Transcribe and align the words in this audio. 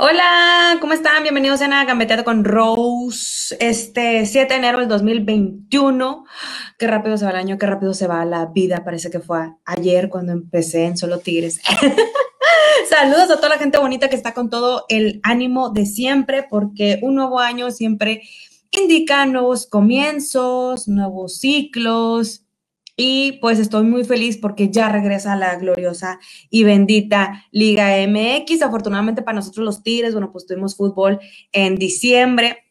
Hola, 0.00 0.78
¿cómo 0.80 0.92
están? 0.92 1.24
Bienvenidos 1.24 1.60
a 1.60 1.84
Gambeteado 1.84 2.22
con 2.22 2.44
Rose. 2.44 3.56
Este 3.58 4.24
7 4.26 4.54
de 4.54 4.58
enero 4.60 4.78
del 4.78 4.86
2021. 4.86 6.24
Qué 6.78 6.86
rápido 6.86 7.18
se 7.18 7.24
va 7.24 7.32
el 7.32 7.36
año, 7.36 7.58
qué 7.58 7.66
rápido 7.66 7.92
se 7.94 8.06
va 8.06 8.24
la 8.24 8.46
vida. 8.46 8.84
Parece 8.84 9.10
que 9.10 9.18
fue 9.18 9.54
ayer 9.64 10.08
cuando 10.08 10.30
empecé 10.30 10.84
en 10.84 10.96
Solo 10.96 11.18
Tigres. 11.18 11.60
Saludos 12.88 13.28
a 13.32 13.38
toda 13.38 13.48
la 13.48 13.58
gente 13.58 13.78
bonita 13.78 14.08
que 14.08 14.14
está 14.14 14.34
con 14.34 14.50
todo 14.50 14.84
el 14.88 15.18
ánimo 15.24 15.70
de 15.70 15.84
siempre, 15.84 16.46
porque 16.48 17.00
un 17.02 17.16
nuevo 17.16 17.40
año 17.40 17.72
siempre 17.72 18.22
indica 18.70 19.26
nuevos 19.26 19.66
comienzos, 19.66 20.86
nuevos 20.86 21.40
ciclos, 21.40 22.44
y 23.00 23.38
pues 23.40 23.60
estoy 23.60 23.84
muy 23.84 24.02
feliz 24.04 24.36
porque 24.36 24.70
ya 24.70 24.88
regresa 24.88 25.36
la 25.36 25.54
gloriosa 25.54 26.18
y 26.50 26.64
bendita 26.64 27.46
Liga 27.52 27.90
MX. 28.08 28.60
Afortunadamente 28.62 29.22
para 29.22 29.36
nosotros 29.36 29.64
los 29.64 29.84
Tigres, 29.84 30.14
bueno, 30.14 30.32
pues 30.32 30.46
tuvimos 30.46 30.76
fútbol 30.76 31.20
en 31.52 31.76
diciembre 31.76 32.64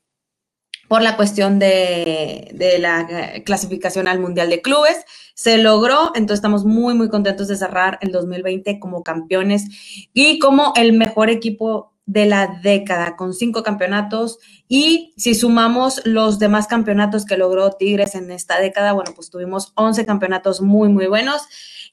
por 0.89 1.01
la 1.01 1.15
cuestión 1.15 1.59
de, 1.59 2.49
de, 2.53 2.77
la 2.77 3.41
clasificación 3.45 4.09
al 4.09 4.19
Mundial 4.19 4.49
de 4.49 4.61
Clubes. 4.61 5.05
Se 5.33 5.57
logró, 5.59 6.11
entonces 6.13 6.39
estamos 6.39 6.65
muy, 6.65 6.93
muy 6.93 7.07
contentos 7.07 7.47
de 7.47 7.55
cerrar 7.55 7.97
el 8.01 8.11
2020 8.11 8.79
como 8.79 9.03
campeones 9.03 10.09
y 10.13 10.39
como 10.39 10.73
el 10.75 10.91
mejor 10.91 11.29
equipo 11.29 11.96
de 12.07 12.25
la 12.25 12.59
década, 12.63 13.15
con 13.15 13.33
cinco 13.33 13.61
campeonatos. 13.61 14.39
Y 14.67 15.13
si 15.17 15.35
sumamos 15.35 16.01
los 16.05 16.39
demás 16.39 16.65
campeonatos 16.65 17.25
que 17.25 17.37
logró 17.37 17.73
Tigres 17.73 18.15
en 18.15 18.31
esta 18.31 18.59
década, 18.59 18.93
bueno, 18.93 19.11
pues 19.13 19.29
tuvimos 19.29 19.73
11 19.75 20.05
campeonatos 20.05 20.61
muy, 20.61 20.89
muy 20.89 21.05
buenos, 21.07 21.43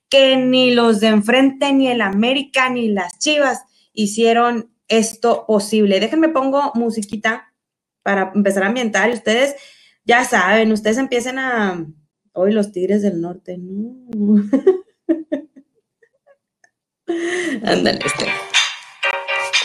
que 0.09 0.37
ni 0.37 0.71
los 0.71 1.01
de 1.01 1.09
enfrente, 1.09 1.73
ni 1.73 1.89
el 1.89 2.01
América, 2.01 2.71
ni 2.71 2.89
las 2.89 3.19
Chivas 3.19 3.65
hicieron 3.93 4.71
esto 4.87 5.45
posible. 5.47 5.99
Déjenme 5.99 6.29
pongo 6.29 6.71
musiquita 6.75 7.53
para 8.03 8.31
empezar 8.35 8.63
a 8.63 8.69
ambientar 8.69 9.11
y 9.11 9.15
ustedes 9.15 9.57
ya 10.05 10.25
saben, 10.25 10.73
ustedes 10.73 10.97
empiecen 10.99 11.39
a... 11.39 11.85
Hoy 12.37 12.53
los 12.53 12.73
Tigres 12.73 13.03
del 13.03 13.21
Norte, 13.21 13.59
no. 13.59 13.95
Ándale, 17.63 18.01
este 18.05 18.27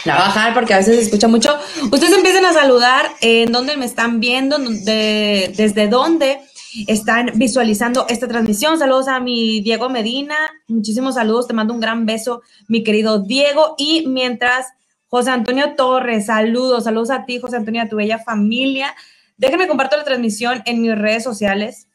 la 0.05 0.15
bajar 0.15 0.53
porque 0.53 0.73
a 0.73 0.77
veces 0.77 0.95
se 0.95 1.01
escucha 1.03 1.27
mucho. 1.27 1.57
Ustedes 1.91 2.13
empiecen 2.13 2.45
a 2.45 2.53
saludar 2.53 3.11
en 3.21 3.51
dónde 3.51 3.77
me 3.77 3.85
están 3.85 4.19
viendo, 4.19 4.57
desde 4.57 5.87
dónde 5.87 6.39
están 6.87 7.31
visualizando 7.35 8.05
esta 8.07 8.27
transmisión. 8.27 8.77
Saludos 8.77 9.07
a 9.07 9.19
mi 9.19 9.61
Diego 9.61 9.89
Medina, 9.89 10.35
muchísimos 10.67 11.15
saludos, 11.15 11.47
te 11.47 11.53
mando 11.53 11.73
un 11.73 11.79
gran 11.79 12.05
beso, 12.05 12.41
mi 12.67 12.83
querido 12.83 13.19
Diego. 13.19 13.75
Y 13.77 14.07
mientras, 14.07 14.67
José 15.07 15.31
Antonio 15.31 15.75
Torres, 15.75 16.27
saludos, 16.27 16.83
saludos 16.83 17.09
a 17.09 17.25
ti, 17.25 17.39
José 17.39 17.57
Antonio, 17.57 17.81
a 17.81 17.89
tu 17.89 17.97
bella 17.97 18.19
familia. 18.19 18.95
Déjenme 19.37 19.67
comparto 19.67 19.97
la 19.97 20.03
transmisión 20.03 20.61
en 20.65 20.81
mis 20.81 20.97
redes 20.97 21.23
sociales. 21.23 21.87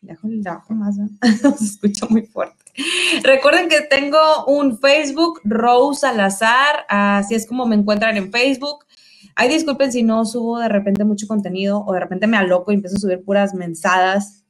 Dejo 0.00 0.28
más, 0.70 0.96
se 1.58 1.64
escucha 1.64 2.06
muy 2.08 2.22
fuerte. 2.22 2.67
Recuerden 3.22 3.68
que 3.68 3.80
tengo 3.82 4.18
un 4.46 4.78
Facebook, 4.78 5.40
Rose 5.44 6.00
Salazar, 6.00 6.86
así 6.88 7.34
es 7.34 7.46
como 7.46 7.66
me 7.66 7.76
encuentran 7.76 8.16
en 8.16 8.30
Facebook. 8.30 8.84
Ay, 9.34 9.48
disculpen 9.48 9.92
si 9.92 10.02
no 10.02 10.24
subo 10.24 10.58
de 10.58 10.68
repente 10.68 11.04
mucho 11.04 11.26
contenido 11.26 11.84
o 11.86 11.92
de 11.92 12.00
repente 12.00 12.26
me 12.26 12.36
aloco 12.36 12.72
y 12.72 12.76
empiezo 12.76 12.96
a 12.96 13.00
subir 13.00 13.24
puras 13.24 13.54
mensadas. 13.54 14.44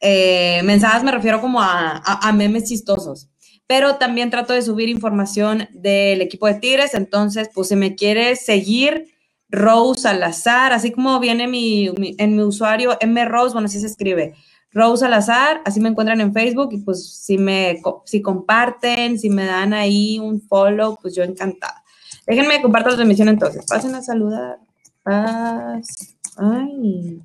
Eh, 0.00 0.60
mensadas 0.64 1.02
me 1.02 1.10
refiero 1.10 1.40
como 1.40 1.60
a, 1.60 1.96
a, 1.96 2.32
memes 2.32 2.64
chistosos, 2.68 3.28
pero 3.66 3.96
también 3.96 4.30
trato 4.30 4.52
de 4.52 4.62
subir 4.62 4.88
información 4.88 5.68
del 5.72 6.22
equipo 6.22 6.46
de 6.46 6.54
Tigres, 6.54 6.94
entonces 6.94 7.50
pues 7.52 7.66
si 7.68 7.74
me 7.74 7.96
quiere 7.96 8.36
seguir, 8.36 9.06
Rose 9.50 10.02
Salazar, 10.02 10.72
así 10.72 10.92
como 10.92 11.18
viene 11.20 11.48
mi, 11.48 11.90
en 12.18 12.36
mi 12.36 12.42
usuario 12.42 12.96
M 13.00 13.24
Rose, 13.24 13.54
bueno, 13.54 13.66
así 13.66 13.80
se 13.80 13.86
escribe, 13.86 14.34
Rose 14.72 15.00
Salazar, 15.00 15.62
así 15.64 15.80
me 15.80 15.88
encuentran 15.88 16.20
en 16.20 16.32
Facebook 16.32 16.68
y 16.72 16.78
pues 16.78 17.16
si 17.24 17.38
me 17.38 17.80
si 18.04 18.20
comparten, 18.20 19.18
si 19.18 19.30
me 19.30 19.44
dan 19.46 19.72
ahí 19.72 20.18
un 20.18 20.40
follow, 20.40 20.98
pues 21.00 21.14
yo 21.14 21.22
encantada. 21.22 21.82
Déjenme 22.26 22.60
compartir 22.60 22.92
la 22.92 22.96
transmisión 22.96 23.28
entonces. 23.28 23.64
Pasen 23.66 23.94
a 23.94 24.02
saludar. 24.02 24.58
Paz. 25.02 26.16
Ay. 26.36 27.22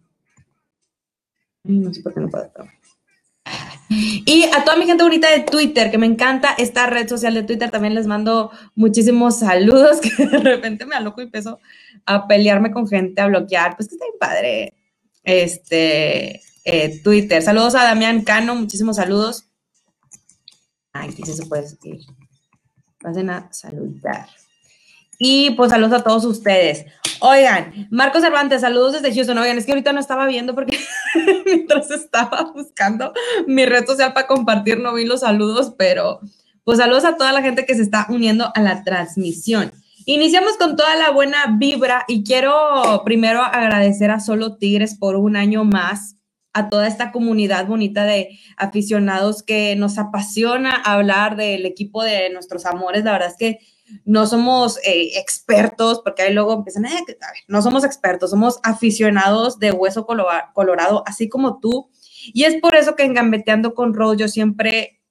Ay, 1.66 1.78
no 1.80 1.94
sé 1.94 2.02
por 2.02 2.14
qué 2.14 2.22
no 2.22 2.30
puedo. 2.30 2.50
Y 4.26 4.46
a 4.46 4.64
toda 4.64 4.78
mi 4.78 4.86
gente 4.86 5.04
bonita 5.04 5.30
de 5.30 5.42
Twitter, 5.42 5.92
que 5.92 5.98
me 5.98 6.06
encanta 6.06 6.56
esta 6.58 6.88
red 6.88 7.08
social 7.08 7.34
de 7.34 7.44
Twitter, 7.44 7.70
también 7.70 7.94
les 7.94 8.08
mando 8.08 8.52
muchísimos 8.76 9.40
saludos, 9.40 10.00
que 10.02 10.26
de 10.26 10.40
repente 10.40 10.86
me 10.86 10.96
aloco 10.96 11.22
y 11.22 11.26
empiezo 11.26 11.60
a 12.06 12.28
pelearme 12.28 12.72
con 12.72 12.88
gente, 12.88 13.22
a 13.22 13.28
bloquear. 13.28 13.76
Pues 13.76 13.90
que 13.90 13.96
está 13.96 14.06
bien 14.06 14.20
padre. 14.20 14.74
Este, 15.24 16.42
eh, 16.64 17.02
Twitter. 17.04 17.42
Saludos 17.42 17.76
a 17.76 17.84
Damián 17.84 18.24
Cano, 18.24 18.56
muchísimos 18.56 18.96
saludos. 18.96 19.50
Aquí 20.94 21.24
sí 21.24 21.34
se 21.34 21.46
puede 21.46 21.68
seguir. 21.68 22.02
Pasen 23.02 23.30
a 23.30 23.52
saludar. 23.52 24.28
Y 25.20 25.52
pues 25.52 25.72
saludos 25.72 26.00
a 26.00 26.04
todos 26.04 26.26
ustedes. 26.26 26.86
Oigan, 27.20 27.88
Marcos 27.92 28.22
Cervantes, 28.22 28.62
saludos 28.62 28.94
desde 28.94 29.14
Houston. 29.14 29.38
Oigan, 29.38 29.58
es 29.58 29.66
que 29.66 29.72
ahorita 29.72 29.94
no 29.94 30.00
estaba 30.00 30.26
viendo 30.28 30.54
porque 30.56 30.78
mientras 31.46 31.90
estaba 31.92 32.52
buscando 32.54 33.14
mi 33.48 33.66
red 33.66 33.86
social 33.86 34.14
para 34.14 34.28
compartir, 34.28 34.80
no 34.80 34.94
vi 34.94 35.06
los 35.06 35.22
saludos, 35.22 35.74
pero 35.78 36.20
pues 36.64 36.80
saludos 36.80 37.06
a 37.06 37.18
toda 37.18 37.32
la 37.32 37.42
gente 37.42 37.66
que 37.66 37.76
se 37.76 37.82
está 37.82 38.08
uniendo 38.10 38.52
a 38.54 38.62
la 38.62 38.84
transmisión. 38.84 39.72
Iniciamos 40.06 40.58
con 40.58 40.76
toda 40.76 40.96
la 40.96 41.12
buena 41.12 41.56
vibra 41.58 42.04
y 42.08 42.24
quiero 42.24 43.04
primero 43.06 43.42
agradecer 43.42 44.12
a 44.12 44.20
Solo 44.20 44.58
Tigres 44.58 44.96
por 44.96 45.16
un 45.16 45.38
año 45.38 45.64
más 45.64 46.18
a 46.54 46.70
toda 46.70 46.88
esta 46.88 47.12
comunidad 47.12 47.68
bonita 47.68 48.04
de 48.04 48.40
aficionados 48.58 49.44
que 49.44 49.76
nos 49.76 49.98
apasiona 49.98 50.76
hablar 50.76 51.36
del 51.36 51.66
equipo 51.66 52.04
de 52.04 52.30
nuestros 52.30 52.66
amores. 52.66 53.04
La 53.04 53.12
verdad 53.12 53.30
es 53.30 53.38
que 53.38 53.60
no 54.06 54.26
somos 54.28 54.78
eh, 54.86 55.20
expertos, 55.20 56.02
porque 56.04 56.24
ahí 56.24 56.34
luego 56.34 56.54
empiezan, 56.54 56.86
eh, 56.86 57.00
no 57.48 57.62
somos 57.62 57.84
expertos, 57.84 58.30
somos 58.30 58.60
aficionados 58.64 59.60
de 59.60 59.72
hueso 59.72 60.06
colorado, 60.06 61.04
así 61.06 61.28
como 61.30 61.60
tú. 61.60 61.90
Y 62.34 62.44
es 62.46 62.60
por 62.62 62.76
eso 62.76 62.96
que 62.96 63.04
en 63.04 63.14
Gambeteando 63.14 63.74
con 63.74 63.94
Rose 63.94 64.18
yo 64.18 64.28
siempre 64.28 65.03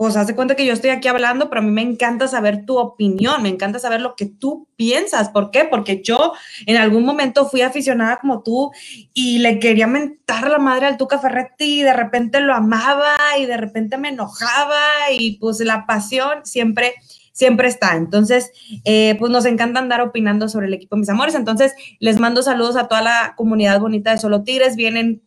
pues 0.00 0.16
hace 0.16 0.34
cuenta 0.34 0.56
que 0.56 0.64
yo 0.64 0.72
estoy 0.72 0.88
aquí 0.88 1.08
hablando, 1.08 1.50
pero 1.50 1.60
a 1.60 1.62
mí 1.62 1.70
me 1.70 1.82
encanta 1.82 2.26
saber 2.26 2.64
tu 2.64 2.78
opinión, 2.78 3.42
me 3.42 3.50
encanta 3.50 3.78
saber 3.78 4.00
lo 4.00 4.16
que 4.16 4.24
tú 4.24 4.66
piensas. 4.74 5.28
¿Por 5.28 5.50
qué? 5.50 5.66
Porque 5.66 6.00
yo 6.02 6.32
en 6.64 6.78
algún 6.78 7.04
momento 7.04 7.46
fui 7.46 7.60
aficionada 7.60 8.18
como 8.18 8.42
tú 8.42 8.70
y 9.12 9.40
le 9.40 9.58
quería 9.58 9.86
mentar 9.86 10.48
la 10.48 10.58
madre 10.58 10.86
al 10.86 10.96
Tuca 10.96 11.18
Ferretti 11.18 11.80
y 11.80 11.82
de 11.82 11.92
repente 11.92 12.40
lo 12.40 12.54
amaba 12.54 13.14
y 13.38 13.44
de 13.44 13.58
repente 13.58 13.98
me 13.98 14.08
enojaba 14.08 14.80
y 15.12 15.36
pues 15.36 15.60
la 15.60 15.84
pasión 15.84 16.46
siempre 16.46 16.94
siempre 17.32 17.68
está. 17.68 17.94
Entonces, 17.96 18.52
eh, 18.86 19.16
pues 19.18 19.30
nos 19.30 19.44
encanta 19.44 19.80
andar 19.80 20.00
opinando 20.00 20.48
sobre 20.48 20.68
el 20.68 20.72
equipo 20.72 20.96
Mis 20.96 21.10
Amores. 21.10 21.34
Entonces, 21.34 21.74
les 21.98 22.18
mando 22.18 22.42
saludos 22.42 22.76
a 22.76 22.88
toda 22.88 23.02
la 23.02 23.34
comunidad 23.36 23.78
bonita 23.80 24.12
de 24.12 24.18
Solo 24.18 24.44
Tigres. 24.44 24.76
Vienen 24.76 25.20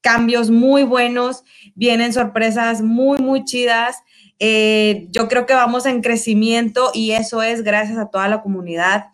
cambios 0.00 0.50
muy 0.50 0.82
buenos, 0.82 1.44
vienen 1.74 2.12
sorpresas 2.12 2.82
muy, 2.82 3.18
muy 3.18 3.44
chidas. 3.44 3.98
Eh, 4.38 5.08
yo 5.10 5.28
creo 5.28 5.46
que 5.46 5.54
vamos 5.54 5.86
en 5.86 6.00
crecimiento 6.00 6.90
y 6.94 7.12
eso 7.12 7.42
es 7.42 7.62
gracias 7.62 7.98
a 7.98 8.08
toda 8.08 8.28
la 8.28 8.42
comunidad 8.42 9.06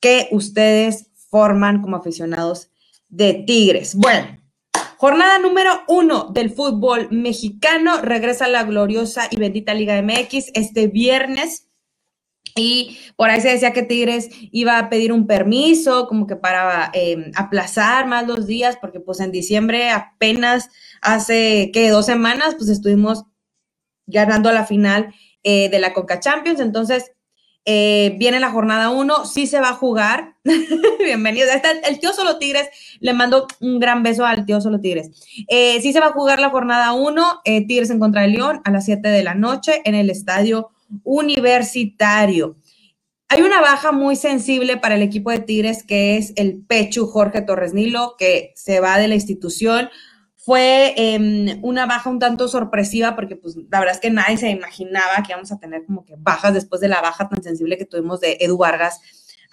que 0.00 0.28
ustedes 0.32 1.06
forman 1.30 1.82
como 1.82 1.96
aficionados 1.96 2.70
de 3.08 3.34
Tigres. 3.34 3.94
Bueno, 3.94 4.38
jornada 4.96 5.38
número 5.38 5.82
uno 5.86 6.30
del 6.32 6.50
fútbol 6.50 7.08
mexicano. 7.10 8.00
Regresa 8.00 8.48
la 8.48 8.64
gloriosa 8.64 9.28
y 9.30 9.36
bendita 9.36 9.74
Liga 9.74 10.00
MX 10.02 10.50
este 10.54 10.88
viernes 10.88 11.67
y 12.58 12.98
por 13.16 13.30
ahí 13.30 13.40
se 13.40 13.48
decía 13.48 13.72
que 13.72 13.82
Tigres 13.82 14.28
iba 14.52 14.78
a 14.78 14.88
pedir 14.88 15.12
un 15.12 15.26
permiso, 15.26 16.06
como 16.08 16.26
que 16.26 16.36
para 16.36 16.90
em, 16.92 17.30
aplazar 17.34 18.06
más 18.06 18.26
los 18.26 18.46
días, 18.46 18.76
porque 18.80 19.00
pues 19.00 19.20
en 19.20 19.32
diciembre 19.32 19.90
apenas 19.90 20.70
hace, 21.00 21.70
que 21.72 21.88
Dos 21.90 22.06
semanas, 22.06 22.54
pues 22.56 22.68
estuvimos 22.68 23.24
ganando 24.06 24.52
la 24.52 24.66
final 24.66 25.14
eh, 25.42 25.68
de 25.70 25.78
la 25.78 25.92
Conca 25.92 26.20
Champions. 26.20 26.60
Entonces, 26.60 27.12
eh, 27.64 28.14
viene 28.18 28.40
la 28.40 28.50
jornada 28.50 28.90
1, 28.90 29.24
sí 29.26 29.46
se 29.46 29.60
va 29.60 29.70
a 29.70 29.74
jugar. 29.74 30.36
Bienvenido. 30.98 31.48
Está 31.50 31.70
el, 31.70 31.98
tío 31.98 32.12
Solo 32.12 32.38
Tigres, 32.38 32.68
le 33.00 33.12
mando 33.12 33.46
un 33.60 33.78
gran 33.78 34.02
beso 34.02 34.24
al 34.24 34.44
tío 34.44 34.60
Solo 34.60 34.80
Tigres. 34.80 35.10
Eh, 35.48 35.80
sí 35.80 35.92
se 35.92 36.00
va 36.00 36.06
a 36.06 36.12
jugar 36.12 36.40
la 36.40 36.50
jornada 36.50 36.92
1, 36.92 37.42
Tigres 37.66 37.90
en 37.90 38.00
contra 38.00 38.22
de 38.22 38.28
León 38.28 38.60
a 38.64 38.70
las 38.70 38.84
7 38.84 39.08
de 39.08 39.22
la 39.22 39.34
noche 39.34 39.82
en 39.84 39.94
el 39.94 40.10
estadio 40.10 40.70
universitario. 41.04 42.56
Hay 43.28 43.42
una 43.42 43.60
baja 43.60 43.92
muy 43.92 44.16
sensible 44.16 44.78
para 44.78 44.94
el 44.94 45.02
equipo 45.02 45.30
de 45.30 45.40
Tigres 45.40 45.82
que 45.82 46.16
es 46.16 46.32
el 46.36 46.64
Pechu 46.66 47.06
Jorge 47.06 47.42
Torres 47.42 47.74
Nilo, 47.74 48.14
que 48.18 48.52
se 48.56 48.80
va 48.80 48.98
de 48.98 49.08
la 49.08 49.14
institución. 49.14 49.90
Fue 50.34 50.94
em, 50.96 51.58
una 51.62 51.84
baja 51.84 52.08
un 52.08 52.18
tanto 52.18 52.48
sorpresiva 52.48 53.14
porque 53.14 53.36
pues 53.36 53.56
la 53.70 53.80
verdad 53.80 53.94
es 53.94 54.00
que 54.00 54.10
nadie 54.10 54.38
se 54.38 54.48
imaginaba 54.48 55.22
que 55.22 55.32
íbamos 55.32 55.52
a 55.52 55.58
tener 55.58 55.84
como 55.84 56.06
que 56.06 56.14
bajas 56.16 56.54
después 56.54 56.80
de 56.80 56.88
la 56.88 57.02
baja 57.02 57.28
tan 57.28 57.42
sensible 57.42 57.76
que 57.76 57.84
tuvimos 57.84 58.20
de 58.20 58.38
Edu 58.40 58.56
Vargas 58.56 59.00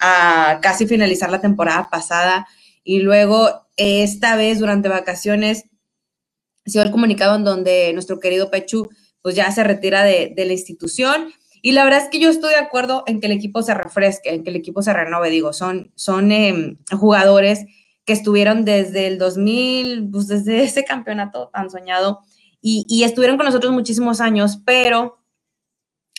a 0.00 0.58
casi 0.62 0.86
finalizar 0.86 1.30
la 1.30 1.40
temporada 1.40 1.88
pasada 1.90 2.46
y 2.82 3.00
luego 3.00 3.66
esta 3.76 4.36
vez 4.36 4.58
durante 4.58 4.88
vacaciones 4.88 5.64
se 6.64 6.80
el 6.80 6.90
comunicado 6.90 7.36
en 7.36 7.44
donde 7.44 7.92
nuestro 7.92 8.18
querido 8.18 8.50
Pechu 8.50 8.88
pues 9.26 9.34
ya 9.34 9.50
se 9.50 9.64
retira 9.64 10.04
de, 10.04 10.32
la 10.36 10.52
institución. 10.52 11.32
Y 11.60 11.72
la 11.72 11.82
verdad 11.82 12.04
es 12.04 12.08
que 12.10 12.20
yo 12.20 12.30
estoy 12.30 12.50
de 12.50 12.60
acuerdo 12.60 13.02
en 13.08 13.18
que 13.18 13.26
el 13.26 13.32
equipo 13.32 13.60
se 13.60 13.74
refresque, 13.74 14.32
en 14.32 14.44
que 14.44 14.50
el 14.50 14.54
equipo 14.54 14.82
se 14.82 14.92
renove. 14.92 15.30
Digo, 15.30 15.52
son, 15.52 15.90
son 15.96 16.30
em, 16.30 16.76
jugadores 16.92 17.66
que 18.04 18.12
estuvieron 18.12 18.64
desde 18.64 19.08
el 19.08 19.18
2000, 19.18 20.10
pues 20.12 20.28
desde 20.28 20.62
ese 20.62 20.84
campeonato 20.84 21.50
tan 21.52 21.70
soñado, 21.70 22.20
y, 22.62 23.02
estuvieron 23.02 23.36
con 23.36 23.46
nosotros 23.46 23.72
muchísimos 23.72 24.20
años, 24.20 24.60
pero 24.64 25.18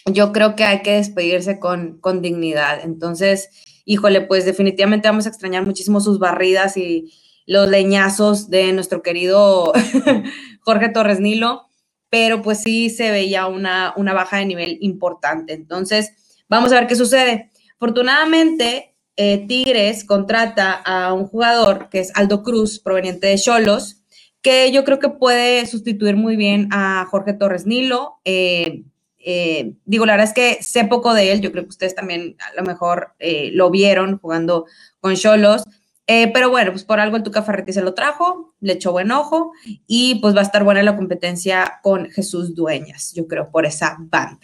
yo 0.05 0.33
creo 0.33 0.57
que 0.57 0.65
hay 0.65 0.81
que 0.81 0.95
despedirse 0.95 1.61
con, 1.61 1.99
con 1.99 2.21
dignidad. 2.21 2.81
Entonces, 2.83 3.51
híjole, 3.85 4.19
pues 4.19 4.43
definitivamente 4.43 5.07
vamos 5.07 5.27
a 5.27 5.29
extrañar 5.29 5.65
muchísimo 5.65 6.01
sus 6.01 6.19
barridas 6.19 6.75
y 6.75 7.13
los 7.45 7.69
leñazos 7.69 8.49
de 8.49 8.73
nuestro 8.73 9.01
querido 9.01 9.71
Jorge 10.59 10.89
Torres 10.89 11.21
Nilo, 11.21 11.67
pero 12.09 12.41
pues 12.41 12.61
sí 12.61 12.89
se 12.89 13.11
veía 13.11 13.47
una, 13.47 13.93
una 13.97 14.13
baja 14.13 14.37
de 14.37 14.45
nivel 14.45 14.77
importante. 14.81 15.53
Entonces, 15.53 16.11
vamos 16.47 16.71
a 16.71 16.79
ver 16.79 16.87
qué 16.87 16.95
sucede. 16.95 17.51
Afortunadamente, 17.75 18.95
eh, 19.15 19.45
Tigres 19.47 20.03
contrata 20.03 20.73
a 20.73 21.11
un 21.13 21.25
jugador 21.27 21.89
que 21.89 21.99
es 21.99 22.11
Aldo 22.15 22.43
Cruz, 22.43 22.79
proveniente 22.79 23.27
de 23.27 23.37
Cholos, 23.37 24.03
que 24.41 24.71
yo 24.71 24.83
creo 24.83 24.99
que 24.99 25.09
puede 25.09 25.65
sustituir 25.65 26.15
muy 26.15 26.35
bien 26.35 26.69
a 26.71 27.05
Jorge 27.09 27.33
Torres 27.33 27.65
Nilo. 27.65 28.19
Eh, 28.25 28.83
eh, 29.17 29.73
digo, 29.85 30.05
la 30.05 30.13
verdad 30.13 30.27
es 30.27 30.33
que 30.33 30.63
sé 30.63 30.85
poco 30.85 31.13
de 31.13 31.31
él, 31.31 31.41
yo 31.41 31.51
creo 31.51 31.63
que 31.63 31.69
ustedes 31.69 31.95
también 31.95 32.37
a 32.39 32.55
lo 32.55 32.63
mejor 32.63 33.13
lo 33.19 33.69
vieron 33.71 34.19
jugando 34.19 34.65
con 34.99 35.15
Cholos. 35.15 35.63
Eh, 36.09 36.31
pero 36.33 36.49
bueno, 36.49 36.71
pues 36.71 36.85
por 36.85 37.01
algo 37.01 37.17
el 37.17 37.23
Tuca 37.23 37.43
Ferretti 37.43 37.73
se 37.73 37.81
lo 37.81 37.93
trajo, 37.93 38.55
le 38.61 38.73
echó 38.73 38.93
buen 38.93 39.11
ojo 39.11 39.51
y 39.87 40.15
pues 40.15 40.33
va 40.33 40.39
a 40.39 40.43
estar 40.43 40.63
buena 40.63 40.81
la 40.81 40.95
competencia 40.95 41.79
con 41.83 42.09
Jesús 42.09 42.55
Dueñas, 42.55 43.11
yo 43.13 43.27
creo, 43.27 43.51
por 43.51 43.65
esa 43.65 43.97
banda. 43.99 44.39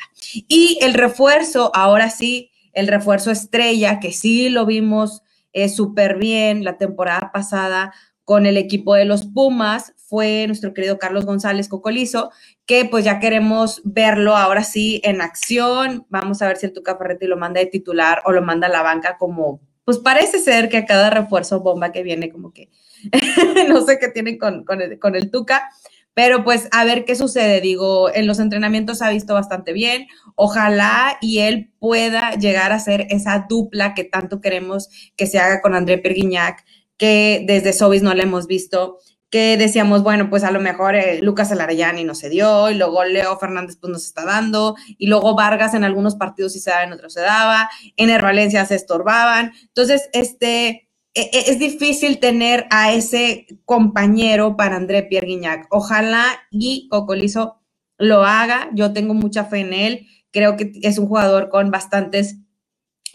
Y 0.50 0.78
el 0.82 0.94
refuerzo, 0.94 1.72
ahora 1.74 2.10
sí, 2.10 2.52
el 2.74 2.90
refuerzo 2.90 3.32
estrella, 3.32 4.02
que 4.02 4.12
sí 4.12 4.50
lo 4.50 4.66
vimos 4.66 5.22
eh, 5.54 5.70
súper 5.70 6.18
bien 6.18 6.66
la 6.66 6.78
temporada 6.78 7.32
pasada 7.32 7.94
con 8.26 8.46
el 8.46 8.58
equipo 8.58 8.96
de 8.96 9.06
los 9.06 9.26
Pumas, 9.26 9.94
fue 9.96 10.46
nuestro 10.48 10.74
querido 10.74 10.98
Carlos 10.98 11.26
González 11.26 11.70
Cocolizo, 11.70 12.32
que 12.66 12.86
pues 12.86 13.06
ya 13.06 13.20
queremos 13.20 13.82
verlo 13.86 14.36
ahora 14.36 14.64
sí 14.64 15.02
en 15.04 15.22
acción. 15.22 16.06
Vamos 16.10 16.42
a 16.42 16.48
ver 16.48 16.58
si 16.58 16.66
el 16.66 16.74
Tuca 16.74 16.98
Ferretti 16.98 17.26
lo 17.26 17.38
manda 17.38 17.60
de 17.60 17.68
titular 17.68 18.22
o 18.26 18.32
lo 18.32 18.42
manda 18.42 18.68
a 18.68 18.70
la 18.70 18.82
banca 18.82 19.18
como 19.18 19.62
pues 19.86 19.98
parece 19.98 20.40
ser 20.40 20.70
que 20.70 20.78
a 20.78 20.86
cada 20.86 21.10
refuerzo 21.10 21.60
bomba 21.60 21.92
que 21.92 22.04
viene, 22.04 22.32
como 22.32 22.54
que 22.54 22.70
no 23.70 23.86
sé 23.86 24.00
qué 24.00 24.10
tienen 24.10 24.38
con, 24.38 24.66
el, 24.82 25.00
con 25.00 25.16
el 25.16 25.30
Tuca, 25.30 25.70
pero 26.14 26.44
pues 26.44 26.68
a 26.72 26.86
ver 26.86 27.06
qué 27.06 27.16
sucede. 27.16 27.60
Digo, 27.62 28.14
en 28.14 28.28
los 28.28 28.40
entrenamientos 28.40 29.02
ha 29.02 29.10
visto 29.10 29.34
bastante 29.34 29.74
bien. 29.74 30.08
Ojalá 30.36 31.18
y 31.22 31.40
él 31.40 31.72
pueda 31.80 32.32
llegar 32.36 32.72
a 32.72 32.80
ser 32.80 33.08
esa 33.10 33.46
dupla 33.50 33.94
que 33.94 34.04
tanto 34.04 34.40
queremos 34.40 34.90
que 35.16 35.28
se 35.28 35.40
haga 35.40 35.62
con 35.62 35.76
André 35.76 35.98
Perguignac, 35.98 36.64
que 36.98 37.44
desde 37.48 37.74
Sobis 37.74 38.04
no 38.04 38.14
le 38.14 38.24
hemos 38.24 38.48
visto 38.48 39.00
que 39.34 39.58
decíamos, 39.58 40.04
bueno, 40.04 40.30
pues 40.30 40.44
a 40.44 40.52
lo 40.52 40.60
mejor 40.60 40.94
eh, 40.94 41.20
Lucas 41.24 41.52
Alarayani 41.52 42.04
no 42.04 42.14
se 42.14 42.30
dio, 42.30 42.70
y 42.70 42.76
luego 42.76 43.04
Leo 43.04 43.36
Fernández 43.40 43.78
pues 43.82 43.92
nos 43.92 44.06
está 44.06 44.24
dando, 44.26 44.76
y 45.00 45.08
luego 45.08 45.34
Vargas 45.34 45.74
en 45.74 45.84
algunos 45.84 46.16
partidos 46.16 46.54
sí 46.54 46.60
se 46.60 46.70
daba, 46.70 46.84
en 46.84 46.94
otros 46.94 47.14
se 47.14 47.22
daba, 47.22 47.68
en 47.98 48.22
Valencia 48.22 48.64
se 48.68 48.76
estorbaban. 48.76 49.54
Entonces, 49.64 50.08
este, 50.14 50.88
e, 51.16 51.32
e, 51.34 51.50
es 51.50 51.58
difícil 51.58 52.20
tener 52.20 52.68
a 52.70 52.94
ese 52.94 53.48
compañero 53.66 54.56
para 54.56 54.76
André 54.76 55.02
Pierre 55.02 55.26
Guignac. 55.26 55.66
Ojalá 55.72 56.26
y 56.52 56.88
Cocolizo 56.90 57.60
lo 57.98 58.26
haga, 58.26 58.70
yo 58.76 58.94
tengo 58.94 59.16
mucha 59.16 59.46
fe 59.46 59.62
en 59.62 59.74
él, 59.74 60.08
creo 60.30 60.58
que 60.58 60.74
es 60.84 61.00
un 61.00 61.08
jugador 61.08 61.50
con 61.50 61.72
bastantes 61.72 62.38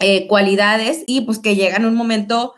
eh, 0.01 0.27
cualidades 0.27 1.05
y 1.07 1.21
pues 1.21 1.39
que 1.39 1.55
llega 1.55 1.77
en 1.77 1.85
un 1.85 1.95
momento 1.95 2.55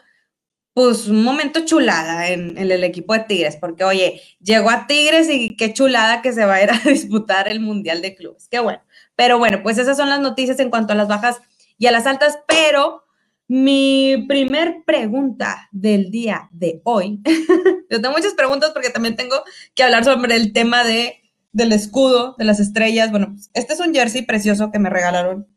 pues 0.74 1.08
un 1.08 1.24
momento 1.24 1.66
chulada 1.66 2.30
en, 2.30 2.58
el 2.58 2.84
equipo 2.84 3.14
de 3.14 3.22
Tigres, 3.22 3.58
porque 3.58 3.84
oye, 3.84 4.22
llegó 4.40 4.70
a 4.70 4.88
Tigres 4.88 5.30
y 5.30 5.56
qué 5.58 5.74
chulada 5.74 6.22
que 6.22 6.32
se 6.32 6.46
va 6.46 6.56
a 6.56 6.64
ir 6.64 6.72
a 6.72 6.80
disputar 6.90 7.48
el 7.48 7.60
Mundial 7.60 8.02
de 8.02 8.16
Clubes, 8.16 8.48
qué 8.50 8.60
bueno. 8.60 8.82
Pero 9.16 9.38
bueno, 9.38 9.62
pues 9.64 9.78
esas 9.78 9.98
son 9.98 10.10
las 10.10 10.22
noticias 10.22 10.60
en 10.60 10.70
cuanto 10.70 10.94
a 10.94 10.96
las 10.96 11.08
bajas 11.08 11.42
y 11.78 11.88
a 11.88 11.92
las 11.92 12.06
altas, 12.06 12.40
pero 12.48 13.04
mi 13.48 14.26
primer 14.30 14.84
pregunta 14.86 15.68
del 15.72 16.10
día 16.10 16.48
de 16.52 16.82
hoy, 16.86 17.22
yo 17.90 18.02
tengo 18.02 18.16
muchas 18.16 18.34
preguntas 18.34 18.72
porque 18.72 18.90
también 18.90 19.18
tengo 19.18 19.44
que 19.76 19.84
hablar 19.84 20.06
sobre 20.06 20.36
el 20.36 20.54
tema 20.54 20.86
de, 20.86 21.22
del 21.52 21.74
escudo, 21.74 22.36
de 22.38 22.46
las 22.46 22.62
estrellas. 22.62 23.12
Bueno, 23.12 23.34
pues, 23.34 23.50
este 23.54 23.74
es 23.74 23.80
un 23.82 23.94
jersey 23.94 24.22
precioso 24.22 24.72
que 24.72 24.80
me 24.80 24.90
regalaron 24.90 25.48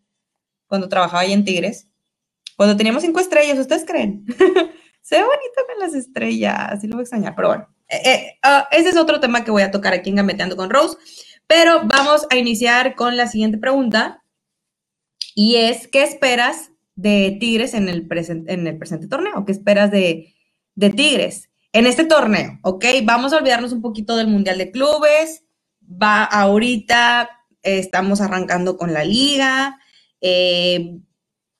cuando 0.66 0.88
trabajaba 0.88 1.20
ahí 1.20 1.32
en 1.32 1.44
Tigres, 1.44 1.86
cuando 2.56 2.76
teníamos 2.76 3.02
cinco 3.02 3.20
estrellas, 3.20 3.58
¿ustedes 3.58 3.84
creen? 3.84 4.26
se 5.04 5.16
bonito 5.16 5.60
con 5.68 5.78
las 5.80 5.94
estrellas, 5.94 6.82
y 6.82 6.86
lo 6.86 6.94
voy 6.94 7.02
a 7.02 7.02
extrañar, 7.02 7.34
pero 7.36 7.48
bueno, 7.48 7.68
eh, 7.88 8.00
eh, 8.06 8.38
ah, 8.42 8.66
ese 8.72 8.88
es 8.88 8.96
otro 8.96 9.20
tema 9.20 9.44
que 9.44 9.50
voy 9.50 9.60
a 9.60 9.70
tocar 9.70 9.92
aquí 9.92 10.08
en 10.08 10.16
Gameteando 10.16 10.56
con 10.56 10.70
Rose, 10.70 10.96
pero 11.46 11.82
vamos 11.84 12.26
a 12.30 12.36
iniciar 12.36 12.94
con 12.94 13.18
la 13.18 13.26
siguiente 13.26 13.58
pregunta, 13.58 14.24
y 15.34 15.56
es, 15.56 15.88
¿qué 15.88 16.02
esperas 16.02 16.70
de 16.94 17.36
Tigres 17.38 17.74
en 17.74 17.90
el, 17.90 18.08
en 18.46 18.66
el 18.66 18.78
presente 18.78 19.06
torneo? 19.06 19.44
¿Qué 19.44 19.52
esperas 19.52 19.90
de, 19.90 20.32
Tigres 20.74 21.50
en 21.74 21.86
este 21.86 22.06
torneo? 22.06 22.58
¿Ok? 22.62 22.86
Vamos 23.02 23.34
a 23.34 23.36
olvidarnos 23.36 23.72
un 23.72 23.82
poquito 23.82 24.16
del 24.16 24.28
Mundial 24.28 24.56
de 24.56 24.70
Clubes, 24.70 25.44
va 25.82 26.24
ahorita, 26.24 27.28
estamos 27.62 28.22
arrancando 28.22 28.78
con 28.78 28.94
la 28.94 29.04
liga, 29.04 29.78
eh, 30.22 30.96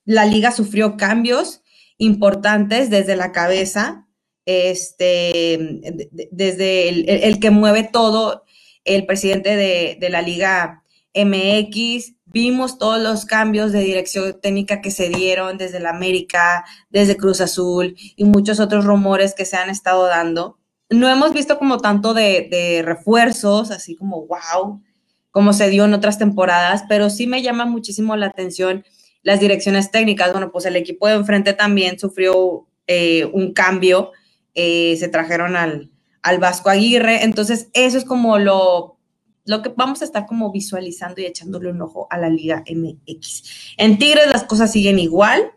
la 0.03 0.25
liga 0.25 0.51
sufrió 0.51 0.97
cambios, 0.97 1.61
importantes 1.97 2.89
desde 2.89 3.15
la 3.15 3.31
cabeza, 3.31 4.07
este, 4.45 5.81
desde 6.31 6.89
el, 7.27 7.39
que 7.39 7.49
mueve 7.49 7.83
todo, 7.83 8.43
el 8.83 9.05
presidente 9.05 9.55
de, 9.55 10.09
la 10.09 10.21
Liga 10.21 10.83
MX, 11.15 12.13
vimos 12.25 12.77
todos 12.77 13.01
los 13.01 13.25
cambios 13.25 13.71
de 13.71 13.79
dirección 13.79 14.39
técnica 14.39 14.81
que 14.81 14.91
se 14.91 15.09
dieron 15.09 15.57
desde 15.57 15.79
la 15.79 15.89
América, 15.89 16.65
desde 16.89 17.17
Cruz 17.17 17.41
Azul 17.41 17.95
y 18.15 18.25
muchos 18.25 18.59
otros 18.59 18.85
rumores 18.85 19.33
que 19.33 19.45
se 19.45 19.57
han 19.57 19.69
estado 19.69 20.05
dando. 20.05 20.59
No 20.89 21.09
hemos 21.09 21.33
visto 21.33 21.57
como 21.57 21.79
tanto 21.79 22.13
de, 22.13 22.47
de 22.51 22.83
refuerzos, 22.83 23.71
así 23.71 23.95
como 23.95 24.27
wow, 24.27 24.83
como 25.31 25.53
se 25.53 25.69
dio 25.69 25.85
en 25.85 25.93
otras 25.95 26.19
temporadas, 26.19 26.83
pero 26.87 27.09
sí 27.09 27.25
me 27.25 27.41
llama 27.41 27.65
muchísimo 27.65 28.15
la 28.15 28.27
atención 28.27 28.85
las 29.25 29.39
direcciones 29.39 29.91
técnicas. 29.91 30.31
Bueno, 30.31 30.51
pues 30.51 30.65
el 30.65 30.77
equipo 30.77 31.07
de 31.07 31.15
enfrente 31.15 31.51
también 31.53 31.99
sufrió 31.99 32.67
eh, 32.87 33.25
un 33.33 33.53
cambio, 33.53 34.11
eh, 34.53 34.95
se 34.97 35.09
trajeron 35.09 35.57
al, 35.57 35.91
al 36.21 36.37
Vasco 36.39 36.69
Aguirre, 36.69 37.23
entonces 37.23 37.69
eso 37.73 37.97
es 37.97 38.05
como 38.05 38.37
lo, 38.37 38.99
lo 39.43 39.63
que 39.63 39.73
vamos 39.75 40.01
a 40.01 40.05
estar 40.05 40.27
como 40.27 40.51
visualizando 40.51 41.21
y 41.21 41.25
echándole 41.25 41.71
un 41.71 41.81
ojo 41.81 42.07
a 42.11 42.19
la 42.19 42.29
Liga 42.29 42.63
MX. 42.69 43.73
En 43.77 43.97
Tigres 43.97 44.27
las 44.31 44.43
cosas 44.43 44.71
siguen 44.71 44.99
igual. 44.99 45.51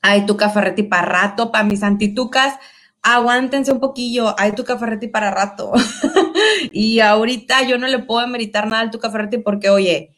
Hay 0.00 0.24
Tuca 0.24 0.48
Ferretti 0.48 0.84
para 0.84 1.02
rato, 1.06 1.50
para 1.50 1.64
mis 1.64 1.82
antitucas, 1.82 2.54
aguántense 3.02 3.72
un 3.72 3.80
poquillo, 3.80 4.38
hay 4.38 4.52
Tuca 4.52 4.78
Ferretti 4.78 5.08
para 5.08 5.32
rato. 5.32 5.72
y 6.72 7.00
ahorita 7.00 7.64
yo 7.66 7.76
no 7.76 7.88
le 7.88 7.98
puedo 7.98 8.24
meritar 8.28 8.68
nada 8.68 8.82
al 8.82 8.90
Tuca 8.92 9.10
Ferretti 9.10 9.38
porque, 9.38 9.68
oye, 9.68 10.14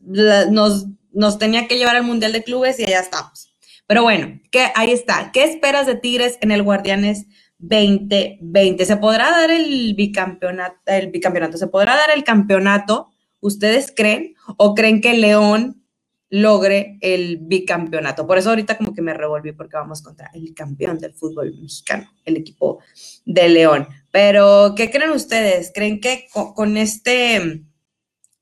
nos 0.00 0.86
nos 1.18 1.36
tenía 1.36 1.66
que 1.66 1.76
llevar 1.76 1.96
al 1.96 2.04
Mundial 2.04 2.30
de 2.30 2.44
Clubes 2.44 2.78
y 2.78 2.84
allá 2.84 3.00
estamos. 3.00 3.52
Pero 3.88 4.04
bueno, 4.04 4.40
que 4.52 4.68
ahí 4.76 4.92
está. 4.92 5.32
¿Qué 5.32 5.42
esperas 5.42 5.84
de 5.86 5.96
Tigres 5.96 6.38
en 6.42 6.52
el 6.52 6.62
Guardianes 6.62 7.26
2020? 7.58 8.84
¿Se 8.84 8.96
podrá 8.98 9.32
dar 9.32 9.50
el 9.50 9.94
bicampeonato, 9.94 10.76
el 10.86 11.10
bicampeonato? 11.10 11.58
¿Se 11.58 11.66
podrá 11.66 11.96
dar 11.96 12.10
el 12.14 12.22
campeonato? 12.22 13.08
¿Ustedes 13.40 13.92
creen? 13.94 14.34
¿O 14.58 14.76
creen 14.76 15.00
que 15.00 15.14
León 15.14 15.84
logre 16.30 16.98
el 17.00 17.38
bicampeonato? 17.38 18.24
Por 18.28 18.38
eso 18.38 18.50
ahorita 18.50 18.76
como 18.76 18.94
que 18.94 19.02
me 19.02 19.12
revolví 19.12 19.50
porque 19.50 19.76
vamos 19.76 20.02
contra 20.02 20.30
el 20.34 20.54
campeón 20.54 21.00
del 21.00 21.14
fútbol 21.14 21.52
mexicano, 21.60 22.08
el 22.26 22.36
equipo 22.36 22.78
de 23.24 23.48
León. 23.48 23.88
Pero, 24.12 24.74
¿qué 24.76 24.88
creen 24.88 25.10
ustedes? 25.10 25.72
¿Creen 25.74 26.00
que 26.00 26.26
con 26.54 26.76
este 26.76 27.64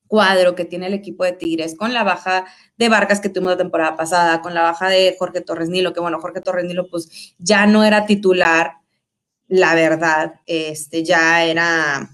cuadro 0.06 0.54
que 0.54 0.64
tiene 0.64 0.86
el 0.86 0.94
equipo 0.94 1.24
de 1.24 1.32
Tigres, 1.32 1.76
con 1.76 1.92
la 1.92 2.04
baja 2.04 2.46
de 2.76 2.88
Vargas 2.88 3.20
que 3.20 3.28
tuvimos 3.28 3.52
la 3.52 3.58
temporada 3.58 3.96
pasada, 3.96 4.40
con 4.42 4.54
la 4.54 4.62
baja 4.62 4.88
de 4.88 5.14
Jorge 5.18 5.40
Torres 5.40 5.68
Nilo, 5.68 5.92
que 5.92 6.00
bueno, 6.00 6.20
Jorge 6.20 6.40
Torres 6.40 6.64
Nilo 6.64 6.88
pues 6.88 7.34
ya 7.38 7.66
no 7.66 7.84
era 7.84 8.06
titular, 8.06 8.74
la 9.48 9.74
verdad, 9.74 10.40
este 10.46 11.04
ya 11.04 11.44
era, 11.44 12.10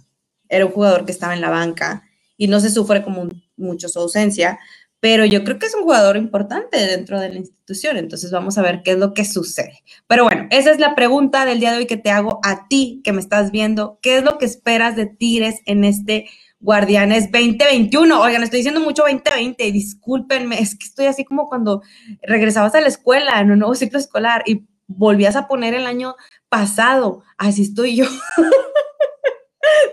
era 0.49 0.67
un 0.67 0.73
jugador 0.73 1.05
que 1.05 1.13
estaba 1.13 1.35
en 1.35 1.41
la 1.41 1.51
banca 1.51 2.05
y 2.37 2.49
no 2.49 2.61
se 2.61 2.71
sufre 2.71 3.03
como 3.03 3.29
mucho 3.57 3.89
su 3.89 4.01
ausencia, 4.01 4.59
pero 5.01 5.25
yo 5.25 5.43
creo 5.43 5.59
que 5.59 5.67
es 5.67 5.75
un 5.75 5.83
jugador 5.83 6.17
importante 6.17 6.79
dentro 6.79 7.19
de 7.19 7.29
la 7.31 7.35
institución, 7.37 7.97
entonces 7.97 8.31
vamos 8.31 8.57
a 8.57 8.63
ver 8.63 8.83
qué 8.85 8.93
es 8.93 8.99
lo 8.99 9.15
que 9.15 9.25
sucede. 9.25 9.83
Pero 10.07 10.23
bueno, 10.23 10.47
esa 10.51 10.71
es 10.71 10.79
la 10.79 10.95
pregunta 10.95 11.45
del 11.45 11.59
día 11.59 11.73
de 11.73 11.79
hoy 11.79 11.87
que 11.87 11.97
te 11.97 12.11
hago 12.11 12.39
a 12.45 12.69
ti 12.69 13.01
que 13.03 13.13
me 13.13 13.21
estás 13.21 13.51
viendo, 13.51 13.99
¿qué 14.01 14.19
es 14.19 14.23
lo 14.23 14.39
que 14.39 14.45
esperas 14.45 14.95
de 14.95 15.07
Tigres 15.07 15.61
en 15.67 15.83
este 15.83 16.29
Guardianes 16.63 17.31
2021? 17.31 18.21
Oigan, 18.21 18.43
estoy 18.45 18.61
diciendo 18.61 18.81
mucho 18.81 19.03
2020, 19.03 19.73
discúlpenme, 19.73 20.61
es 20.61 20.77
que 20.79 20.87
estoy 20.87 21.07
así 21.07 21.25
como 21.25 21.49
cuando 21.49 21.83
regresabas 22.23 22.75
a 22.75 22.81
la 22.81 22.87
escuela 22.87 23.41
en 23.41 23.51
un 23.51 23.59
nuevo 23.59 23.75
ciclo 23.75 23.99
escolar 23.99 24.45
y 24.47 24.65
volvías 24.87 25.35
a 25.35 25.49
poner 25.49 25.75
el 25.75 25.87
año 25.87 26.15
pasado, 26.49 27.25
así 27.37 27.63
estoy 27.63 27.97
yo. 27.97 28.05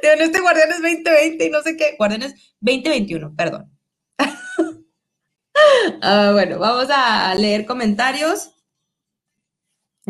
en 0.03 0.21
este 0.21 0.39
Guardianes 0.39 0.81
2020 0.81 1.45
y 1.45 1.49
no 1.49 1.61
sé 1.61 1.75
qué, 1.75 1.95
Guardianes 1.97 2.33
2021, 2.61 3.35
perdón. 3.35 3.71
Ah, 6.01 6.29
bueno, 6.31 6.57
vamos 6.57 6.87
a 6.89 7.35
leer 7.35 7.65
comentarios. 7.65 8.58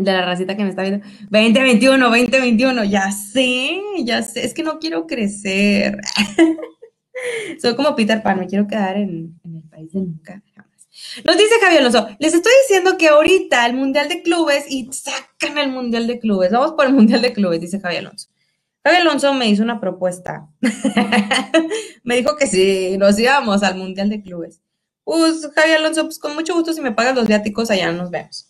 De 0.03 0.11
la 0.11 0.25
racita 0.25 0.55
que 0.55 0.63
me 0.63 0.69
está 0.69 0.83
viendo. 0.83 1.05
2021, 1.29 2.05
2021, 2.05 2.83
ya 2.85 3.11
sé, 3.11 3.81
ya 4.03 4.21
sé. 4.21 4.45
Es 4.45 4.53
que 4.53 4.63
no 4.63 4.79
quiero 4.79 5.07
crecer. 5.07 5.97
Soy 7.61 7.75
como 7.75 7.95
Peter 7.95 8.21
Pan, 8.23 8.39
me 8.39 8.47
quiero 8.47 8.67
quedar 8.67 8.97
en, 8.97 9.39
el 9.43 9.63
país 9.69 9.91
de 9.91 9.99
nunca. 9.99 10.41
Nos 11.23 11.37
dice 11.37 11.55
Javier 11.61 11.81
Alonso, 11.81 12.07
les 12.19 12.33
estoy 12.33 12.51
diciendo 12.67 12.97
que 12.97 13.07
ahorita 13.07 13.65
el 13.65 13.73
Mundial 13.73 14.09
de 14.09 14.21
Clubes 14.21 14.65
y 14.69 14.89
sacan 14.91 15.57
el 15.57 15.71
Mundial 15.71 16.07
de 16.07 16.19
Clubes. 16.19 16.51
Vamos 16.51 16.73
por 16.73 16.85
el 16.85 16.93
Mundial 16.93 17.21
de 17.21 17.33
Clubes, 17.33 17.61
dice 17.61 17.79
Javier 17.79 18.01
Alonso. 18.01 18.27
Javier 18.83 19.01
Alonso 19.01 19.33
me 19.33 19.47
hizo 19.47 19.63
una 19.63 19.79
propuesta. 19.79 20.47
me 22.03 22.17
dijo 22.17 22.35
que 22.35 22.47
sí, 22.47 22.97
nos 22.97 23.17
íbamos 23.19 23.63
al 23.63 23.75
Mundial 23.75 24.09
de 24.09 24.21
Clubes. 24.21 24.61
Pues, 25.03 25.49
Javier 25.55 25.77
Alonso, 25.77 26.03
pues 26.03 26.19
con 26.19 26.35
mucho 26.35 26.53
gusto, 26.53 26.73
si 26.73 26.81
me 26.81 26.91
pagas 26.91 27.15
los 27.15 27.27
viáticos, 27.27 27.71
allá 27.71 27.91
nos 27.91 28.11
vemos. 28.11 28.48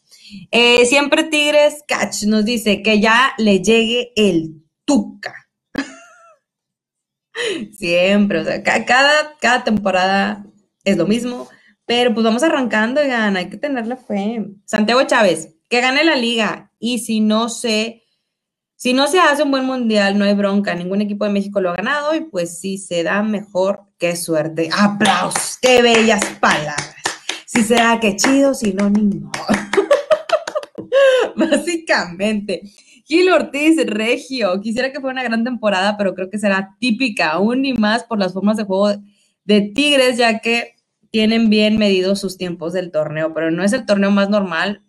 Eh, 0.52 0.86
siempre 0.86 1.24
Tigres 1.24 1.84
Catch 1.88 2.24
nos 2.24 2.46
dice 2.46 2.82
que 2.82 3.00
ya 3.00 3.34
le 3.38 3.62
llegue 3.62 4.12
el 4.16 4.64
Tuca. 4.86 5.34
siempre, 7.72 8.40
o 8.40 8.44
sea, 8.44 8.64
cada, 8.64 9.38
cada 9.40 9.64
temporada 9.64 10.46
es 10.84 10.98
lo 10.98 11.06
mismo, 11.06 11.48
pero 11.86 12.14
pues 12.14 12.24
vamos 12.24 12.44
arrancando, 12.44 13.02
oigan, 13.02 13.38
hay 13.38 13.50
que 13.50 13.58
tenerle 13.58 13.96
fe. 13.96 14.46
Santiago 14.66 15.04
Chávez, 15.04 15.56
que 15.70 15.82
gane 15.82 16.04
la 16.04 16.16
liga 16.16 16.72
y 16.80 17.00
si 17.00 17.20
no 17.20 17.50
se, 17.50 18.04
si 18.76 18.94
no 18.94 19.08
se 19.08 19.20
hace 19.20 19.44
un 19.44 19.52
buen 19.52 19.66
mundial, 19.66 20.18
no 20.18 20.26
hay 20.26 20.34
bronca, 20.34 20.76
ningún 20.76 21.02
equipo 21.02 21.26
de 21.26 21.32
México 21.32 21.62
lo 21.62 21.72
ha 21.72 21.76
ganado 21.76 22.16
y 22.16 22.22
pues 22.22 22.60
si 22.60 22.78
se 22.78 23.04
da 23.04 23.22
mejor, 23.24 23.82
qué 23.98 24.16
suerte. 24.16 24.70
Aplausos, 24.72 25.58
qué 25.62 25.82
bellas 25.82 26.24
palabras. 26.40 26.96
Si 27.46 27.64
se 27.64 27.76
da, 27.76 28.00
qué 28.00 28.16
chido, 28.16 28.54
si 28.54 28.74
no, 28.74 28.90
ni 28.90 29.20
modo. 29.20 29.69
Básicamente. 31.36 32.62
Gil 33.06 33.32
Ortiz, 33.32 33.76
Regio, 33.86 34.62
quisiera 34.62 34.92
que 34.92 35.00
fuera 35.00 35.14
una 35.14 35.24
gran 35.24 35.44
temporada, 35.44 35.98
pero 35.98 36.14
creo 36.14 36.30
que 36.30 36.38
será 36.38 36.76
típica, 36.80 37.32
aún 37.32 37.66
y 37.66 37.74
más 37.74 38.04
por 38.04 38.20
las 38.20 38.34
formas 38.34 38.58
de 38.58 38.66
juego 38.66 39.02
de 39.46 39.62
Tigres, 39.62 40.18
ya 40.18 40.40
que 40.40 40.76
tienen 41.10 41.50
bien 41.50 41.78
medidos 41.78 42.20
sus 42.20 42.38
tiempos 42.38 42.74
del 42.74 42.92
torneo, 42.92 43.34
pero 43.34 43.50
no 43.50 43.64
es 43.64 43.74
el 43.74 43.86
torneo 43.86 44.12
más 44.12 44.30
normal, 44.30 44.84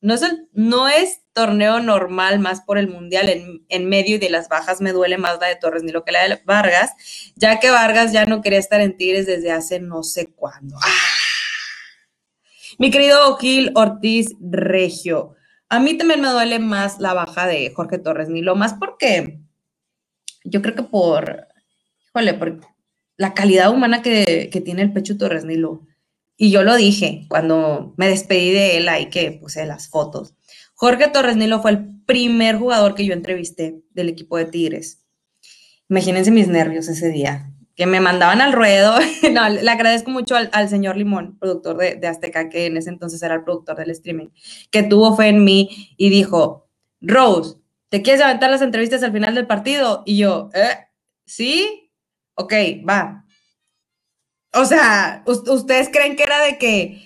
no 0.00 0.14
es, 0.14 0.22
el, 0.22 0.48
no 0.52 0.86
es 0.86 1.22
torneo 1.32 1.80
normal 1.80 2.38
más 2.38 2.60
por 2.60 2.78
el 2.78 2.88
Mundial 2.88 3.28
en, 3.68 3.88
medio 3.88 4.14
y 4.14 4.18
de 4.18 4.30
las 4.30 4.48
bajas 4.48 4.80
me 4.80 4.92
duele 4.92 5.18
más 5.18 5.40
la 5.40 5.48
de 5.48 5.56
Torres 5.56 5.82
ni 5.82 5.90
lo 5.90 6.04
que 6.04 6.12
la 6.12 6.28
de 6.28 6.40
Vargas, 6.44 6.92
ya 7.34 7.58
que 7.58 7.70
Vargas 7.70 8.12
ya 8.12 8.24
no 8.24 8.40
quería 8.40 8.60
estar 8.60 8.80
en 8.80 8.96
Tigres 8.96 9.26
desde 9.26 9.50
hace 9.50 9.80
no 9.80 10.04
sé 10.04 10.28
cuándo. 10.28 10.76
¡Ah! 10.80 11.18
Mi 12.78 12.92
querido 12.92 13.36
Gil 13.38 13.72
Ortiz 13.74 14.36
Regio, 14.40 15.34
a 15.68 15.80
mí 15.80 15.96
también 15.96 16.20
me 16.20 16.28
duele 16.28 16.58
más 16.58 16.98
la 16.98 17.14
baja 17.14 17.46
de 17.46 17.72
Jorge 17.74 17.98
Torres 17.98 18.28
Nilo, 18.28 18.56
más 18.56 18.74
porque 18.74 19.40
yo 20.44 20.62
creo 20.62 20.74
que 20.74 20.82
por, 20.82 21.46
híjole, 22.08 22.34
por 22.34 22.60
la 23.16 23.34
calidad 23.34 23.70
humana 23.70 24.02
que, 24.02 24.48
que 24.50 24.60
tiene 24.60 24.82
el 24.82 24.92
pecho 24.92 25.18
Torres 25.18 25.44
Nilo. 25.44 25.86
Y 26.36 26.50
yo 26.50 26.62
lo 26.62 26.76
dije 26.76 27.26
cuando 27.28 27.94
me 27.96 28.08
despedí 28.08 28.50
de 28.50 28.76
él 28.78 28.88
ahí 28.88 29.10
que 29.10 29.32
puse 29.32 29.66
las 29.66 29.88
fotos. 29.88 30.34
Jorge 30.74 31.08
Torres 31.08 31.36
Nilo 31.36 31.60
fue 31.60 31.72
el 31.72 32.02
primer 32.06 32.56
jugador 32.56 32.94
que 32.94 33.04
yo 33.04 33.12
entrevisté 33.12 33.82
del 33.90 34.08
equipo 34.08 34.36
de 34.36 34.44
Tigres. 34.46 35.04
Imagínense 35.90 36.30
mis 36.30 36.48
nervios 36.48 36.88
ese 36.88 37.10
día, 37.10 37.52
que 37.78 37.86
me 37.86 38.00
mandaban 38.00 38.40
al 38.40 38.52
ruedo. 38.52 38.98
no, 39.32 39.48
le 39.48 39.70
agradezco 39.70 40.10
mucho 40.10 40.34
al, 40.34 40.68
señor 40.68 40.96
Limón, 40.96 41.38
productor 41.38 41.76
de, 41.76 42.08
Azteca, 42.08 42.48
que 42.48 42.66
en 42.66 42.76
ese 42.76 42.90
entonces 42.90 43.22
era 43.22 43.36
el 43.36 43.44
productor 43.44 43.76
del 43.76 43.92
streaming, 43.92 44.30
que 44.72 44.82
tuvo 44.82 45.16
fe 45.16 45.28
en 45.28 45.44
mí 45.44 45.94
y 45.96 46.10
dijo, 46.10 46.68
Rose, 47.00 47.54
¿te 47.88 48.02
quieres 48.02 48.20
aventar 48.20 48.50
las 48.50 48.62
entrevistas 48.62 49.04
al 49.04 49.12
final 49.12 49.36
del 49.36 49.46
partido? 49.46 50.02
Y 50.04 50.18
yo, 50.18 50.50
¿eh? 50.54 50.88
¿Sí? 51.24 51.92
Ok, 52.34 52.52
va. 52.86 53.24
O 54.54 54.64
sea, 54.64 55.22
¿ustedes 55.24 55.88
creen 55.92 56.16
que 56.16 56.24
era 56.24 56.40
de 56.44 56.58
que 56.58 57.00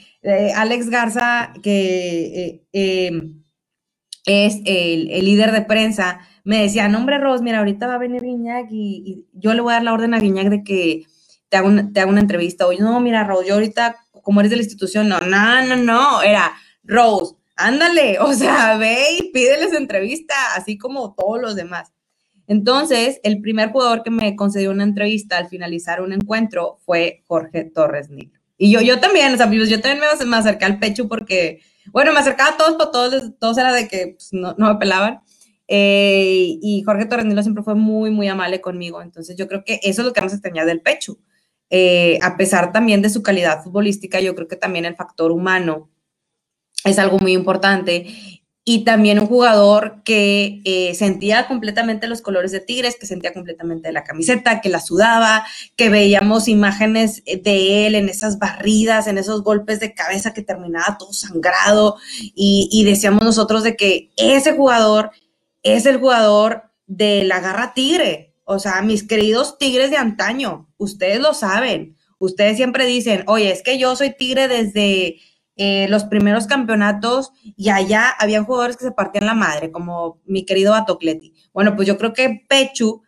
Alex 0.56 0.88
Garza, 0.88 1.52
que... 1.62 2.64
Eh, 2.72 3.08
em, 3.08 3.42
es 4.24 4.60
el, 4.64 5.06
líder 5.08 5.50
de 5.50 5.62
prensa, 5.62 6.20
me 6.44 6.62
decía, 6.62 6.88
no, 6.88 6.98
hombre, 6.98 7.18
Ros, 7.18 7.42
mira, 7.42 7.58
ahorita 7.58 7.86
va 7.86 7.94
a 7.94 7.98
venir 7.98 8.22
Guiñac 8.22 8.66
y, 8.70 9.26
yo 9.32 9.54
le 9.54 9.60
voy 9.60 9.72
a 9.72 9.76
dar 9.76 9.84
la 9.84 9.92
orden 9.92 10.14
a 10.14 10.18
Guiñac 10.18 10.48
de 10.48 10.64
que 10.64 11.06
te 11.48 11.56
haga 11.56 11.68
una, 11.68 11.92
te 11.92 12.04
una 12.04 12.20
entrevista. 12.20 12.66
Oye, 12.66 12.80
no, 12.80 12.98
mira, 13.00 13.24
Rose, 13.24 13.48
yo 13.48 13.54
ahorita, 13.54 13.96
como 14.22 14.40
eres 14.40 14.50
de 14.50 14.56
la 14.56 14.62
institución, 14.62 15.08
no, 15.08 15.20
no, 15.20 15.64
no, 15.66 15.76
no, 15.76 16.22
era, 16.22 16.52
Rose, 16.84 17.36
ándale, 17.56 18.18
o 18.20 18.32
sea, 18.32 18.76
ve 18.76 18.96
y 19.18 19.32
pídeles 19.32 19.72
entrevista, 19.72 20.34
así 20.56 20.78
como 20.78 21.14
todos 21.14 21.40
los 21.40 21.56
demás. 21.56 21.92
Entonces, 22.48 23.20
el 23.22 23.40
primer 23.40 23.70
jugador 23.70 24.02
que 24.02 24.10
me 24.10 24.34
concedió 24.36 24.72
una 24.72 24.82
entrevista 24.82 25.38
al 25.38 25.48
finalizar 25.48 26.02
un 26.02 26.12
encuentro 26.12 26.78
fue 26.84 27.22
Jorge 27.26 27.64
Torres 27.64 28.10
Nilo. 28.10 28.38
Y 28.58 28.70
yo, 28.70 28.80
yo 28.80 29.00
también, 29.00 29.32
o 29.32 29.36
sea, 29.36 29.50
yo 29.50 29.80
también 29.80 30.00
me, 30.00 30.26
me 30.26 30.36
acerqué 30.36 30.64
al 30.64 30.78
pecho 30.78 31.08
porque 31.08 31.60
bueno, 31.90 32.12
me 32.12 32.20
acercaba 32.20 32.50
a 32.50 32.56
todos, 32.56 32.74
pero 32.78 32.90
todos, 32.90 33.38
todos 33.38 33.58
era 33.58 33.72
de 33.72 33.88
que 33.88 34.14
pues, 34.16 34.32
no, 34.32 34.54
no, 34.56 34.72
me 34.72 34.78
pelaban. 34.78 35.20
Eh, 35.68 36.58
y 36.60 36.82
Jorge 36.84 37.06
Torrenilo 37.06 37.42
siempre 37.42 37.64
fue 37.64 37.74
muy, 37.74 38.10
muy 38.10 38.28
amable 38.28 38.60
conmigo. 38.60 39.02
Entonces 39.02 39.36
yo 39.36 39.48
creo 39.48 39.64
que 39.64 39.80
eso 39.82 40.02
es 40.02 40.06
lo 40.06 40.12
que 40.12 40.20
vamos 40.20 40.32
a 40.32 40.36
extrañar 40.36 40.66
del 40.66 40.80
pecho. 40.80 41.18
Eh, 41.70 42.18
a 42.22 42.36
pesar 42.36 42.72
también 42.72 43.00
de 43.00 43.10
su 43.10 43.22
calidad 43.22 43.62
futbolística, 43.62 44.20
yo 44.20 44.34
creo 44.34 44.48
que 44.48 44.56
también 44.56 44.84
el 44.84 44.96
factor 44.96 45.30
humano 45.30 45.88
es 46.84 46.98
algo 46.98 47.18
muy 47.18 47.32
importante 47.32 48.06
y 48.64 48.84
también 48.84 49.18
un 49.18 49.26
jugador 49.26 50.02
que 50.04 50.60
eh, 50.64 50.94
sentía 50.94 51.48
completamente 51.48 52.06
los 52.06 52.22
colores 52.22 52.52
de 52.52 52.60
Tigres, 52.60 52.96
que 52.98 53.06
sentía 53.06 53.32
completamente 53.32 53.90
la 53.90 54.04
camiseta, 54.04 54.60
que 54.60 54.68
la 54.68 54.80
sudaba, 54.80 55.44
que 55.74 55.88
veíamos 55.88 56.46
imágenes 56.46 57.24
de 57.24 57.86
él 57.86 57.96
en 57.96 58.08
esas 58.08 58.38
barridas, 58.38 59.08
en 59.08 59.18
esos 59.18 59.42
golpes 59.42 59.80
de 59.80 59.94
cabeza 59.94 60.32
que 60.32 60.42
terminaba 60.42 60.96
todo 60.96 61.12
sangrado 61.12 61.96
y, 62.20 62.68
y 62.70 62.84
decíamos 62.84 63.24
nosotros 63.24 63.64
de 63.64 63.76
que 63.76 64.10
ese 64.16 64.52
jugador 64.52 65.10
es 65.62 65.86
el 65.86 65.98
jugador 65.98 66.64
de 66.86 67.24
la 67.24 67.40
garra 67.40 67.74
tigre, 67.74 68.34
o 68.44 68.58
sea, 68.58 68.82
mis 68.82 69.06
queridos 69.06 69.58
tigres 69.58 69.90
de 69.90 69.96
antaño, 69.96 70.68
ustedes 70.76 71.20
lo 71.20 71.34
saben, 71.34 71.96
ustedes 72.18 72.56
siempre 72.56 72.86
dicen, 72.86 73.24
oye, 73.26 73.50
es 73.50 73.62
que 73.62 73.78
yo 73.78 73.96
soy 73.96 74.14
tigre 74.16 74.48
desde 74.48 75.20
eh, 75.56 75.86
los 75.88 76.04
primeros 76.04 76.46
campeonatos 76.46 77.32
y 77.42 77.68
allá 77.68 78.10
habían 78.18 78.44
jugadores 78.44 78.76
que 78.76 78.84
se 78.84 78.92
partían 78.92 79.26
la 79.26 79.34
madre, 79.34 79.70
como 79.70 80.20
mi 80.24 80.44
querido 80.44 80.72
Batocleti. 80.72 81.34
Bueno, 81.52 81.76
pues 81.76 81.86
yo 81.86 81.98
creo 81.98 82.12
que 82.12 82.44
Pechu 82.48 83.02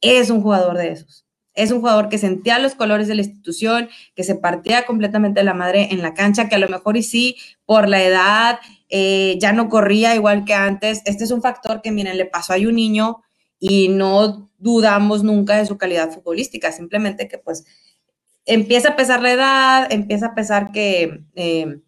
es 0.00 0.30
un 0.30 0.42
jugador 0.42 0.76
de 0.76 0.92
esos. 0.92 1.26
Es 1.62 1.70
un 1.70 1.80
jugador 1.80 2.08
que 2.08 2.18
sentía 2.18 2.58
los 2.58 2.74
colores 2.74 3.06
de 3.06 3.14
la 3.14 3.22
institución, 3.22 3.88
que 4.14 4.24
se 4.24 4.34
partía 4.34 4.86
completamente 4.86 5.42
la 5.44 5.54
madre 5.54 5.88
en 5.90 6.02
la 6.02 6.14
cancha, 6.14 6.48
que 6.48 6.54
a 6.54 6.58
lo 6.58 6.68
mejor 6.68 6.96
y 6.96 7.02
sí, 7.02 7.36
por 7.66 7.88
la 7.88 8.02
edad, 8.02 8.60
eh, 8.88 9.36
ya 9.40 9.52
no 9.52 9.68
corría 9.68 10.14
igual 10.14 10.44
que 10.44 10.54
antes. 10.54 11.02
Este 11.04 11.24
es 11.24 11.30
un 11.30 11.42
factor 11.42 11.82
que, 11.82 11.90
miren, 11.90 12.16
le 12.16 12.24
pasó 12.24 12.54
a 12.54 12.56
un 12.56 12.74
niño 12.74 13.22
y 13.58 13.88
no 13.88 14.50
dudamos 14.58 15.22
nunca 15.22 15.56
de 15.56 15.66
su 15.66 15.76
calidad 15.76 16.10
futbolística, 16.10 16.72
simplemente 16.72 17.28
que 17.28 17.38
pues 17.38 17.64
empieza 18.46 18.90
a 18.90 18.96
pesar 18.96 19.20
la 19.20 19.32
edad, 19.32 19.92
empieza 19.92 20.26
a 20.26 20.34
pesar 20.34 20.72
que... 20.72 21.24
Eh, 21.34 21.80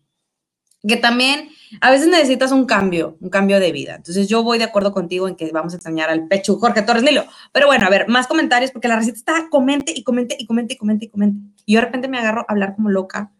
que 0.87 0.97
también 0.97 1.51
a 1.81 1.91
veces 1.91 2.09
necesitas 2.09 2.53
un 2.53 2.67
cambio, 2.67 3.17
un 3.21 3.31
cambio 3.31 3.61
de 3.61 3.73
vida. 3.73 3.95
Entonces 3.97 4.29
yo 4.29 4.43
voy 4.43 4.59
de 4.59 4.65
acuerdo 4.65 4.93
contigo 4.93 5.29
en 5.29 5.37
que 5.37 5.51
vamos 5.53 5.73
a 5.73 5.77
extrañar 5.77 6.11
al 6.11 6.27
pecho 6.27 6.59
Jorge 6.59 6.83
Torres 6.83 7.03
Nilo. 7.03 7.25
Pero 7.53 7.67
bueno, 7.67 7.87
a 7.87 7.91
ver, 7.91 8.09
más 8.09 8.27
comentarios 8.27 8.73
porque 8.73 8.89
la 8.89 8.97
receta 8.97 9.17
está 9.17 9.49
comente 9.51 9.93
y 9.95 10.03
comente 10.03 10.37
y 10.39 10.47
comente 10.47 10.75
y 10.75 10.77
comente 10.77 11.05
y 11.07 11.09
comente. 11.09 11.41
Y 11.65 11.75
yo 11.75 11.81
de 11.81 11.87
repente 11.87 12.09
me 12.09 12.19
agarro 12.19 12.41
a 12.43 12.53
hablar 12.53 12.75
como 12.75 12.91
loca 12.91 13.33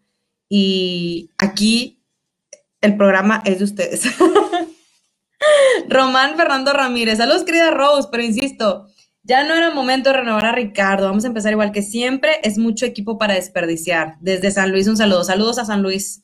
y 0.49 1.29
aquí 1.37 2.01
el 2.81 2.97
programa 2.97 3.41
es 3.45 3.59
de 3.59 3.65
ustedes. 3.65 4.03
Román 5.89 6.37
Fernando 6.37 6.71
Ramírez, 6.71 7.17
saludos 7.17 7.43
querida 7.43 7.71
Rose, 7.71 8.07
pero 8.11 8.23
insisto, 8.23 8.87
Ya 9.25 9.45
no 9.45 9.53
era 9.53 9.71
momento 9.71 10.09
de 10.09 10.17
renovar 10.17 10.45
a 10.45 10.51
Ricardo. 10.51 11.07
Vamos 11.07 11.23
a 11.23 11.27
empezar 11.27 11.53
igual 11.53 11.71
que 11.71 11.81
siempre. 11.81 12.39
Es 12.43 12.57
mucho 12.57 12.85
equipo 12.85 13.17
para 13.17 13.35
desperdiciar. 13.35 14.17
Desde 14.19 14.51
San 14.51 14.71
Luis, 14.71 14.87
un 14.87 14.97
saludo. 14.97 15.23
Saludos 15.23 15.59
a 15.59 15.65
San 15.65 15.81
Luis. 15.81 16.23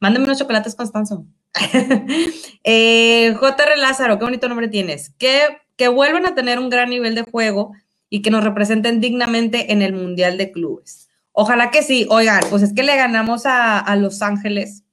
Mándame 0.00 0.26
unos 0.26 0.38
chocolates, 0.38 0.74
Constanzo. 0.74 1.26
eh, 2.64 3.34
JR 3.34 3.78
Lázaro, 3.78 4.18
qué 4.18 4.24
bonito 4.24 4.48
nombre 4.48 4.68
tienes. 4.68 5.10
Que, 5.18 5.58
que 5.76 5.88
vuelvan 5.88 6.26
a 6.26 6.34
tener 6.34 6.58
un 6.58 6.70
gran 6.70 6.90
nivel 6.90 7.14
de 7.14 7.22
juego 7.22 7.72
y 8.08 8.22
que 8.22 8.30
nos 8.30 8.44
representen 8.44 9.00
dignamente 9.00 9.72
en 9.72 9.82
el 9.82 9.92
Mundial 9.92 10.38
de 10.38 10.52
Clubes. 10.52 11.08
Ojalá 11.32 11.70
que 11.70 11.82
sí. 11.82 12.06
Oigan, 12.10 12.42
pues 12.50 12.62
es 12.62 12.72
que 12.72 12.82
le 12.82 12.96
ganamos 12.96 13.46
a, 13.46 13.78
a 13.78 13.96
Los 13.96 14.22
Ángeles, 14.22 14.84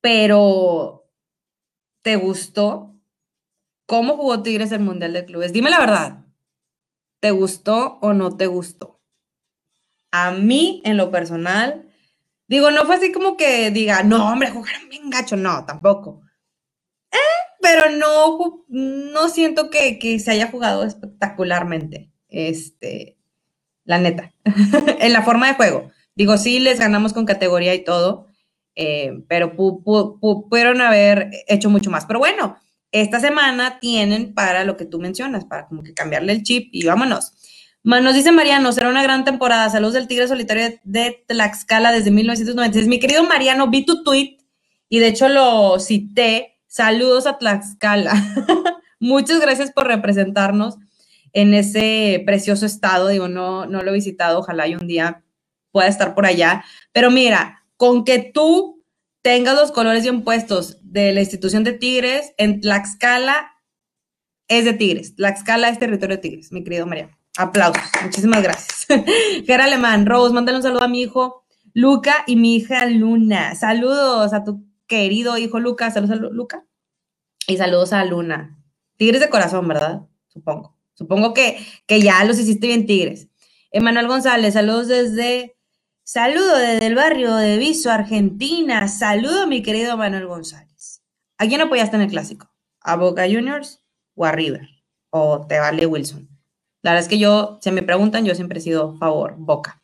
pero 0.00 1.08
¿te 2.02 2.16
gustó? 2.16 2.94
¿Cómo 3.86 4.16
jugó 4.16 4.42
Tigres 4.42 4.72
el 4.72 4.80
Mundial 4.80 5.12
de 5.12 5.24
Clubes? 5.24 5.52
Dime 5.52 5.70
la 5.70 5.78
verdad. 5.78 6.24
¿Te 7.20 7.30
gustó 7.30 7.98
o 8.00 8.12
no 8.14 8.36
te 8.36 8.46
gustó? 8.46 9.00
A 10.10 10.32
mí, 10.32 10.82
en 10.84 10.96
lo 10.96 11.10
personal, 11.10 11.91
digo, 12.52 12.70
no 12.70 12.84
fue 12.86 12.96
así 12.96 13.12
como 13.12 13.36
que 13.36 13.70
diga, 13.70 14.02
no, 14.02 14.32
hombre, 14.32 14.50
jugaron 14.50 14.88
bien 14.88 15.10
gacho. 15.10 15.36
No, 15.36 15.64
tampoco 15.64 16.22
pero 17.62 17.90
no, 17.96 18.64
no 18.68 19.28
siento 19.28 19.70
que, 19.70 19.98
que, 19.98 20.18
se 20.18 20.32
haya 20.32 20.48
jugado 20.48 20.84
espectacularmente, 20.84 22.10
este, 22.28 23.16
la 23.84 23.98
neta, 23.98 24.34
en 24.98 25.12
la 25.12 25.22
forma 25.22 25.46
de 25.46 25.54
juego. 25.54 25.90
Digo, 26.14 26.36
sí, 26.36 26.58
les 26.58 26.80
ganamos 26.80 27.12
con 27.12 27.24
categoría 27.24 27.74
y 27.74 27.84
todo, 27.84 28.26
eh, 28.74 29.22
pero 29.28 29.54
pudieron 29.54 30.80
haber 30.80 31.30
hecho 31.46 31.70
mucho 31.70 31.90
más. 31.90 32.04
Pero 32.04 32.18
bueno, 32.18 32.56
esta 32.90 33.20
semana 33.20 33.78
tienen 33.78 34.34
para 34.34 34.64
lo 34.64 34.76
que 34.76 34.84
tú 34.84 34.98
mencionas, 34.98 35.44
para 35.44 35.66
como 35.68 35.84
que 35.84 35.94
cambiarle 35.94 36.32
el 36.32 36.42
chip 36.42 36.68
y 36.72 36.84
vámonos. 36.84 37.32
Nos 37.84 38.14
dice 38.14 38.30
Mariano, 38.30 38.72
será 38.72 38.88
una 38.88 39.02
gran 39.02 39.24
temporada. 39.24 39.68
Saludos 39.68 39.94
del 39.94 40.06
Tigre 40.06 40.28
Solitario 40.28 40.78
de 40.84 41.24
Tlaxcala 41.26 41.90
desde 41.90 42.10
1996. 42.10 42.88
Mi 42.88 43.00
querido 43.00 43.24
Mariano, 43.24 43.68
vi 43.68 43.84
tu 43.84 44.04
tweet 44.04 44.38
y 44.88 45.00
de 45.00 45.08
hecho 45.08 45.28
lo 45.28 45.80
cité 45.80 46.52
Saludos 46.72 47.26
a 47.26 47.36
Tlaxcala. 47.36 48.14
Muchas 48.98 49.42
gracias 49.42 49.72
por 49.72 49.88
representarnos 49.88 50.78
en 51.34 51.52
ese 51.52 52.22
precioso 52.24 52.64
estado. 52.64 53.08
Digo, 53.08 53.28
no, 53.28 53.66
no 53.66 53.82
lo 53.82 53.90
he 53.90 53.94
visitado, 53.94 54.38
ojalá 54.38 54.66
y 54.68 54.74
un 54.76 54.86
día 54.86 55.22
pueda 55.70 55.88
estar 55.88 56.14
por 56.14 56.24
allá. 56.24 56.64
Pero 56.92 57.10
mira, 57.10 57.66
con 57.76 58.06
que 58.06 58.20
tú 58.20 58.82
tengas 59.20 59.54
los 59.54 59.70
colores 59.70 60.02
bien 60.02 60.22
puestos 60.22 60.78
de 60.80 61.12
la 61.12 61.20
institución 61.20 61.62
de 61.62 61.74
Tigres, 61.74 62.32
en 62.38 62.62
Tlaxcala 62.62 63.52
es 64.48 64.64
de 64.64 64.72
Tigres. 64.72 65.14
Tlaxcala 65.14 65.68
es 65.68 65.78
territorio 65.78 66.16
de 66.16 66.22
Tigres, 66.22 66.52
mi 66.52 66.64
querido 66.64 66.86
María. 66.86 67.10
Aplausos. 67.36 67.82
Muchísimas 68.02 68.42
gracias. 68.42 68.86
Gera 69.46 69.64
Alemán, 69.64 70.06
Rose, 70.06 70.34
mándale 70.34 70.58
un 70.58 70.62
saludo 70.62 70.82
a 70.82 70.88
mi 70.88 71.02
hijo 71.02 71.44
Luca 71.74 72.24
y 72.26 72.36
mi 72.36 72.56
hija 72.56 72.86
Luna. 72.86 73.54
Saludos 73.54 74.32
a 74.32 74.44
tu 74.44 74.66
querido 74.86 75.38
hijo 75.38 75.58
Lucas, 75.58 75.94
saludos 75.94 76.18
a 76.18 76.20
Luca 76.20 76.66
y 77.46 77.56
saludos 77.56 77.92
a 77.92 78.04
Luna. 78.04 78.58
Tigres 78.96 79.20
de 79.20 79.30
corazón, 79.30 79.66
¿verdad? 79.66 80.02
Supongo. 80.28 80.76
Supongo 80.94 81.32
que, 81.32 81.58
que 81.86 82.02
ya 82.02 82.22
los 82.24 82.38
hiciste 82.38 82.66
bien 82.66 82.86
tigres. 82.86 83.28
Emanuel 83.70 84.06
González, 84.06 84.52
saludos 84.52 84.88
desde, 84.88 85.56
saludo 86.04 86.58
desde 86.58 86.86
el 86.86 86.94
barrio 86.94 87.34
de 87.36 87.56
Viso, 87.56 87.90
Argentina. 87.90 88.86
Saludo, 88.88 89.46
mi 89.46 89.62
querido 89.62 89.96
Manuel 89.96 90.26
González. 90.26 91.02
¿A 91.38 91.46
quién 91.46 91.62
apoyaste 91.62 91.96
en 91.96 92.02
el 92.02 92.10
clásico? 92.10 92.50
¿A 92.82 92.96
Boca 92.96 93.24
Juniors 93.24 93.82
o 94.14 94.26
a 94.26 94.32
River? 94.32 94.68
¿O 95.10 95.46
te 95.46 95.58
vale 95.58 95.86
Wilson? 95.86 96.31
La 96.82 96.92
verdad 96.92 97.04
es 97.04 97.08
que 97.08 97.18
yo, 97.18 97.58
si 97.62 97.70
me 97.70 97.82
preguntan, 97.82 98.24
yo 98.24 98.34
siempre 98.34 98.58
he 98.58 98.62
sido 98.62 98.96
favor, 98.98 99.34
Boca. 99.38 99.80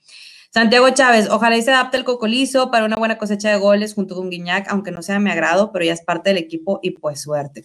Santiago 0.51 0.91
Chávez, 0.91 1.29
ojalá 1.31 1.57
y 1.57 1.63
se 1.63 1.71
adapte 1.71 1.99
el 1.99 2.05
cocolizo 2.05 2.71
para 2.71 2.87
una 2.87 2.97
buena 2.97 3.19
cosecha 3.19 3.51
de 3.51 3.59
goles 3.59 3.95
junto 3.95 4.17
con 4.17 4.31
Guiñac, 4.31 4.67
aunque 4.71 4.91
no 4.91 5.03
sea 5.03 5.17
de 5.17 5.21
mi 5.21 5.31
agrado, 5.31 5.73
pero 5.73 5.85
ya 5.85 5.93
es 5.93 6.03
parte 6.03 6.31
del 6.31 6.39
equipo 6.39 6.81
y 6.83 6.93
pues 6.93 7.21
suerte. 7.21 7.65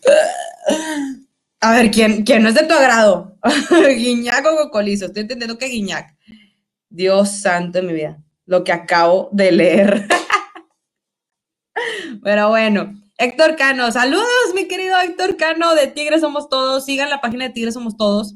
A 1.62 1.72
ver, 1.72 1.91
¿quién, 1.91 2.24
quién 2.24 2.43
no 2.43 2.50
es 2.50 2.56
de 2.56 2.63
tu 2.63 2.74
agrado? 2.74 3.38
¿Guiñac 3.98 4.46
o 4.46 4.56
cocolizo? 4.58 5.06
Estoy 5.06 5.22
entendiendo 5.22 5.58
que 5.58 5.67
Guiñac. 5.67 6.15
Dios 6.89 7.32
santo 7.32 7.80
de 7.80 7.88
mi 7.88 7.93
vida, 7.93 8.22
lo 8.46 8.63
que 8.63 8.72
acabo 8.72 9.30
de 9.32 9.52
leer. 9.52 10.08
pero 12.24 12.50
bueno, 12.50 12.93
Héctor 13.17 13.56
Cano, 13.56 13.91
saludos, 13.91 14.54
mi 14.54 14.67
querido 14.67 14.96
Héctor 15.00 15.38
Cano 15.38 15.74
de 15.74 15.88
Tigres 15.88 16.22
Somos 16.22 16.50
Todos. 16.50 16.86
Sigan 16.86 17.10
la 17.10 17.22
página 17.22 17.46
de 17.46 17.54
Tigres 17.54 17.74
Somos 17.74 17.98
Todos. 17.98 18.36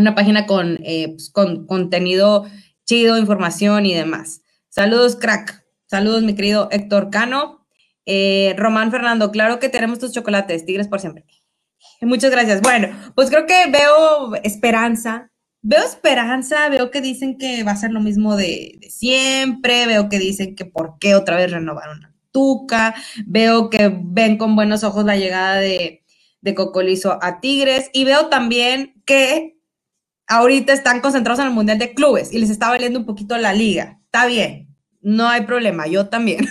Una 0.00 0.14
página 0.14 0.46
con, 0.46 0.78
eh, 0.82 1.08
pues, 1.10 1.30
con 1.30 1.66
contenido 1.66 2.46
chido, 2.86 3.18
información 3.18 3.84
y 3.84 3.94
demás. 3.94 4.40
Saludos, 4.70 5.16
crack. 5.16 5.62
Saludos, 5.84 6.22
mi 6.22 6.34
querido 6.34 6.68
Héctor 6.70 7.10
Cano. 7.10 7.66
Eh, 8.06 8.54
Román 8.56 8.90
Fernando, 8.90 9.30
claro 9.30 9.58
que 9.58 9.68
tenemos 9.68 9.98
tus 9.98 10.12
chocolates, 10.12 10.64
tigres 10.64 10.88
por 10.88 11.00
siempre. 11.00 11.26
Muchas 12.00 12.30
gracias. 12.30 12.62
Bueno, 12.62 12.88
pues 13.14 13.28
creo 13.28 13.44
que 13.44 13.70
veo 13.70 14.34
esperanza. 14.42 15.30
Veo 15.60 15.84
esperanza, 15.84 16.70
veo 16.70 16.90
que 16.90 17.02
dicen 17.02 17.36
que 17.36 17.62
va 17.62 17.72
a 17.72 17.76
ser 17.76 17.92
lo 17.92 18.00
mismo 18.00 18.34
de, 18.36 18.80
siempre, 18.88 19.86
veo 19.86 20.08
que 20.08 20.18
dicen 20.18 20.56
que 20.56 20.64
por 20.64 20.98
qué 20.98 21.14
otra 21.14 21.36
vez 21.36 21.50
renovaron 21.50 22.02
a 22.02 22.14
Tuca, 22.30 22.94
veo 23.26 23.68
que 23.68 23.92
ven 24.02 24.38
con 24.38 24.56
buenos 24.56 24.82
ojos 24.82 25.04
la 25.04 25.16
llegada 25.18 25.56
de, 25.56 26.02
de 26.40 26.54
Cocolizo 26.54 27.18
a 27.20 27.40
Tigres 27.40 27.90
y 27.92 28.04
veo 28.04 28.28
también 28.28 29.02
que 29.04 29.59
ahorita 30.30 30.72
están 30.72 31.00
concentrados 31.00 31.40
en 31.40 31.48
el 31.48 31.52
Mundial 31.52 31.78
de 31.78 31.92
Clubes 31.92 32.32
y 32.32 32.38
les 32.38 32.50
está 32.50 32.68
valiendo 32.68 33.00
un 33.00 33.04
poquito 33.04 33.36
la 33.36 33.52
liga. 33.52 33.98
Está 34.04 34.26
bien, 34.26 34.74
no 35.02 35.28
hay 35.28 35.42
problema, 35.42 35.86
yo 35.86 36.08
también. 36.08 36.48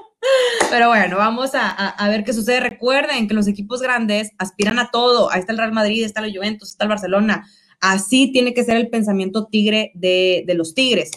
Pero 0.70 0.88
bueno, 0.88 1.16
vamos 1.18 1.52
a, 1.54 2.08
ver 2.08 2.24
qué 2.24 2.32
sucede. 2.32 2.60
Recuerden 2.60 3.28
que 3.28 3.34
los 3.34 3.46
equipos 3.46 3.80
grandes 3.80 4.30
aspiran 4.38 4.78
a 4.78 4.90
todo. 4.90 5.30
Ahí 5.30 5.40
está 5.40 5.52
el 5.52 5.58
Real 5.58 5.72
Madrid, 5.72 6.04
está 6.04 6.24
el 6.24 6.34
Juventus, 6.34 6.70
está 6.70 6.84
el 6.84 6.88
Barcelona. 6.88 7.46
Así 7.80 8.32
tiene 8.32 8.54
que 8.54 8.64
ser 8.64 8.76
el 8.76 8.88
pensamiento 8.88 9.46
tigre 9.46 9.92
de, 9.94 10.44
los 10.56 10.74
Tigres. 10.74 11.10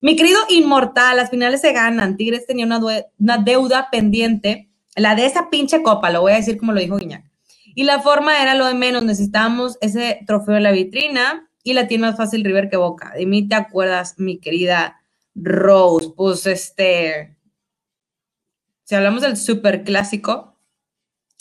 Mi 0.00 0.16
querido 0.16 0.38
Inmortal, 0.48 1.16
las 1.16 1.30
finales 1.30 1.60
se 1.60 1.72
ganan. 1.72 2.16
Tigres 2.16 2.46
tenía 2.46 2.64
una, 2.64 2.80
una 3.18 3.38
deuda 3.38 3.88
pendiente, 3.90 4.70
la 4.94 5.14
de 5.14 5.26
esa 5.26 5.50
pinche 5.50 5.82
copa, 5.82 6.10
lo 6.10 6.20
voy 6.22 6.32
a 6.32 6.36
decir 6.36 6.56
como 6.58 6.72
lo 6.72 6.80
dijo 6.80 6.96
Guiñac. 6.96 7.31
Y 7.74 7.84
la 7.84 8.00
forma 8.00 8.42
era 8.42 8.54
lo 8.54 8.66
de 8.66 8.74
menos, 8.74 9.02
necesitábamos 9.02 9.78
ese 9.80 10.20
trofeo 10.26 10.56
en 10.56 10.62
la 10.62 10.72
vitrina 10.72 11.48
y 11.62 11.74
la 11.74 11.86
tiene 11.86 12.06
más 12.06 12.16
fácil 12.16 12.44
River 12.44 12.68
que 12.68 12.76
Boca. 12.76 13.12
De 13.16 13.26
mí 13.26 13.48
te 13.48 13.54
acuerdas, 13.54 14.14
mi 14.18 14.38
querida 14.38 15.00
Rose. 15.34 16.10
Pues 16.16 16.46
este, 16.46 17.36
si 18.84 18.94
hablamos 18.94 19.22
del 19.22 19.36
super 19.36 19.84
clásico, 19.84 20.58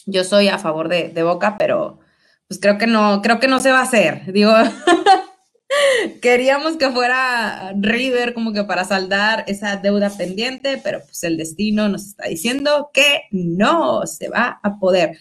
yo 0.05 0.23
soy 0.23 0.47
a 0.47 0.57
favor 0.57 0.89
de, 0.89 1.09
de 1.09 1.23
Boca, 1.23 1.57
pero 1.57 1.99
pues 2.47 2.59
creo 2.59 2.77
que 2.77 2.87
no, 2.87 3.21
creo 3.21 3.39
que 3.39 3.47
no 3.47 3.59
se 3.59 3.71
va 3.71 3.79
a 3.79 3.83
hacer. 3.83 4.31
Digo, 4.33 4.51
queríamos 6.21 6.77
que 6.77 6.89
fuera 6.91 7.73
River 7.79 8.33
como 8.33 8.53
que 8.53 8.63
para 8.63 8.83
saldar 8.83 9.45
esa 9.47 9.77
deuda 9.77 10.09
pendiente, 10.09 10.79
pero 10.83 10.99
pues 11.01 11.23
el 11.23 11.37
destino 11.37 11.87
nos 11.89 12.05
está 12.07 12.27
diciendo 12.27 12.89
que 12.93 13.23
no 13.31 14.05
se 14.05 14.29
va 14.29 14.59
a 14.63 14.79
poder. 14.79 15.17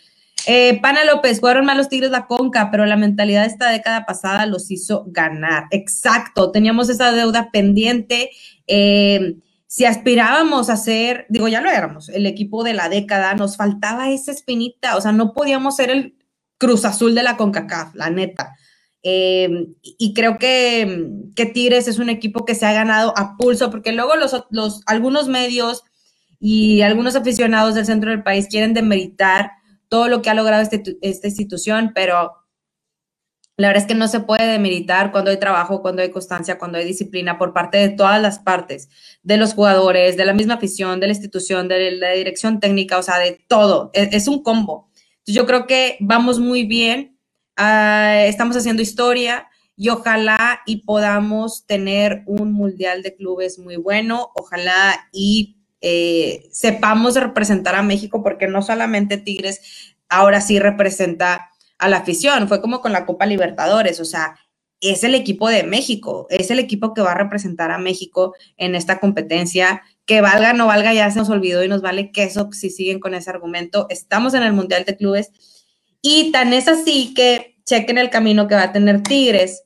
Eh, 0.47 0.79
Pana 0.81 1.05
López, 1.05 1.41
fueron 1.41 1.65
malos 1.65 1.89
Tigres 1.89 2.11
la 2.11 2.27
Conca, 2.27 2.71
pero 2.71 2.87
la 2.87 2.97
mentalidad 2.97 3.43
de 3.43 3.49
esta 3.49 3.71
década 3.71 4.07
pasada 4.07 4.47
los 4.47 4.71
hizo 4.71 5.05
ganar. 5.09 5.65
Exacto, 5.71 6.51
teníamos 6.51 6.89
esa 6.89 7.13
deuda 7.13 7.51
pendiente. 7.51 8.31
Eh, 8.67 9.37
si 9.67 9.85
aspirábamos 9.85 10.69
a 10.69 10.77
ser, 10.77 11.27
digo, 11.29 11.47
ya 11.49 11.61
lo 11.61 11.71
éramos, 11.71 12.09
el 12.09 12.27
equipo 12.27 12.65
de 12.65 12.75
la 12.75 12.89
década, 12.89 13.35
nos 13.35 13.57
faltaba 13.57 14.11
esa 14.11 14.33
espinita, 14.33 14.97
o 14.97 15.01
sea, 15.01 15.13
no 15.13 15.33
podíamos 15.33 15.77
ser 15.77 15.91
el 15.91 16.17
Cruz 16.59 16.85
Azul 16.85 17.15
de 17.15 17.23
la 17.23 17.37
CONCACAF, 17.37 17.95
la 17.95 18.11
neta. 18.11 18.57
Eh, 19.03 19.69
y 19.83 20.13
creo 20.13 20.39
que, 20.39 21.09
que, 21.35 21.47
Tigres 21.47 21.89
es 21.89 21.99
un 21.99 22.11
equipo 22.11 22.45
que 22.45 22.55
se 22.55 22.67
ha 22.67 22.73
ganado 22.73 23.15
a 23.17 23.37
pulso, 23.37 23.71
porque 23.71 23.93
luego 23.93 24.17
los, 24.17 24.45
los, 24.51 24.83
algunos 24.87 25.29
medios 25.29 25.85
y 26.39 26.83
algunos 26.83 27.17
aficionados 27.17 27.75
del 27.75 27.87
centro 27.87 28.11
del 28.11 28.23
país 28.23 28.49
quieren 28.49 28.75
demeritar 28.75 29.53
todo 29.91 30.09
lo 30.09 30.23
que 30.23 30.31
ha 30.31 30.35
logrado 30.35 30.63
este, 30.63 30.97
esta 31.03 31.27
institución, 31.27 31.93
pero 31.95 32.33
la 33.59 33.69
verdad 33.69 33.83
es 33.83 33.89
que 33.89 33.95
no 33.95 34.09
se 34.09 34.21
puede 34.21 34.47
demeritar 34.47 35.13
cuando 35.13 35.31
hay 35.31 35.39
trabajo, 35.39 35.83
cuando 35.83 36.01
hay 36.01 36.11
constancia, 36.11 36.57
cuando 36.59 36.79
hay 36.79 36.87
disciplina 36.87 37.37
por 37.37 37.53
parte 37.53 37.77
de 37.77 37.91
todas 37.91 38.23
las 38.23 38.39
partes, 38.39 38.89
de 39.23 39.37
los 39.37 39.53
jugadores, 39.53 40.17
de 40.17 40.25
la 40.25 40.33
misma 40.33 40.55
afición, 40.55 40.99
de 40.99 41.09
la 41.09 41.13
institución, 41.13 41.69
de 41.69 41.91
la 41.91 42.13
dirección 42.13 42.59
técnica, 42.59 42.97
o 42.97 43.03
sea, 43.03 43.19
de 43.19 43.45
todo. 43.49 43.91
E, 43.93 44.09
es, 44.13 44.29
un 44.29 44.43
combo. 44.43 44.89
yo 45.27 45.45
creo 45.45 45.67
que 45.67 45.99
vamos 46.01 46.41
muy 46.41 46.65
bien, 46.65 47.19
ah, 47.57 48.25
estamos 48.25 48.57
haciendo 48.57 48.81
historia 48.81 49.49
y 49.77 49.91
ojalá 49.91 50.61
y 50.65 50.85
podamos 50.85 51.67
tener 51.67 52.23
un 52.27 52.53
mundial 52.53 53.03
de 53.03 53.15
clubes 53.15 53.59
muy 53.59 53.77
bueno, 53.77 54.31
ojalá 54.37 55.09
y 55.13 55.60
eh, 55.81 56.49
sepamos 56.53 57.15
representar 57.15 57.75
a 57.75 57.83
México, 57.83 58.23
porque 58.23 58.49
no 58.49 58.63
solamente 58.63 59.19
Tigres 59.19 59.61
ahora 60.09 60.41
sí 60.41 60.59
representa 60.59 61.51
a 61.79 61.89
la 61.89 61.99
afición, 61.99 62.49
fue 62.49 62.61
como 62.61 62.81
con 62.81 62.93
la 62.93 63.07
Copa 63.07 63.27
Libertadores, 63.27 64.01
o 64.01 64.05
sea, 64.05 64.37
es 64.81 65.05
el 65.05 65.15
equipo 65.15 65.49
de 65.49 65.63
México, 65.63 66.27
es 66.31 66.51
el 66.51 66.59
equipo 66.59 66.95
que 66.95 67.03
va 67.03 67.13
a 67.13 67.19
representar 67.19 67.71
a 67.71 67.79
México 67.79 68.35
en 68.57 68.75
esta 68.75 68.99
competencia. 68.99 69.83
Que 70.07 70.23
valga 70.23 70.51
o 70.51 70.55
no 70.55 70.67
valga, 70.67 70.93
ya 70.93 71.11
se 71.11 71.19
nos 71.19 71.29
olvidó 71.29 71.63
y 71.63 71.69
nos 71.69 71.83
vale 71.83 72.11
queso 72.11 72.49
si 72.53 72.71
siguen 72.71 72.99
con 72.99 73.15
ese 73.15 73.31
argumento. 73.31 73.87
Estamos 73.91 74.35
en 74.35 74.43
el 74.43 74.53
Mundial 74.53 74.85
de 74.85 74.97
Clubes 74.97 75.31
y 76.03 76.33
tan 76.33 76.53
es 76.53 76.67
así 76.67 77.15
que 77.15 77.59
chequen 77.65 77.99
el 77.99 78.11
camino 78.11 78.49
que 78.49 78.55
va 78.55 78.65
a 78.65 78.73
tener 78.73 79.03
Tigres 79.03 79.65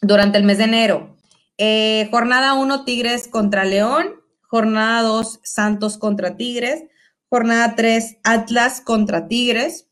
durante 0.00 0.38
el 0.38 0.44
mes 0.44 0.58
de 0.58 0.64
enero. 0.64 1.16
Eh, 1.56 2.08
jornada 2.10 2.54
1, 2.54 2.84
Tigres 2.84 3.28
contra 3.28 3.64
León. 3.64 4.23
Jornada 4.54 5.02
2, 5.02 5.40
Santos 5.42 5.98
contra 5.98 6.36
Tigres. 6.36 6.84
Jornada 7.28 7.74
3, 7.74 8.18
Atlas 8.22 8.80
contra 8.80 9.26
Tigres. 9.26 9.88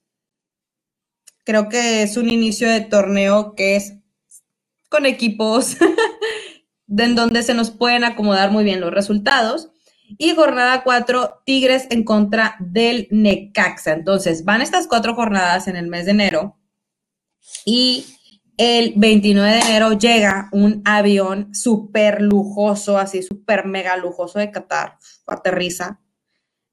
Creo 1.42 1.68
que 1.68 2.04
es 2.04 2.16
un 2.16 2.30
inicio 2.30 2.70
de 2.70 2.82
torneo 2.82 3.56
que 3.56 3.74
es 3.74 3.94
con 4.88 5.04
equipos 5.04 5.78
en 6.96 7.16
donde 7.16 7.42
se 7.42 7.54
nos 7.54 7.72
pueden 7.72 8.04
acomodar 8.04 8.52
muy 8.52 8.62
bien 8.62 8.80
los 8.80 8.92
resultados. 8.92 9.70
Y 10.16 10.32
jornada 10.36 10.84
4, 10.84 11.42
Tigres 11.44 11.88
en 11.90 12.04
contra 12.04 12.54
del 12.60 13.08
Necaxa. 13.10 13.94
Entonces, 13.94 14.44
van 14.44 14.62
estas 14.62 14.86
cuatro 14.86 15.16
jornadas 15.16 15.66
en 15.66 15.74
el 15.74 15.88
mes 15.88 16.04
de 16.04 16.12
enero. 16.12 16.56
Y 17.64 18.06
el 18.62 18.92
29 18.94 19.54
de 19.56 19.60
enero 19.60 19.98
llega 19.98 20.48
un 20.52 20.82
avión 20.84 21.52
súper 21.52 22.22
lujoso, 22.22 22.96
así 22.96 23.20
súper 23.20 23.66
mega 23.66 23.96
lujoso 23.96 24.38
de 24.38 24.52
Qatar. 24.52 24.98
Aterriza 25.26 26.00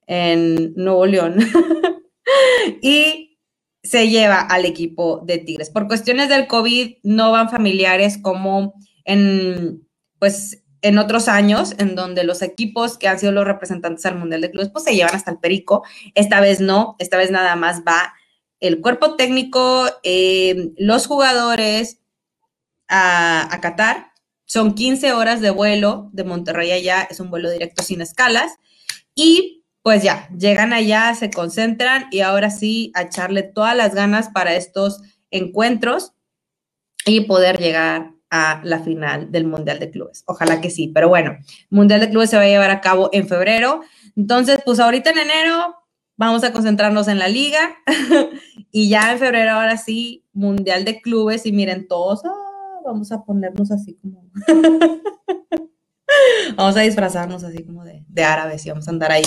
en 0.06 0.76
Nuevo 0.76 1.08
León. 1.08 1.38
y 2.84 3.40
se 3.82 4.08
lleva 4.08 4.42
al 4.42 4.66
equipo 4.66 5.24
de 5.26 5.40
Tigres. 5.40 5.72
Por 5.72 5.88
cuestiones 5.88 6.30
del 6.30 6.46
COVID 6.46 6.98
no 7.02 7.32
van 7.32 7.50
familiares 7.50 8.20
como 8.22 8.76
en, 9.04 9.88
pues, 10.20 10.64
en 10.84 11.00
otros 11.00 11.28
años, 11.28 11.74
en 11.80 11.96
donde 11.96 12.24
los 12.24 12.44
equipos 12.44 13.00
que 13.00 13.08
han 13.08 13.18
sido 13.18 13.32
los 13.32 13.46
representantes 13.46 14.06
al 14.06 14.20
Mundial 14.20 14.42
de 14.42 14.52
Clubes, 14.52 14.70
pues 14.70 14.84
se 14.84 14.96
llevan 14.96 15.16
hasta 15.16 15.32
el 15.32 15.40
perico. 15.40 15.84
Esta 16.14 16.40
vez 16.40 16.62
no, 16.62 16.96
esta 17.00 17.18
vez 17.18 17.32
nada 17.32 17.56
más 17.56 17.82
va 17.82 18.14
el 18.60 18.82
cuerpo 18.82 19.16
técnico, 19.16 19.88
eh, 20.04 20.72
los 20.78 21.08
jugadores 21.08 22.00
a, 22.88 23.54
a 23.54 23.62
Qatar. 23.62 24.12
Son 24.46 24.74
15 24.74 25.14
horas 25.14 25.42
de 25.42 25.52
vuelo 25.52 26.10
de 26.12 26.24
Monterrey 26.24 26.72
allá, 26.72 27.08
es 27.10 27.20
un 27.20 27.30
vuelo 27.30 27.52
directo 27.52 27.84
sin 27.84 28.02
escalas. 28.02 28.54
Y 29.14 29.60
pues 29.82 30.04
ya, 30.04 30.28
llegan 30.38 30.74
allá, 30.74 31.14
se 31.16 31.30
concentran 31.30 32.08
y 32.12 32.22
ahora 32.22 32.50
sí 32.50 32.92
a 32.96 33.04
echarle 33.04 33.44
todas 33.44 33.76
las 33.76 33.96
ganas 33.96 34.30
para 34.30 34.56
estos 34.56 35.02
encuentros 35.32 36.14
y 37.06 37.22
poder 37.22 37.58
llegar 37.60 38.12
a 38.30 38.62
la 38.64 38.80
final 38.80 39.32
del 39.32 39.46
Mundial 39.46 39.80
de 39.80 39.90
Clubes. 39.90 40.24
Ojalá 40.28 40.62
que 40.62 40.70
sí, 40.70 40.92
pero 40.94 41.10
bueno, 41.10 41.38
Mundial 41.70 42.02
de 42.02 42.10
Clubes 42.10 42.30
se 42.30 42.38
va 42.38 42.44
a 42.44 42.48
llevar 42.48 42.70
a 42.70 42.82
cabo 42.82 43.10
en 43.12 43.28
febrero. 43.28 43.82
Entonces, 44.16 44.60
pues 44.66 44.80
ahorita 44.80 45.10
en 45.12 45.20
enero 45.20 45.76
vamos 46.20 46.44
a 46.44 46.52
concentrarnos 46.52 47.08
en 47.08 47.18
la 47.18 47.30
liga 47.30 47.78
y 48.72 48.90
ya 48.90 49.14
en 49.14 49.20
febrero 49.20 49.52
ahora 49.52 49.78
sí, 49.78 50.26
Mundial 50.34 50.84
de 50.84 51.02
Clubes 51.02 51.46
y 51.46 51.54
miren 51.54 51.88
todos, 51.88 52.26
ah, 52.26 52.82
vamos 52.86 53.14
a 53.14 53.24
ponernos 53.24 53.72
así 53.72 53.98
como... 54.02 54.30
vamos 56.58 56.76
a 56.76 56.82
disfrazarnos 56.82 57.46
así 57.46 57.64
como 57.64 57.86
de, 57.86 58.04
árabes 58.22 58.66
y 58.66 58.70
vamos 58.70 58.90
a 58.90 58.92
andar 58.92 59.14
ahí 59.14 59.22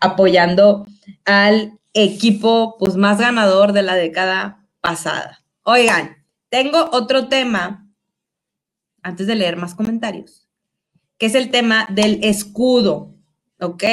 apoyando 0.00 0.86
al 1.26 1.78
equipo 1.92 2.76
pues, 2.78 2.96
más 2.96 3.18
ganador 3.18 3.74
de 3.74 3.82
la 3.82 3.94
década 3.94 4.66
pasada. 4.80 5.44
Oigan, 5.64 6.16
tengo 6.48 6.88
otro 6.92 7.28
tema, 7.28 7.86
antes 9.02 9.26
de 9.26 9.34
leer 9.34 9.58
más 9.58 9.74
comentarios, 9.74 10.48
que 11.18 11.26
es 11.26 11.34
el 11.34 11.50
tema 11.50 11.86
del 11.90 12.24
escudo, 12.24 13.14
¿ok? 13.60 13.84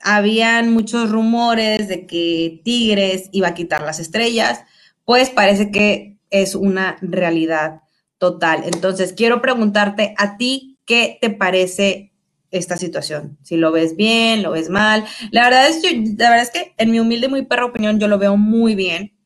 Habían 0.00 0.72
muchos 0.72 1.10
rumores 1.10 1.88
de 1.88 2.06
que 2.06 2.60
Tigres 2.64 3.28
iba 3.32 3.48
a 3.48 3.54
quitar 3.54 3.82
las 3.82 3.98
estrellas, 3.98 4.60
pues 5.04 5.30
parece 5.30 5.70
que 5.70 6.18
es 6.30 6.54
una 6.54 6.96
realidad 7.00 7.82
total. 8.18 8.62
Entonces, 8.64 9.12
quiero 9.12 9.40
preguntarte 9.40 10.14
a 10.16 10.36
ti, 10.36 10.70
¿Qué 10.90 11.18
te 11.20 11.30
parece 11.30 12.12
esta 12.50 12.76
situación? 12.76 13.38
Si 13.44 13.56
lo 13.56 13.70
ves 13.70 13.94
bien, 13.94 14.42
lo 14.42 14.50
ves 14.50 14.70
mal. 14.70 15.04
La 15.30 15.44
verdad 15.44 15.68
es, 15.68 15.80
la 16.18 16.30
verdad 16.30 16.42
es 16.42 16.50
que 16.50 16.74
en 16.78 16.90
mi 16.90 16.98
humilde, 16.98 17.28
muy 17.28 17.44
perra 17.44 17.66
opinión, 17.66 18.00
yo 18.00 18.08
lo 18.08 18.18
veo 18.18 18.36
muy 18.36 18.74
bien. 18.74 19.16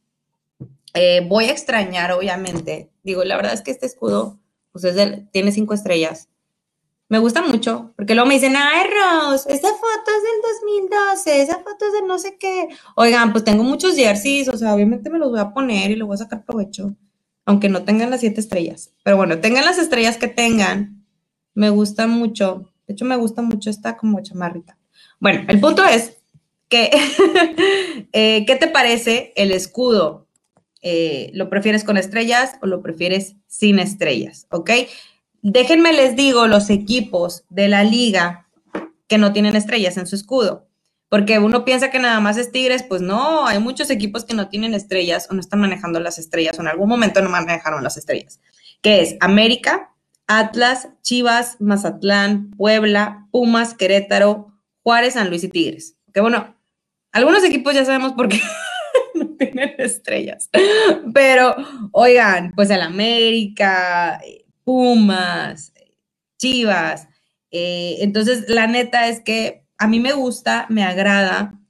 Eh, 0.93 1.27
voy 1.27 1.47
a 1.47 1.53
extrañar, 1.53 2.13
obviamente. 2.13 2.91
Digo, 3.03 3.25
la 3.25 3.37
verdad 3.37 3.55
es 3.55 3.63
que 3.63 3.71
este 3.71 3.87
escudo, 3.87 4.39
pues 4.73 4.87
tiene 5.33 5.53
cinco 5.53 5.73
estrellas. 5.73 6.29
Me 7.09 7.19
gusta 7.19 7.43
mucho, 7.43 7.93
porque 7.97 8.14
luego 8.14 8.27
me 8.27 8.35
dicen, 8.35 8.55
ay, 8.57 8.87
Rose, 8.88 9.53
esa 9.53 9.69
foto 9.69 10.11
es 10.17 10.23
del 10.23 10.88
2012, 10.90 11.43
esa 11.43 11.59
foto 11.59 11.85
es 11.87 11.93
de 11.93 12.07
no 12.07 12.19
sé 12.19 12.38
qué. 12.38 12.69
Oigan, 12.97 13.33
pues 13.33 13.45
tengo 13.45 13.62
muchos 13.62 13.95
jerseys, 13.95 14.49
o 14.49 14.57
sea, 14.57 14.75
obviamente 14.75 15.11
me 15.11 15.19
los 15.19 15.31
voy 15.31 15.40
a 15.40 15.53
poner 15.53 15.90
y 15.90 15.97
lo 15.97 16.07
voy 16.07 16.14
a 16.14 16.19
sacar 16.19 16.45
provecho, 16.45 16.97
aunque 17.45 17.69
no 17.69 17.85
tengan 17.85 18.11
las 18.11 18.21
siete 18.21 18.40
estrellas. 18.40 18.95
Pero 19.03 19.19
bueno, 19.19 19.38
tengan 19.38 19.67
las 19.67 19.79
estrellas 19.79 20.17
que 20.17 20.29
tengan, 20.29 21.05
me 21.53 21.69
gusta 21.69 22.07
mucho. 22.07 22.73
De 22.87 22.95
hecho, 22.95 23.05
me 23.05 23.17
gusta 23.17 23.43
mucho 23.43 23.69
esta 23.69 23.97
como 23.97 24.23
chamarrita. 24.23 24.79
Bueno, 25.21 25.45
el 25.49 25.61
punto 25.61 25.85
es 25.85 26.17
que, 26.69 26.90
eh, 28.12 28.45
¿qué 28.47 28.57
te 28.57 28.67
parece 28.67 29.33
el 29.37 29.53
escudo? 29.53 30.27
Eh, 30.81 31.31
¿Lo 31.35 31.49
prefieres 31.49 31.85
con 31.85 31.97
estrellas 31.97 32.57
o 32.62 32.67
lo 32.67 32.83
prefieres 32.83 33.37
sin 33.47 33.79
estrellas? 33.79 34.47
¿Ok? 34.51 34.71
Déjenme 35.47 35.93
les 35.93 36.17
digo 36.17 36.47
los 36.47 36.71
equipos 36.71 37.45
de 37.51 37.69
la 37.69 37.85
liga 37.85 38.49
que 39.09 39.19
no 39.19 39.35
tienen 39.35 39.55
estrellas 39.55 39.99
en 39.99 40.07
su 40.07 40.17
escudo. 40.17 40.71
Porque 41.11 41.39
uno 41.39 41.67
piensa 41.67 41.91
que 41.91 41.99
nada 41.99 42.19
más 42.19 42.39
es 42.39 42.51
Tigres, 42.51 42.83
pues 42.83 43.03
no, 43.03 43.47
hay 43.47 43.59
muchos 43.59 43.91
equipos 43.91 44.25
que 44.25 44.33
no 44.33 44.49
tienen 44.49 44.73
estrellas 44.73 45.29
o 45.31 45.35
no 45.35 45.41
están 45.41 45.61
manejando 45.61 46.01
las 46.01 46.19
estrellas 46.19 46.59
o 46.59 46.63
en 46.63 46.69
algún 46.69 46.89
momento 46.89 47.21
no 47.21 47.29
manejaron 47.29 47.85
las 47.85 47.99
estrellas. 47.99 48.41
Que 48.81 49.03
es 49.03 49.17
América, 49.21 49.95
Atlas, 50.27 50.89
Chivas, 51.03 51.61
Mazatlán, 51.61 52.51
Puebla, 52.53 53.29
Pumas, 53.31 53.75
Querétaro, 53.75 54.51
Juárez, 54.83 55.13
San 55.13 55.29
Luis 55.29 55.45
y 55.45 55.49
Tigres. 55.49 55.99
Que 56.15 56.23
bueno, 56.23 56.57
algunos 57.13 57.45
equipos 57.45 57.75
ya 57.75 57.85
sabemos 57.85 58.13
por 58.13 58.31
qué 58.31 58.41
no 59.15 59.27
tienen 59.37 59.75
estrellas. 59.77 60.49
Pero, 61.13 61.55
oigan, 61.93 62.53
pues 62.57 62.71
el 62.71 62.81
América, 62.81 64.23
Pumas, 64.64 65.72
Chivas. 66.38 67.09
Eh, 67.50 67.98
entonces, 68.00 68.46
la 68.48 68.66
neta 68.66 69.09
es 69.09 69.20
que 69.20 69.64
a 69.79 69.87
mí 69.87 70.00
me 70.00 70.12
gusta, 70.12 70.66
me 70.68 70.83
agrada. 70.83 71.61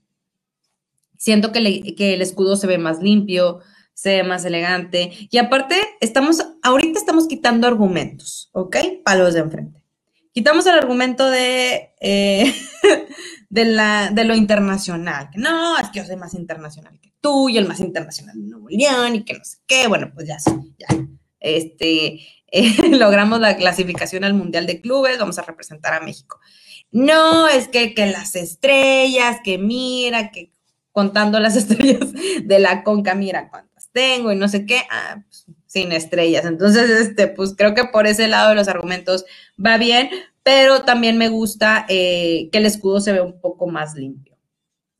Siento 1.16 1.52
que, 1.52 1.58
el 1.58 2.22
escudo 2.22 2.56
se 2.56 2.66
ve 2.66 2.78
más 2.78 3.02
limpio, 3.02 3.60
se 3.92 4.16
ve 4.16 4.22
más 4.24 4.44
elegante. 4.44 5.12
Y 5.30 5.38
aparte, 5.38 5.76
estamos, 6.00 6.44
ahorita 6.62 6.98
estamos 6.98 7.26
quitando 7.26 7.66
argumentos, 7.66 8.50
¿ok? 8.52 8.76
Palos 9.04 9.34
de 9.34 9.40
enfrente. 9.40 9.84
Quitamos 10.32 10.66
el 10.66 10.74
argumento 10.74 11.30
de, 11.30 11.94
eh, 12.00 12.54
de, 13.50 13.64
la, 13.64 14.10
de 14.10 14.24
lo 14.24 14.34
internacional. 14.34 15.30
Que 15.30 15.38
no, 15.38 15.78
es 15.78 15.88
que 15.90 16.00
yo 16.00 16.04
soy 16.04 16.16
más 16.16 16.34
internacional 16.34 16.98
que 17.00 17.12
tú 17.20 17.48
y 17.48 17.56
el 17.56 17.68
más 17.68 17.80
internacional 17.80 18.40
de 18.40 18.48
Nuevo 18.48 18.68
León 18.68 19.14
y 19.14 19.24
que 19.24 19.34
no 19.34 19.44
sé 19.44 19.58
qué. 19.66 19.86
Bueno, 19.86 20.10
pues 20.14 20.26
ya, 20.26 20.36
ya. 20.78 21.06
Este, 21.40 22.20
logramos 22.90 23.40
la 23.40 23.56
clasificación 23.56 24.24
al 24.24 24.34
Mundial 24.34 24.66
de 24.66 24.80
Clubes, 24.80 25.18
vamos 25.18 25.38
a 25.38 25.42
representar 25.42 25.94
a 25.94 26.00
México. 26.00 26.40
No, 26.90 27.48
es 27.48 27.68
que, 27.68 27.94
que 27.94 28.06
las 28.06 28.36
estrellas, 28.36 29.38
que 29.42 29.58
mira, 29.58 30.30
que 30.30 30.52
contando 30.92 31.40
las 31.40 31.56
estrellas 31.56 32.12
de 32.44 32.58
la 32.58 32.84
conca, 32.84 33.14
mira 33.14 33.48
cuánto 33.50 33.74
tengo 33.94 34.32
y 34.32 34.36
no 34.36 34.48
sé 34.48 34.66
qué, 34.66 34.82
ah, 34.90 35.22
pues, 35.24 35.46
sin 35.66 35.92
estrellas. 35.92 36.44
Entonces, 36.44 36.90
este, 36.90 37.28
pues 37.28 37.54
creo 37.56 37.74
que 37.74 37.84
por 37.84 38.06
ese 38.06 38.28
lado 38.28 38.50
de 38.50 38.56
los 38.56 38.68
argumentos 38.68 39.24
va 39.64 39.78
bien, 39.78 40.10
pero 40.42 40.82
también 40.82 41.16
me 41.16 41.28
gusta 41.28 41.86
eh, 41.88 42.50
que 42.52 42.58
el 42.58 42.66
escudo 42.66 43.00
se 43.00 43.12
ve 43.12 43.22
un 43.22 43.40
poco 43.40 43.66
más 43.66 43.94
limpio, 43.94 44.36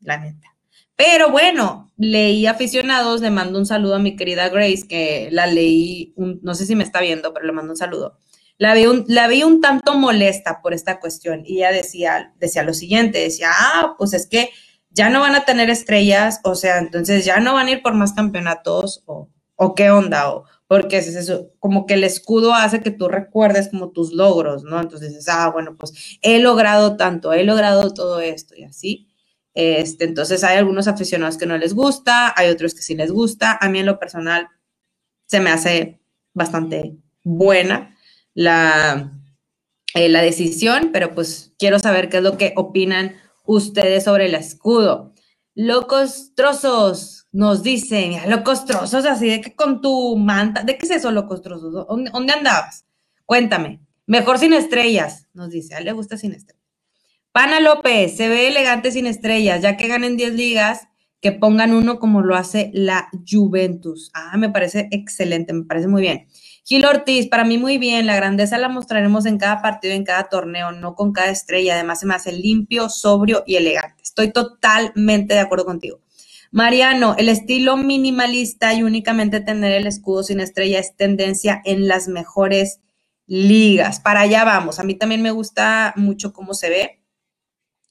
la 0.01 0.17
neta. 0.17 0.54
Pero 0.97 1.31
bueno, 1.31 1.93
leí 1.97 2.47
aficionados, 2.47 3.21
le 3.21 3.31
mando 3.31 3.59
un 3.59 3.67
saludo 3.67 3.97
a 3.97 3.99
mi 3.99 4.17
querida 4.17 4.49
Grace, 4.49 4.87
que 4.89 5.29
la 5.33 5.47
leí, 5.47 6.15
no 6.17 6.55
sé 6.55 6.67
si 6.67 6.77
me 6.77 6.85
está 6.85 7.01
viendo, 7.01 7.33
pero 7.33 7.47
le 7.47 7.53
mando 7.53 7.73
un 7.73 7.77
saludo. 7.77 8.19
La 8.59 8.75
vi 8.75 8.87
un, 8.87 9.05
la 9.09 9.27
vi 9.27 9.43
un 9.43 9.61
tanto 9.61 9.95
molesta 9.95 10.61
por 10.63 10.75
esta 10.75 11.01
cuestión 11.01 11.43
y 11.45 11.59
ella 11.59 11.73
decía, 11.73 12.33
decía 12.39 12.63
lo 12.63 12.73
siguiente, 12.75 13.19
decía, 13.19 13.51
ah, 13.53 13.95
pues 13.99 14.13
es 14.15 14.29
que 14.29 14.51
ya 14.91 15.11
no 15.11 15.21
van 15.21 15.35
a 15.35 15.45
tener 15.45 15.71
estrellas, 15.71 16.41
o 16.45 16.55
sea, 16.55 16.79
entonces 16.79 17.25
ya 17.25 17.41
no 17.41 17.55
van 17.55 17.67
a 17.67 17.73
ir 17.73 17.83
por 17.83 17.95
más 17.95 18.13
campeonatos 18.13 19.03
o, 19.07 19.29
o 19.57 19.75
qué 19.75 19.91
onda, 19.91 20.33
o 20.33 20.45
porque 20.69 20.99
es 20.99 21.09
eso, 21.09 21.51
como 21.59 21.87
que 21.87 21.95
el 21.95 22.05
escudo 22.05 22.55
hace 22.55 22.81
que 22.81 22.91
tú 22.91 23.09
recuerdes 23.09 23.69
como 23.71 23.91
tus 23.91 24.13
logros, 24.13 24.63
¿no? 24.65 24.81
Entonces 24.81 25.11
dices, 25.11 25.29
ah, 25.29 25.51
bueno, 25.53 25.77
pues 25.77 26.19
he 26.23 26.39
logrado 26.39 26.97
tanto, 26.97 27.33
he 27.33 27.45
logrado 27.45 27.93
todo 27.93 28.21
esto 28.21 28.55
y 28.57 28.65
así. 28.65 29.09
Este, 29.55 30.05
entonces 30.05 30.43
hay 30.45 30.59
algunos 30.59 30.89
aficionados 30.89 31.39
que 31.39 31.47
no 31.47 31.57
les 31.57 31.75
gusta, 31.75 32.35
hay 32.37 32.51
otros 32.51 32.75
que 32.75 32.83
sí 32.83 32.95
les 32.95 33.11
gusta. 33.11 33.57
A 33.61 33.69
mí 33.69 33.79
en 33.79 33.87
lo 33.87 33.99
personal 33.99 34.49
se 35.27 35.41
me 35.41 35.51
hace 35.51 36.01
bastante 36.33 36.97
buena 37.23 37.97
la, 38.35 39.13
eh, 39.95 40.09
la 40.09 40.23
decisión, 40.23 40.91
pero 40.93 41.15
pues 41.15 41.53
quiero 41.59 41.79
saber 41.79 42.09
qué 42.09 42.19
es 42.19 42.23
lo 42.23 42.37
que 42.37 42.53
opinan 42.57 43.17
ustedes 43.45 44.05
sobre 44.05 44.27
el 44.27 44.35
escudo. 44.35 45.15
Locos 45.55 46.33
trozos, 46.35 47.25
nos 47.31 47.63
dice, 47.63 48.07
mira, 48.09 48.27
locos 48.27 48.65
trozos, 48.65 49.05
así 49.07 49.29
de 49.29 49.41
que 49.41 49.55
con 49.55 49.81
tu 49.81 50.17
manta, 50.17 50.63
¿de 50.63 50.79
qué 50.79 50.87
es 50.87 50.93
eso, 50.93 51.11
locos 51.11 51.43
trozos? 51.43 51.73
¿Dónde, 51.73 52.33
andabas? 52.33 52.87
Cuéntame. 53.25 53.81
Mejor 54.07 54.39
sin 54.39 54.53
estrellas, 54.53 55.27
nos 55.33 55.51
dice, 55.51 55.75
a 55.75 55.79
él 55.79 55.85
le 55.85 55.93
gusta 55.93 56.17
sin 56.17 56.33
estrellas. 56.33 56.64
Pana 57.35 57.59
López, 57.59 58.17
se 58.17 58.29
ve 58.29 58.47
elegante 58.47 58.93
sin 58.93 59.07
estrellas, 59.07 59.61
ya 59.61 59.77
que 59.77 59.89
ganen 59.89 60.17
10 60.17 60.35
ligas, 60.35 60.87
que 61.21 61.33
pongan 61.33 61.75
uno 61.75 61.99
como 61.99 62.23
lo 62.23 62.37
hace 62.37 62.71
la 62.73 63.09
Juventus. 63.29 64.13
Ah, 64.15 64.37
me 64.37 64.51
parece 64.51 64.87
excelente, 64.93 65.53
me 65.53 65.65
parece 65.65 65.89
muy 65.89 66.01
bien. 66.01 66.29
Gil 66.65 66.85
Ortiz, 66.85 67.27
para 67.27 67.43
mí 67.45 67.59
muy 67.59 67.77
bien, 67.79 68.07
la 68.07 68.15
grandeza 68.15 68.57
la 68.57 68.69
mostraremos 68.69 69.27
en 69.27 69.39
cada 69.39 69.61
partido, 69.63 69.95
en 69.95 70.05
cada 70.05 70.29
torneo, 70.29 70.71
no 70.71 70.95
con 70.95 71.13
cada 71.13 71.31
estrella. 71.31 71.75
Además, 71.75 71.99
se 71.99 72.07
me 72.07 72.15
hace 72.15 72.31
limpio, 72.31 72.89
sobrio 72.89 73.43
y 73.49 73.57
elegante. 73.57 74.05
Estoy 74.05 74.31
totalmente 74.31 75.35
de 75.35 75.41
acuerdo 75.41 75.65
contigo. 75.65 75.99
Mariano, 76.53 77.17
el 77.19 77.29
estilo 77.29 77.77
minimalista 77.77 78.75
y 78.75 78.85
únicamente 78.85 79.41
tener 79.41 79.73
el 79.73 79.89
escudo 79.89 80.23
sin 80.23 80.39
estrella 80.39 80.79
es 80.79 80.95
tendencia 80.95 81.61
en 81.65 81.89
las 81.89 82.07
mejores 82.07 82.79
ligas. 83.27 83.99
Para 83.99 84.21
allá 84.21 84.45
vamos. 84.45 84.79
A 84.79 84.85
mí 84.85 84.95
también 84.95 85.21
me 85.21 85.33
gusta 85.33 85.95
mucho 85.97 86.33
cómo 86.33 86.55
se 86.55 86.71
ve 86.71 87.01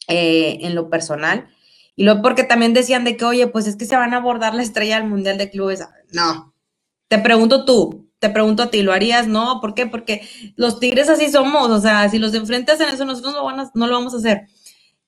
eh, 0.08 0.60
en 0.62 0.76
lo 0.76 0.90
personal. 0.90 1.48
Y 1.96 2.04
luego 2.04 2.22
porque 2.22 2.44
también 2.44 2.74
decían 2.74 3.04
de 3.04 3.18
que, 3.18 3.26
oye, 3.26 3.48
pues 3.48 3.68
es 3.68 3.76
que 3.76 3.86
se 3.86 3.96
van 3.96 4.14
a 4.14 4.18
abordar 4.18 4.56
la 4.56 4.64
estrella 4.64 5.00
del 5.00 5.10
Mundial 5.10 5.38
de 5.38 5.50
Clubes. 5.50 5.84
No. 6.12 6.54
Te 7.08 7.20
pregunto 7.20 7.66
tú, 7.66 8.10
te 8.20 8.30
pregunto 8.30 8.64
a 8.64 8.72
ti, 8.72 8.82
¿lo 8.82 8.94
harías? 8.94 9.28
No, 9.28 9.60
¿por 9.62 9.76
qué? 9.76 9.86
Porque 9.86 10.28
los 10.56 10.80
Tigres 10.80 11.10
así 11.10 11.30
somos, 11.30 11.70
o 11.70 11.80
sea, 11.80 12.10
si 12.10 12.18
los 12.20 12.34
enfrentas 12.34 12.80
en 12.80 12.90
eso, 12.90 13.06
nosotros 13.06 13.34
no, 13.34 13.72
no 13.74 13.88
lo 13.88 13.94
vamos 13.94 14.14
a 14.14 14.18
hacer. 14.18 14.48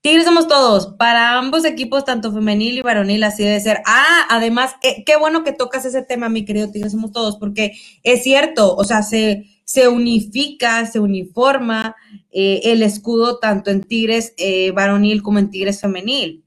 Tigres 0.02 0.26
somos 0.26 0.48
todos, 0.48 0.94
para 1.00 1.36
ambos 1.40 1.66
equipos, 1.66 2.06
tanto 2.06 2.32
femenil 2.32 2.78
y 2.78 2.82
varonil, 2.82 3.24
así 3.24 3.44
debe 3.44 3.60
ser. 3.60 3.82
Ah, 3.88 4.28
además, 4.30 4.76
eh, 4.84 5.04
qué 5.04 5.16
bueno 5.16 5.44
que 5.44 5.52
tocas 5.52 5.84
ese 5.84 6.04
tema, 6.04 6.30
mi 6.30 6.46
querido 6.46 6.70
Tigres 6.70 6.92
somos 6.92 7.12
todos, 7.12 7.38
porque 7.38 7.72
es 8.04 8.22
cierto, 8.22 8.76
o 8.76 8.84
sea, 8.84 9.02
se, 9.02 9.48
se 9.66 9.88
unifica, 9.90 10.86
se 10.86 11.00
uniforma 11.00 11.96
eh, 12.32 12.62
el 12.66 12.84
escudo 12.84 13.40
tanto 13.40 13.72
en 13.72 13.82
Tigres 13.82 14.34
eh, 14.38 14.72
varonil 14.72 15.22
como 15.22 15.40
en 15.40 15.50
Tigres 15.50 15.82
femenil. 15.82 16.46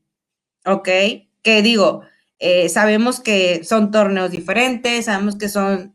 ¿Ok? 0.65 0.89
Que 1.43 1.63
digo, 1.63 2.03
eh, 2.39 2.69
sabemos 2.69 3.21
que 3.21 3.65
son 3.65 3.91
torneos 3.91 4.31
diferentes, 4.31 5.07
sabemos 5.07 5.37
que 5.37 5.49
son 5.49 5.95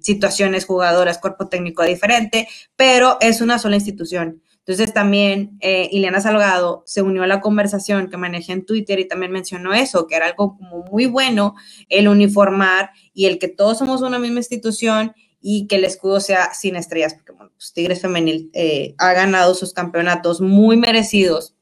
situaciones 0.00 0.66
jugadoras, 0.66 1.18
cuerpo 1.18 1.48
técnico 1.48 1.82
diferente, 1.82 2.48
pero 2.76 3.16
es 3.20 3.40
una 3.40 3.58
sola 3.58 3.76
institución. 3.76 4.42
Entonces 4.68 4.92
también 4.92 5.56
eh, 5.62 5.88
Ileana 5.92 6.20
Salgado 6.20 6.82
se 6.84 7.00
unió 7.00 7.22
a 7.22 7.26
la 7.26 7.40
conversación 7.40 8.10
que 8.10 8.18
manejé 8.18 8.52
en 8.52 8.66
Twitter 8.66 8.98
y 8.98 9.08
también 9.08 9.32
mencionó 9.32 9.72
eso, 9.72 10.06
que 10.06 10.14
era 10.14 10.26
algo 10.26 10.58
muy 10.60 11.06
bueno 11.06 11.54
el 11.88 12.06
uniformar 12.06 12.90
y 13.14 13.24
el 13.24 13.38
que 13.38 13.48
todos 13.48 13.78
somos 13.78 14.02
una 14.02 14.18
misma 14.18 14.40
institución 14.40 15.14
y 15.40 15.66
que 15.66 15.76
el 15.76 15.84
escudo 15.84 16.20
sea 16.20 16.52
sin 16.54 16.76
estrellas, 16.76 17.14
porque 17.14 17.32
bueno, 17.32 17.52
pues 17.54 17.72
Tigres 17.72 18.00
Femenil 18.00 18.50
ha 18.98 19.12
ganado 19.12 19.54
sus 19.54 19.72
campeonatos 19.72 20.40
muy 20.40 20.76
merecidos 20.76 21.54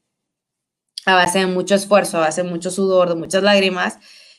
a 1.05 1.15
base 1.15 1.39
de 1.39 1.47
mucho 1.47 1.75
esfuerzo, 1.75 2.17
a 2.17 2.21
base 2.21 2.43
de 2.43 2.49
mucho 2.49 2.69
sudor, 2.69 3.09
de 3.09 3.15
muchas 3.15 3.41
lágrimas, 3.41 3.97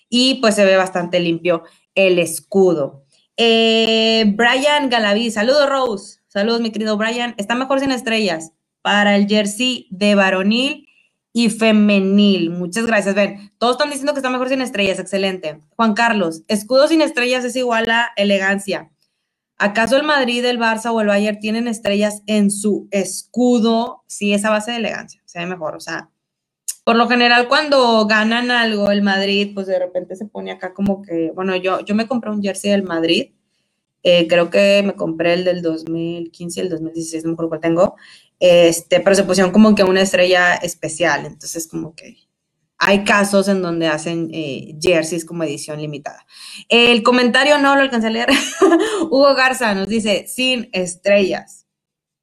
y 0.09 0.35
pues 0.37 0.55
se 0.55 0.65
ve 0.65 0.77
bastante 0.77 1.19
limpio 1.19 1.63
el 1.95 2.19
escudo. 2.19 3.05
Eh, 3.37 4.25
Brian 4.37 4.91
Galaví, 4.91 5.31
saludos 5.31 5.69
Rose, 5.69 6.21
saludos 6.29 6.61
mi 6.61 6.71
querido 6.71 6.97
Brian, 6.97 7.35
está 7.39 7.55
mejor 7.55 7.81
sin 7.81 7.93
estrellas 7.93 8.53
para 8.83 9.17
el 9.17 9.27
jersey 9.27 9.87
de 9.91 10.15
varonil 10.15 10.89
y 11.33 11.51
femenil. 11.51 12.51
Muchas 12.51 12.87
gracias. 12.87 13.15
Ven, 13.15 13.53
todos 13.59 13.75
están 13.75 13.91
diciendo 13.91 14.13
que 14.13 14.19
está 14.19 14.31
mejor 14.31 14.49
sin 14.49 14.61
estrellas, 14.61 14.99
excelente. 14.99 15.61
Juan 15.77 15.95
Carlos, 15.95 16.43
escudo 16.49 16.89
sin 16.89 17.01
estrellas 17.01 17.45
es 17.45 17.57
igual 17.57 17.89
a 17.91 18.11
elegancia. 18.17 18.91
¿Acaso 19.59 19.97
el 19.97 20.05
Madrid, 20.05 20.45
el 20.45 20.59
Barça 20.59 20.93
o 20.93 21.01
el 21.01 21.09
Bayern 21.09 21.41
tienen 21.41 21.67
estrellas 21.67 22.23
en 22.27 22.51
su 22.51 22.87
escudo? 22.93 24.05
Sí, 24.07 24.33
esa 24.33 24.51
base 24.51 24.71
de 24.71 24.77
elegancia, 24.77 25.21
se 25.25 25.41
ve 25.41 25.47
mejor. 25.47 25.75
O 25.75 25.81
sea, 25.81 26.11
por 26.85 26.97
lo 26.97 27.09
general 27.09 27.49
cuando 27.49 28.07
ganan 28.07 28.53
algo 28.53 28.91
el 28.91 29.03
Madrid, 29.03 29.51
pues 29.55 29.67
de 29.67 29.79
repente 29.79 30.15
se 30.15 30.27
pone 30.27 30.53
acá 30.53 30.73
como 30.73 31.03
que, 31.03 31.33
bueno, 31.35 31.57
yo, 31.57 31.81
yo 31.85 31.95
me 31.97 32.07
compré 32.07 32.31
un 32.31 32.41
jersey 32.41 32.71
del 32.71 32.85
Madrid, 32.85 33.33
eh, 34.05 34.29
creo 34.29 34.49
que 34.49 34.83
me 34.85 34.95
compré 34.95 35.35
el 35.35 35.45
del 35.45 35.61
2015, 35.61 36.61
el 36.61 36.69
2016, 36.71 37.25
no 37.25 37.31
me 37.31 37.33
acuerdo 37.35 37.49
cuál 37.51 37.61
tengo, 37.61 37.97
este, 38.39 39.01
pero 39.01 39.17
se 39.17 39.25
pusieron 39.25 39.53
como 39.53 39.75
que 39.75 39.83
una 39.83 40.03
estrella 40.03 40.55
especial, 40.55 41.27
entonces 41.27 41.67
como 41.67 41.95
que 41.95 42.17
hay 42.79 43.05
casos 43.05 43.49
en 43.49 43.61
donde 43.61 43.89
hacen 43.89 44.31
eh, 44.33 44.77
jerseys 44.81 45.25
como 45.25 45.43
edición 45.43 45.81
limitada. 45.81 46.25
El 46.69 47.03
comentario 47.03 47.59
no 47.59 47.75
lo 47.75 47.83
alcancé 47.83 48.07
a 48.07 48.11
leer. 48.11 48.29
Hugo 49.03 49.35
Garza 49.35 49.75
nos 49.75 49.89
dice, 49.89 50.27
sin 50.29 50.71
estrellas. 50.73 51.67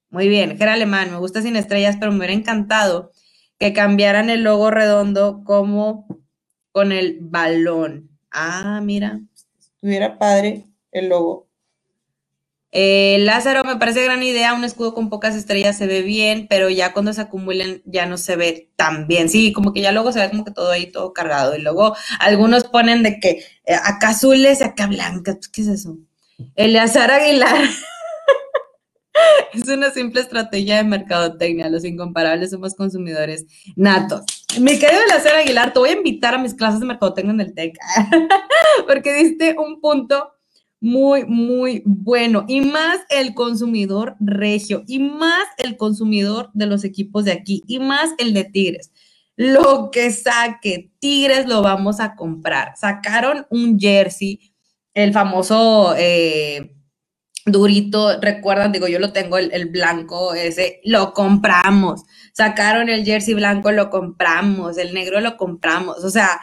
Muy 0.09 0.29
bien, 0.29 0.57
era 0.59 0.73
alemán, 0.73 1.11
me 1.11 1.17
gusta 1.17 1.41
sin 1.41 1.57
estrellas, 1.57 1.97
pero 1.99 2.11
me 2.11 2.19
hubiera 2.19 2.33
encantado 2.33 3.11
que 3.59 3.73
cambiaran 3.73 4.29
el 4.29 4.43
logo 4.43 4.71
redondo 4.71 5.43
como 5.43 6.07
con 6.71 6.91
el 6.93 7.17
balón. 7.21 8.09
Ah, 8.31 8.79
mira, 8.81 9.19
estuviera 9.59 10.17
padre 10.17 10.65
el 10.91 11.09
logo. 11.09 11.44
Eh, 12.77 13.19
Lázaro, 13.21 13.63
me 13.63 13.77
parece 13.77 14.03
gran 14.03 14.21
idea, 14.21 14.53
un 14.53 14.65
escudo 14.65 14.93
con 14.93 15.09
pocas 15.09 15.33
estrellas 15.33 15.77
se 15.77 15.87
ve 15.87 16.01
bien, 16.01 16.45
pero 16.49 16.69
ya 16.69 16.91
cuando 16.91 17.13
se 17.13 17.21
acumulen 17.21 17.81
ya 17.85 18.05
no 18.05 18.17
se 18.17 18.35
ve 18.35 18.69
tan 18.75 19.07
bien. 19.07 19.29
Sí, 19.29 19.53
como 19.53 19.71
que 19.71 19.79
ya 19.79 19.93
luego 19.93 20.11
se 20.11 20.19
ve 20.19 20.29
como 20.29 20.43
que 20.43 20.51
todo 20.51 20.71
ahí, 20.71 20.91
todo 20.91 21.13
cargado. 21.13 21.55
Y 21.55 21.61
luego 21.61 21.95
algunos 22.19 22.65
ponen 22.65 23.01
de 23.01 23.21
que 23.21 23.45
eh, 23.65 23.75
acá 23.81 24.09
azules 24.09 24.59
y 24.59 24.65
acá 24.65 24.87
blancas. 24.87 25.47
¿Qué 25.47 25.61
es 25.61 25.69
eso? 25.69 25.97
Eleazar 26.55 27.11
Aguilar. 27.11 27.55
Es 29.53 29.69
una 29.69 29.91
simple 29.91 30.19
estrategia 30.19 30.75
de 30.75 30.83
mercadotecnia. 30.83 31.69
Los 31.69 31.85
incomparables 31.85 32.51
somos 32.51 32.75
consumidores 32.75 33.45
natos. 33.77 34.23
Mi 34.59 34.77
querido 34.77 35.01
Lacer 35.07 35.35
Aguilar, 35.35 35.71
te 35.71 35.79
voy 35.79 35.89
a 35.91 35.93
invitar 35.93 36.35
a 36.35 36.37
mis 36.37 36.53
clases 36.53 36.81
de 36.81 36.85
mercadotecnia 36.85 37.33
en 37.33 37.39
el 37.39 37.53
TEC, 37.53 37.77
porque 38.87 39.13
diste 39.13 39.55
un 39.57 39.79
punto 39.79 40.34
muy, 40.85 41.25
muy 41.25 41.81
bueno. 41.83 42.45
Y 42.47 42.61
más 42.61 42.99
el 43.09 43.33
consumidor 43.33 44.15
regio, 44.19 44.83
y 44.85 44.99
más 44.99 45.45
el 45.57 45.77
consumidor 45.77 46.51
de 46.53 46.67
los 46.67 46.83
equipos 46.83 47.25
de 47.25 47.31
aquí, 47.31 47.63
y 47.65 47.79
más 47.79 48.11
el 48.19 48.33
de 48.35 48.43
Tigres. 48.43 48.91
Lo 49.35 49.89
que 49.91 50.11
saque, 50.11 50.91
Tigres 50.99 51.47
lo 51.47 51.63
vamos 51.63 51.99
a 51.99 52.15
comprar. 52.15 52.73
Sacaron 52.77 53.47
un 53.49 53.79
jersey, 53.79 54.53
el 54.93 55.11
famoso... 55.11 55.95
Eh, 55.97 56.71
durito, 57.47 58.19
recuerdan, 58.21 58.71
digo, 58.71 58.87
yo 58.87 58.97
lo 58.97 59.13
tengo, 59.13 59.37
el, 59.37 59.65
blanco 59.67 60.33
ese, 60.33 60.81
lo 60.83 61.13
compramos. 61.13 62.01
Sacaron 62.33 62.89
el 62.89 63.05
jersey 63.05 63.35
blanco, 63.35 63.71
lo 63.71 63.91
compramos, 63.91 64.79
el 64.79 64.95
negro 64.95 65.19
lo 65.21 65.37
compramos. 65.37 66.03
O 66.03 66.09
sea, 66.09 66.41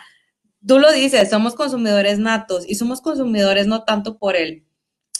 tú 0.67 0.79
lo 0.79 0.93
dices, 0.93 1.31
somos 1.31 1.55
consumidores 1.55 2.19
natos 2.19 2.65
y 2.69 2.75
somos 2.75 3.01
consumidores 3.01 3.67
no 3.67 3.85
tanto 3.85 4.19
por 4.19 4.37
el, 4.37 4.65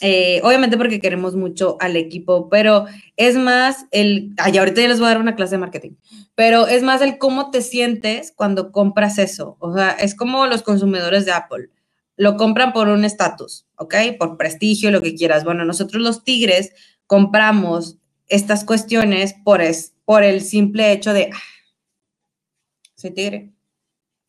eh, 0.01 0.41
obviamente 0.43 0.77
porque 0.77 0.99
queremos 0.99 1.35
mucho 1.35 1.77
al 1.79 1.95
equipo, 1.95 2.49
pero 2.49 2.85
es 3.17 3.35
más 3.35 3.85
el, 3.91 4.33
ay, 4.37 4.57
ahorita 4.57 4.81
ya 4.81 4.87
les 4.87 4.99
voy 4.99 5.07
a 5.07 5.11
dar 5.11 5.21
una 5.21 5.35
clase 5.35 5.55
de 5.55 5.59
marketing, 5.59 5.91
pero 6.35 6.67
es 6.67 6.83
más 6.83 7.01
el 7.01 7.17
cómo 7.17 7.51
te 7.51 7.61
sientes 7.61 8.31
cuando 8.35 8.71
compras 8.71 9.17
eso. 9.17 9.57
O 9.59 9.73
sea, 9.73 9.91
es 9.91 10.15
como 10.15 10.45
los 10.47 10.63
consumidores 10.63 11.25
de 11.25 11.31
Apple 11.31 11.69
lo 12.15 12.37
compran 12.37 12.73
por 12.73 12.89
un 12.89 13.05
estatus, 13.05 13.65
¿ok? 13.77 13.95
Por 14.19 14.37
prestigio, 14.37 14.91
lo 14.91 15.01
que 15.01 15.15
quieras. 15.15 15.43
Bueno, 15.43 15.65
nosotros 15.65 16.01
los 16.01 16.23
tigres 16.23 16.71
compramos 17.07 17.97
estas 18.27 18.63
cuestiones 18.65 19.35
por, 19.43 19.61
es, 19.61 19.93
por 20.05 20.23
el 20.23 20.41
simple 20.41 20.91
hecho 20.91 21.13
de, 21.13 21.29
ah, 21.33 21.39
soy 22.95 23.11
tigre. 23.11 23.52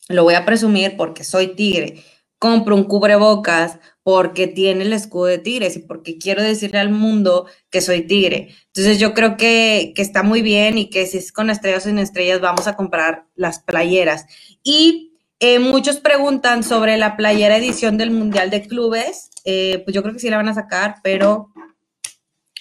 Lo 0.08 0.24
voy 0.24 0.34
a 0.34 0.44
presumir 0.44 0.96
porque 0.96 1.24
soy 1.24 1.48
tigre. 1.48 2.02
Compro 2.38 2.74
un 2.74 2.84
cubrebocas 2.84 3.78
porque 4.02 4.46
tiene 4.46 4.84
el 4.84 4.92
escudo 4.92 5.26
de 5.26 5.38
tigres 5.38 5.76
y 5.76 5.78
porque 5.78 6.18
quiero 6.18 6.42
decirle 6.42 6.78
al 6.78 6.90
mundo 6.90 7.46
que 7.70 7.80
soy 7.80 8.02
tigre. 8.02 8.54
Entonces 8.66 8.98
yo 8.98 9.14
creo 9.14 9.36
que, 9.38 9.92
que 9.96 10.02
está 10.02 10.22
muy 10.22 10.42
bien 10.42 10.76
y 10.76 10.90
que 10.90 11.06
si 11.06 11.18
es 11.18 11.32
con 11.32 11.48
estrellas 11.48 11.86
o 11.86 11.88
sin 11.88 11.98
estrellas 11.98 12.40
vamos 12.40 12.66
a 12.66 12.76
comprar 12.76 13.26
las 13.34 13.60
playeras. 13.60 14.26
Y 14.62 15.14
eh, 15.40 15.58
muchos 15.58 16.00
preguntan 16.00 16.62
sobre 16.62 16.96
la 16.96 17.16
playera 17.16 17.56
edición 17.56 17.96
del 17.96 18.10
Mundial 18.10 18.50
de 18.50 18.62
Clubes. 18.62 19.30
Eh, 19.44 19.82
pues 19.84 19.94
yo 19.94 20.02
creo 20.02 20.14
que 20.14 20.20
sí 20.20 20.28
la 20.28 20.36
van 20.36 20.48
a 20.48 20.54
sacar, 20.54 20.96
pero 21.02 21.48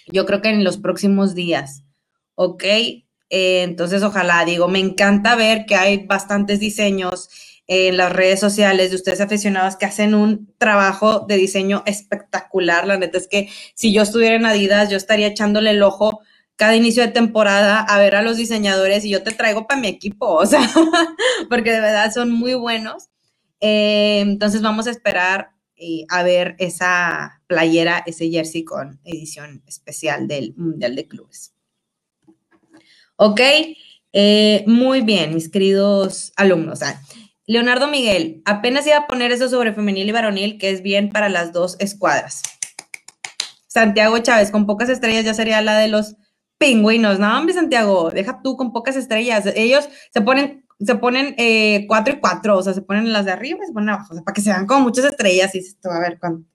yo 0.08 0.26
creo 0.26 0.42
que 0.42 0.50
en 0.50 0.64
los 0.64 0.78
próximos 0.78 1.36
días. 1.36 1.84
¿Ok? 2.36 2.64
Eh, 3.36 3.64
entonces, 3.64 4.04
ojalá, 4.04 4.46
digo, 4.46 4.68
me 4.68 4.78
encanta 4.78 5.36
ver 5.36 5.66
que 5.66 5.74
hay 5.76 6.06
bastantes 6.06 6.60
diseños 6.60 7.30
en 7.66 7.98
las 7.98 8.14
redes 8.14 8.40
sociales 8.40 8.92
de 8.92 8.96
ustedes 8.96 9.22
aficionados 9.22 9.76
que 9.76 9.88
hacen 9.88 10.14
un 10.14 10.54
trabajo 10.60 11.22
de 11.22 11.38
diseño 11.38 11.82
espectacular. 11.88 12.86
La 12.86 12.98
neta 13.00 13.18
es 13.18 13.28
que 13.28 13.50
si 13.74 13.92
yo 13.92 14.04
estuviera 14.04 14.36
en 14.36 14.46
Adidas, 14.46 14.92
yo 14.92 14.98
estaría 14.98 15.26
echándole 15.26 15.72
el 15.72 15.82
ojo 15.82 16.22
cada 16.58 16.76
inicio 16.76 17.02
de 17.02 17.12
temporada 17.12 17.80
a 17.80 17.98
ver 17.98 18.16
a 18.16 18.22
los 18.22 18.38
diseñadores 18.38 19.04
y 19.04 19.10
yo 19.10 19.24
te 19.24 19.32
traigo 19.32 19.66
para 19.66 19.82
mi 19.82 19.88
equipo, 19.88 20.28
o 20.28 20.46
sea, 20.46 20.62
porque 21.50 21.72
de 21.72 21.82
verdad 21.82 22.14
son 22.14 22.30
muy 22.30 22.54
buenos. 22.54 23.10
Eh, 23.62 24.20
entonces 24.20 24.62
vamos 24.62 24.86
a 24.86 24.92
esperar 24.92 25.54
eh, 25.76 26.06
a 26.10 26.22
ver 26.22 26.56
esa 26.60 27.42
playera, 27.48 28.04
ese 28.06 28.30
jersey 28.30 28.64
con 28.64 29.00
edición 29.04 29.64
especial 29.66 30.28
del 30.28 30.54
Mundial 30.56 30.96
de 30.96 31.08
Clubes. 31.08 31.53
Ok, 33.16 33.42
eh, 34.12 34.64
muy 34.68 35.02
bien, 35.02 35.36
mis 35.36 35.50
queridos 35.50 36.34
alumnos. 36.36 36.82
Ah, 36.82 37.00
Leonardo 37.46 37.88
Miguel, 37.88 38.42
apenas 38.46 38.88
iba 38.88 38.98
a 38.98 39.08
poner 39.08 39.32
eso 39.32 39.50
sobre 39.50 39.74
femenil 39.74 40.10
y 40.10 40.12
varonil, 40.12 40.58
que 40.58 40.72
es 40.72 40.82
bien 40.82 41.10
para 41.10 41.30
las 41.30 41.54
dos 41.54 41.76
escuadras. 41.80 42.42
Santiago 43.68 44.18
Chávez, 44.20 44.52
con 44.52 44.66
pocas 44.66 44.90
estrellas 44.90 45.26
ya 45.26 45.34
sería 45.34 45.62
la 45.62 45.78
de 45.78 45.90
los 45.90 46.16
pingüinos. 46.58 47.20
No, 47.20 47.38
hombre, 47.38 47.54
Santiago, 47.54 48.12
deja 48.12 48.42
tú 48.44 48.56
con 48.58 48.72
pocas 48.72 48.96
estrellas. 48.96 49.46
Ellos 49.56 49.90
se 50.12 50.22
ponen, 50.22 50.66
se 50.80 50.96
ponen 50.96 51.36
eh, 51.38 51.86
cuatro 51.88 52.14
y 52.16 52.20
cuatro, 52.20 52.58
o 52.58 52.64
sea, 52.64 52.74
se 52.74 52.82
ponen 52.82 53.14
las 53.14 53.26
de 53.26 53.32
arriba 53.32 53.60
y 53.64 53.68
se 53.68 53.74
ponen 53.74 53.90
abajo, 53.90 54.08
o 54.12 54.14
sea, 54.16 54.24
para 54.24 54.34
que 54.34 54.42
se 54.42 54.50
vean 54.50 54.66
como 54.66 54.82
muchas 54.82 55.06
estrellas 55.06 55.54
y 55.56 55.60
esto 55.60 55.92
a 55.92 56.00
ver 56.00 56.18
cuánto. 56.20 56.50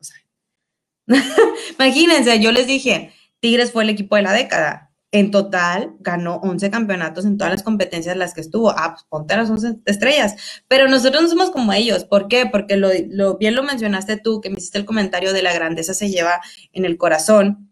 Imagínense, 1.79 2.41
yo 2.41 2.53
les 2.53 2.67
dije, 2.67 3.13
Tigres 3.41 3.73
fue 3.73 3.85
el 3.85 3.91
equipo 3.91 4.17
de 4.17 4.23
la 4.23 4.33
década 4.33 4.88
en 5.11 5.31
total 5.31 5.95
ganó 6.01 6.37
11 6.37 6.71
campeonatos 6.71 7.25
en 7.25 7.39
todas 7.39 7.53
las 7.53 7.63
competencias 7.63 8.13
en 8.13 8.19
las 8.19 8.35
que 8.35 8.43
estuvo. 8.43 8.71
Ah, 8.71 8.93
pues 8.93 9.05
ponte 9.09 9.37
las 9.37 9.51
11 9.51 9.81
estrellas. 9.87 10.37
Pero 10.69 10.89
nosotros 10.89 11.23
no 11.23 11.29
somos 11.29 11.51
como 11.51 11.73
ellos. 11.73 12.05
¿Por 12.05 12.29
qué? 12.29 12.47
Porque 12.47 12.77
lo, 12.77 13.39
bien 13.39 13.55
lo 13.55 13.63
mencionaste 13.63 14.19
tú, 14.19 14.41
que 14.41 14.51
me 14.51 14.59
hiciste 14.59 14.79
el 14.79 14.85
comentario 14.85 15.33
de 15.33 15.43
la 15.43 15.55
grandeza 15.55 15.95
se 15.95 16.11
lleva 16.11 16.41
en 16.73 16.85
el 16.85 16.99
corazón. 16.99 17.71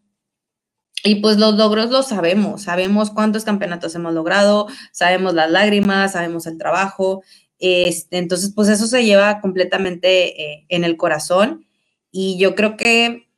Y 1.04 1.16
pues 1.16 1.36
los 1.36 1.54
logros 1.56 1.90
los 1.90 2.08
sabemos, 2.08 2.62
sabemos 2.62 3.10
cuántos 3.10 3.44
campeonatos 3.44 3.94
hemos 3.94 4.14
logrado, 4.14 4.66
sabemos 4.90 5.34
las 5.34 5.50
lágrimas, 5.50 6.12
sabemos 6.12 6.46
el 6.46 6.58
trabajo. 6.58 7.22
Este, 7.58 8.18
entonces, 8.18 8.52
pues 8.54 8.68
eso 8.68 8.86
se 8.86 9.04
lleva 9.04 9.40
completamente 9.40 10.42
eh, 10.42 10.66
en 10.68 10.84
el 10.84 10.96
corazón. 10.96 11.66
Y 12.10 12.38
yo 12.38 12.54
creo 12.54 12.76
que 12.76 13.28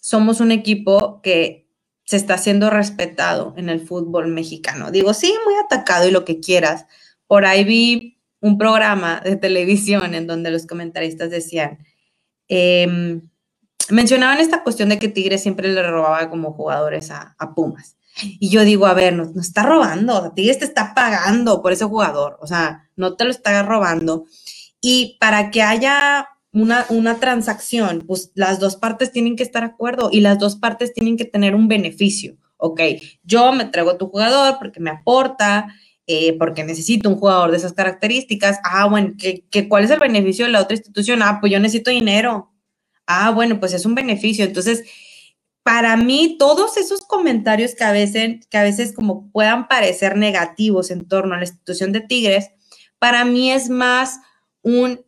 somos 0.00 0.40
un 0.40 0.52
equipo 0.52 1.20
que 1.22 1.61
se 2.04 2.16
está 2.16 2.38
siendo 2.38 2.70
respetado 2.70 3.54
en 3.56 3.68
el 3.68 3.80
fútbol 3.80 4.28
mexicano. 4.28 4.90
Digo, 4.90 5.14
sí, 5.14 5.34
muy 5.44 5.54
atacado 5.64 6.08
y 6.08 6.10
lo 6.10 6.24
que 6.24 6.40
quieras. 6.40 6.86
Por 7.26 7.46
ahí 7.46 7.64
vi 7.64 8.18
un 8.40 8.58
programa 8.58 9.20
de 9.20 9.36
televisión 9.36 10.14
en 10.14 10.26
donde 10.26 10.50
los 10.50 10.66
comentaristas 10.66 11.30
decían, 11.30 11.78
em, 12.48 13.22
mencionaban 13.88 14.40
esta 14.40 14.62
cuestión 14.62 14.88
de 14.88 14.98
que 14.98 15.08
Tigres 15.08 15.42
siempre 15.42 15.68
le 15.68 15.82
robaba 15.82 16.28
como 16.28 16.52
jugadores 16.52 17.10
a, 17.10 17.36
Pumas. 17.54 17.96
Y 18.16 18.50
yo 18.50 18.64
digo, 18.64 18.86
a 18.86 18.94
ver, 18.94 19.14
no, 19.14 19.32
está 19.40 19.62
robando, 19.62 20.16
o 20.16 20.32
Tigres 20.32 20.58
te 20.58 20.64
está 20.64 20.92
pagando 20.94 21.62
por 21.62 21.72
ese 21.72 21.84
jugador, 21.84 22.36
o 22.40 22.46
sea, 22.46 22.90
no 22.96 23.16
te 23.16 23.24
lo 23.24 23.30
está 23.30 23.62
robando. 23.62 24.26
Y 24.80 25.16
para 25.20 25.50
que 25.50 25.62
haya 25.62 26.28
una, 26.52 26.86
una 26.90 27.18
transacción, 27.18 28.04
pues 28.06 28.30
las 28.34 28.60
dos 28.60 28.76
partes 28.76 29.10
tienen 29.10 29.36
que 29.36 29.42
estar 29.42 29.62
de 29.62 29.70
acuerdo 29.70 30.10
y 30.12 30.20
las 30.20 30.38
dos 30.38 30.56
partes 30.56 30.92
tienen 30.92 31.16
que 31.16 31.24
tener 31.24 31.54
un 31.54 31.68
beneficio. 31.68 32.36
Ok, 32.58 32.80
yo 33.24 33.52
me 33.52 33.64
traigo 33.64 33.90
a 33.90 33.98
tu 33.98 34.08
jugador 34.08 34.58
porque 34.58 34.78
me 34.78 34.90
aporta, 34.90 35.74
eh, 36.06 36.36
porque 36.38 36.62
necesito 36.62 37.08
un 37.08 37.16
jugador 37.16 37.50
de 37.50 37.56
esas 37.56 37.72
características. 37.72 38.58
Ah, 38.64 38.86
bueno, 38.86 39.14
¿qué, 39.18 39.68
cuál 39.68 39.84
es 39.84 39.90
el 39.90 39.98
beneficio 39.98 40.44
de 40.44 40.52
la 40.52 40.60
otra 40.60 40.76
institución? 40.76 41.22
Ah, 41.22 41.38
pues 41.40 41.52
yo 41.52 41.58
necesito 41.58 41.90
dinero. 41.90 42.52
Ah, 43.06 43.30
bueno, 43.30 43.58
pues 43.58 43.72
es 43.72 43.86
un 43.86 43.94
beneficio. 43.94 44.44
Entonces, 44.44 44.84
para 45.62 45.96
mí, 45.96 46.36
todos 46.38 46.76
esos 46.76 47.02
comentarios 47.02 47.74
que 47.74 47.84
a 47.84 47.92
veces, 47.92 48.46
que 48.48 48.58
a 48.58 48.62
veces 48.62 48.92
como 48.92 49.30
puedan 49.30 49.68
parecer 49.68 50.16
negativos 50.16 50.90
en 50.90 51.06
torno 51.06 51.34
a 51.34 51.38
la 51.38 51.44
institución 51.44 51.92
de 51.92 52.00
Tigres, 52.00 52.50
para 52.98 53.24
mí 53.24 53.50
es 53.50 53.68
más 53.68 54.20
un 54.62 55.00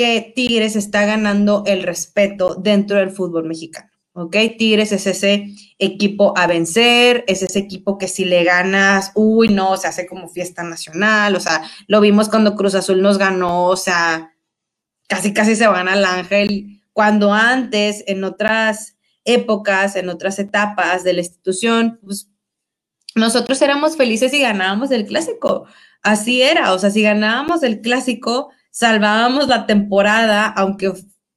que 0.00 0.32
Tigres 0.34 0.76
está 0.76 1.04
ganando 1.04 1.62
el 1.66 1.82
respeto 1.82 2.54
dentro 2.54 2.96
del 2.96 3.10
fútbol 3.10 3.44
mexicano. 3.44 3.90
¿Ok? 4.14 4.34
Tigres 4.56 4.92
es 4.92 5.06
ese 5.06 5.48
equipo 5.78 6.32
a 6.38 6.46
vencer, 6.46 7.22
es 7.28 7.42
ese 7.42 7.58
equipo 7.58 7.98
que 7.98 8.08
si 8.08 8.24
le 8.24 8.42
ganas, 8.42 9.12
uy, 9.14 9.48
no, 9.48 9.76
se 9.76 9.88
hace 9.88 10.06
como 10.06 10.30
fiesta 10.30 10.62
nacional, 10.62 11.36
o 11.36 11.40
sea, 11.40 11.62
lo 11.86 12.00
vimos 12.00 12.30
cuando 12.30 12.56
Cruz 12.56 12.74
Azul 12.74 13.02
nos 13.02 13.18
ganó, 13.18 13.66
o 13.66 13.76
sea, 13.76 14.32
casi 15.06 15.34
casi 15.34 15.54
se 15.54 15.66
van 15.66 15.86
al 15.86 16.06
ángel, 16.06 16.80
cuando 16.94 17.34
antes, 17.34 18.02
en 18.06 18.24
otras 18.24 18.96
épocas, 19.26 19.96
en 19.96 20.08
otras 20.08 20.38
etapas 20.38 21.04
de 21.04 21.12
la 21.12 21.20
institución, 21.20 22.00
pues 22.02 22.30
nosotros 23.14 23.60
éramos 23.60 23.98
felices 23.98 24.32
y 24.32 24.40
ganábamos 24.40 24.92
el 24.92 25.04
clásico. 25.04 25.66
Así 26.02 26.40
era, 26.40 26.72
o 26.72 26.78
sea, 26.78 26.88
si 26.88 27.02
ganábamos 27.02 27.62
el 27.62 27.82
clásico, 27.82 28.48
salvábamos 28.70 29.48
la 29.48 29.66
temporada, 29.66 30.46
aunque 30.46 30.92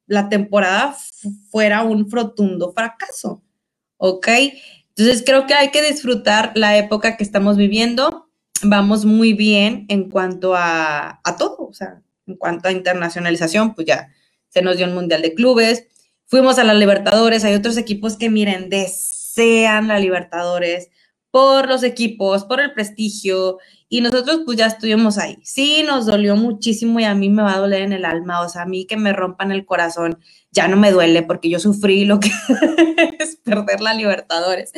la 0.07 0.29
temporada 0.29 0.95
fuera 1.49 1.83
un 1.83 2.09
rotundo 2.09 2.71
fracaso. 2.73 3.43
¿Ok? 3.97 4.27
Entonces 4.95 5.23
creo 5.25 5.47
que 5.47 5.53
hay 5.53 5.71
que 5.71 5.81
disfrutar 5.81 6.51
la 6.55 6.77
época 6.77 7.17
que 7.17 7.23
estamos 7.23 7.57
viviendo. 7.57 8.29
Vamos 8.61 9.05
muy 9.05 9.33
bien 9.33 9.85
en 9.89 10.09
cuanto 10.09 10.55
a, 10.55 11.19
a 11.23 11.37
todo, 11.37 11.57
o 11.67 11.73
sea, 11.73 12.01
en 12.27 12.35
cuanto 12.35 12.67
a 12.67 12.71
internacionalización, 12.71 13.73
pues 13.75 13.87
ya 13.87 14.09
se 14.49 14.61
nos 14.61 14.77
dio 14.77 14.85
un 14.85 14.93
Mundial 14.93 15.21
de 15.21 15.33
Clubes, 15.33 15.87
fuimos 16.25 16.59
a 16.59 16.63
la 16.63 16.73
Libertadores, 16.73 17.43
hay 17.43 17.55
otros 17.55 17.75
equipos 17.77 18.17
que 18.17 18.29
miren, 18.29 18.69
desean 18.69 19.87
la 19.87 19.99
Libertadores 19.99 20.89
por 21.31 21.67
los 21.67 21.81
equipos, 21.81 22.45
por 22.45 22.61
el 22.61 22.73
prestigio, 22.73 23.57
y 23.93 24.01
nosotros 24.01 24.41
pues 24.43 24.57
ya 24.57 24.65
estuvimos 24.65 25.19
ahí. 25.19 25.37
Sí, 25.43 25.83
nos 25.85 26.07
dolió 26.07 26.35
muchísimo 26.35 26.99
y 26.99 27.03
a 27.03 27.13
mí 27.13 27.29
me 27.29 27.43
va 27.43 27.53
a 27.53 27.59
doler 27.59 27.83
en 27.83 27.93
el 27.93 28.05
alma, 28.05 28.41
o 28.41 28.49
sea, 28.49 28.63
a 28.63 28.65
mí 28.65 28.87
que 28.87 28.97
me 28.97 29.13
rompan 29.13 29.51
el 29.51 29.67
corazón, 29.67 30.17
ya 30.49 30.67
no 30.67 30.77
me 30.77 30.89
duele 30.89 31.21
porque 31.21 31.47
yo 31.47 31.59
sufrí 31.59 32.03
lo 32.03 32.19
que 32.19 32.31
es 33.19 33.35
perder 33.35 33.81
la 33.81 33.93
Libertadores. 33.93 34.71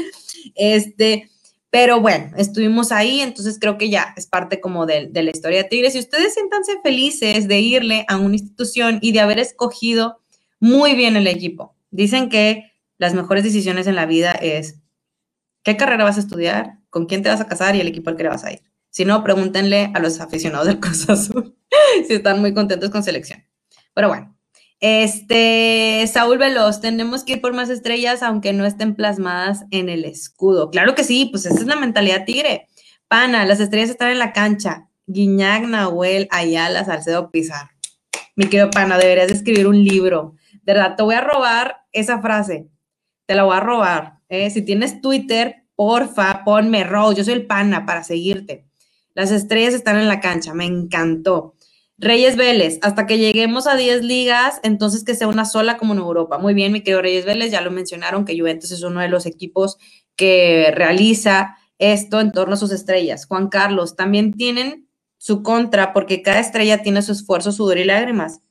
Este, 0.54 1.30
pero 1.69 2.01
bueno, 2.01 2.32
estuvimos 2.36 2.91
ahí, 2.91 3.21
entonces 3.21 3.58
creo 3.58 3.78
que 3.78 3.89
ya 3.89 4.13
es 4.17 4.28
parte 4.28 4.60
como 4.60 4.86
de, 4.86 5.08
de 5.10 5.23
la 5.23 5.32
historia 5.32 5.63
de 5.63 5.69
Tigres. 5.69 5.95
Y 5.95 5.99
ustedes 5.99 6.34
siéntanse 6.34 6.73
felices 6.84 7.47
de 7.47 7.62
irle 7.62 8.06
a 8.10 8.17
una 8.17 8.36
institución 8.36 8.99
y 9.01 9.13
de 9.13 9.21
haber 9.21 9.39
escogido 9.39 10.19
muy 10.60 10.93
bien 10.93 11.15
el 11.15 11.28
equipo. 11.28 11.73
Dicen 11.89 12.28
que 12.28 12.73
las 12.97 13.13
mejores 13.13 13.45
decisiones 13.45 13.88
en 13.88 13.95
la 13.95 14.08
vida 14.08 14.34
es 14.34 14.82
qué 15.63 15.78
carrera 15.78 16.04
vas 16.04 16.17
a 16.17 16.19
estudiar, 16.19 16.80
con 16.89 17.06
quién 17.06 17.23
te 17.23 17.30
vas 17.30 17.39
a 17.39 17.47
casar 17.47 17.78
y 17.78 17.80
el 17.80 17.88
equipo 17.88 18.10
al 18.10 18.17
que 18.17 18.23
le 18.23 18.30
vas 18.30 18.43
a 18.43 18.51
ir. 18.51 18.75
Si 18.95 19.03
no, 19.03 19.25
pregúntenle 19.25 19.91
a 19.93 19.99
los 19.99 20.21
aficionados 20.21 20.67
del 20.67 20.79
Cruz 20.79 21.10
Azul 21.10 21.53
si 22.08 22.13
están 22.13 22.39
muy 22.39 22.53
contentos 22.53 22.89
con 22.91 23.03
selección. 23.03 23.43
Pero 23.93 24.08
bueno, 24.08 24.38
este, 24.79 26.05
Saúl 26.08 26.38
Veloz, 26.38 26.79
tenemos 26.79 27.25
que 27.25 27.34
ir 27.34 27.41
por 27.41 27.51
más 27.51 27.69
estrellas 27.69 28.23
aunque 28.23 28.53
no 28.53 28.65
estén 28.65 28.95
plasmadas 28.95 29.65
en 29.71 29.89
el 29.89 30.05
escudo. 30.05 30.71
Claro 30.71 30.95
que 30.95 31.03
sí, 31.03 31.27
pues 31.29 31.45
esa 31.45 31.55
es 31.55 31.65
la 31.65 31.75
mentalidad 31.75 32.23
tigre. 32.23 32.67
Pana, 33.10 33.43
las 33.43 33.60
estrellas 33.60 33.89
están 33.89 34.12
en 34.12 34.19
la 34.19 34.31
cancha. 34.31 34.88
Guiñac, 35.08 35.65
Nahuel, 35.65 36.29
Ayala, 36.31 36.86
Salcedo, 36.86 37.31
Pizarro. 37.31 37.71
Mi 38.38 38.45
querido 38.45 38.69
Pana, 38.69 38.97
deberías 38.97 39.29
escribir 39.29 39.67
un 39.67 39.84
libro. 39.84 40.36
De 40.63 40.71
verdad, 40.71 40.95
te 40.95 41.03
voy 41.03 41.15
a 41.15 41.21
robar 41.21 41.81
esa 41.91 42.21
frase. 42.21 42.69
Te 43.25 43.36
la 43.36 43.43
voy 43.43 43.58
a 43.58 43.60
robar. 43.60 44.19
¿eh? 44.29 44.49
Si 44.51 44.62
tienes 44.62 45.01
Twitter, 45.01 45.65
porfa, 45.75 46.45
ponme 46.45 46.86
Rose. 46.86 47.17
Yo 47.17 47.25
soy 47.25 47.34
el 47.34 47.45
Pana 47.45 47.86
para 47.86 48.01
seguirte. 48.01 48.64
Las 49.15 49.32
estrellas 49.32 49.73
están 49.73 49.97
en 49.97 50.08
la 50.08 50.19
cancha, 50.19 50.54
me 50.54 50.65
encantó. 50.65 51.56
Reyes 51.97 52.36
Vélez, 52.36 52.80
hasta 52.82 53.08
que 53.08 53.17
lleguemos 53.17 53.67
a 53.67 53.78
10 53.78 54.04
ligas, 54.04 54.60
entonces 54.63 55.06
que 55.06 55.15
sea 55.15 55.28
una 55.30 55.45
sola 55.45 55.78
como 55.78 55.93
en 55.93 55.99
Europa. 55.99 56.37
Muy 56.37 56.54
bien, 56.54 56.73
mi 56.73 56.81
querido 56.81 57.02
Reyes 57.02 57.25
Vélez, 57.25 57.52
ya 57.52 57.62
lo 57.62 57.71
mencionaron 57.71 58.25
que 58.25 58.37
Juventus 58.37 58.71
es 58.71 58.83
uno 58.83 59.00
de 59.00 59.08
los 59.08 59.25
equipos 59.25 59.77
que 60.17 60.71
realiza 60.75 61.56
esto 61.79 62.19
en 62.19 62.33
torno 62.33 62.56
a 62.56 62.58
sus 62.58 62.71
estrellas. 62.71 63.25
Juan 63.25 63.48
Carlos, 63.48 63.96
también 63.96 64.33
tienen 64.33 64.90
su 65.17 65.42
contra 65.42 65.94
porque 65.94 66.21
cada 66.21 66.40
estrella 66.40 66.83
tiene 66.83 67.02
su 67.02 67.13
esfuerzo, 67.13 67.54
sudor 67.54 67.77
y 67.77 67.85
lágrimas. 67.85 68.42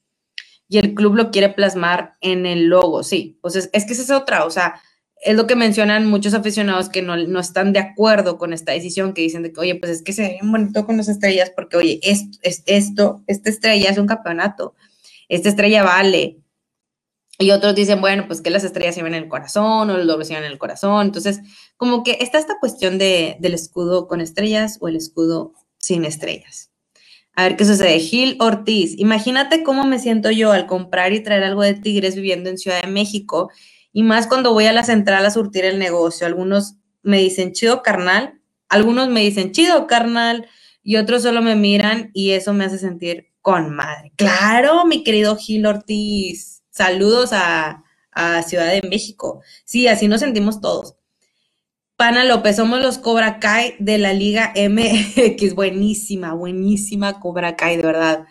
Y 0.67 0.79
el 0.79 0.95
club 0.95 1.15
lo 1.15 1.31
quiere 1.31 1.51
plasmar 1.51 2.15
en 2.23 2.47
el 2.47 2.69
logo, 2.69 3.03
sí. 3.03 3.39
Pues 3.43 3.57
es, 3.57 3.69
es 3.75 3.85
que 3.85 3.93
esa 3.93 4.03
es 4.03 4.11
otra, 4.11 4.47
o 4.47 4.51
sea, 4.51 4.81
es 5.25 5.35
lo 5.35 5.47
que 5.47 5.57
mencionan 5.57 6.07
muchos 6.07 6.35
aficionados 6.35 6.91
que 6.91 7.01
no, 7.01 7.41
están 7.41 7.73
de 7.73 7.79
acuerdo 7.79 8.37
con 8.37 8.53
esta 8.53 8.73
decisión, 8.73 9.15
que 9.15 9.23
dicen 9.23 9.43
de 9.43 9.53
que, 9.53 9.61
oye, 9.61 9.75
pues 9.75 9.91
es 9.91 10.03
que 10.03 10.13
se 10.13 10.23
ve 10.23 10.29
bien 10.41 10.53
bonito 10.53 10.85
con 10.85 10.99
las 10.99 11.09
estrellas, 11.09 11.51
porque, 11.57 11.79
oye, 11.79 11.99
esto, 12.03 12.39
es, 12.43 12.63
esto, 12.67 13.23
esta 13.27 13.49
estrella 13.49 13.91
es 13.91 13.97
un 13.97 14.07
campeonato, 14.07 14.75
esta 15.31 15.49
estrella 15.49 15.83
vale. 15.83 16.39
Y 17.39 17.51
otros 17.51 17.75
dicen, 17.75 18.03
bueno, 18.03 18.27
pues 18.27 18.43
que 18.43 18.51
las 18.51 18.65
estrellas 18.65 18.95
se 18.95 19.03
ven 19.03 19.15
en 19.15 19.25
el 19.25 19.29
corazón 19.29 19.91
o 19.91 19.97
los 19.97 20.07
dobles 20.07 20.29
se 20.29 20.35
ven 20.35 20.45
en 20.45 20.53
el 20.53 20.59
corazón. 20.59 21.07
Entonces, 21.07 21.41
como 21.77 22.05
que 22.05 22.19
está 22.21 22.39
esta 22.39 22.61
cuestión 22.61 22.99
de, 22.99 23.37
del 23.41 23.55
escudo 23.55 24.07
con 24.07 24.21
estrellas 24.21 24.77
o 24.81 24.89
el 24.89 24.97
escudo 24.97 25.55
sin 25.79 26.05
estrellas. 26.05 26.71
A 27.35 27.45
ver 27.45 27.57
qué 27.57 27.65
sucede. 27.65 27.99
Gil 27.99 28.37
Ortiz, 28.41 28.95
imagínate 28.99 29.65
cómo 29.65 29.85
me 29.85 29.99
siento 29.99 30.31
yo 30.31 30.53
al 30.53 30.67
comprar 30.67 31.13
y 31.13 31.21
traer 31.21 31.43
algo 31.43 31.63
de 31.63 31.75
Tigres 31.75 32.15
viviendo 32.15 32.51
en 32.51 32.59
Ciudad 32.59 32.83
de 32.83 32.89
México 32.89 33.51
y 33.95 34.03
más 34.03 34.27
cuando 34.27 34.53
voy 34.53 34.67
a 34.67 34.73
la 34.73 34.83
central 34.83 35.25
a 35.25 35.31
surtir 35.31 35.65
el 35.65 35.79
negocio. 35.79 36.27
Algunos 36.27 36.75
me 37.03 37.19
dicen 37.19 37.53
chido 37.53 37.81
carnal, 37.83 38.41
algunos 38.69 39.09
me 39.09 39.21
dicen 39.21 39.53
chido 39.53 39.87
carnal 39.87 40.49
y 40.83 40.97
otros 40.97 41.23
solo 41.23 41.41
me 41.41 41.55
miran 41.55 42.11
y 42.13 42.33
eso 42.33 42.53
me 42.53 42.65
hace 42.65 42.77
sentir 42.77 43.29
con 43.41 43.73
madre. 43.73 44.13
Claro, 44.17 44.85
mi 44.85 45.05
querido 45.05 45.37
Gil 45.37 45.65
Ortiz. 45.65 46.65
Saludos 46.71 47.31
a, 47.33 47.81
Ciudad 48.47 48.71
de 48.71 48.87
México. 48.89 49.43
Sí, 49.65 49.89
así 49.89 50.07
nos 50.07 50.21
sentimos 50.21 50.61
todos. 50.61 50.95
Pana 51.97 52.25
López, 52.25 52.57
somos 52.57 52.81
los 52.81 52.99
Cobra 52.99 53.41
Kai 53.41 53.75
de 53.81 53.99
la 53.99 54.13
Liga 54.13 54.53
MX. 54.57 55.55
Buenísima, 55.57 56.33
buenísima 56.33 57.19
Cobra 57.19 57.57
Kai, 57.57 57.77
de 57.77 57.83
verdad. 57.83 58.27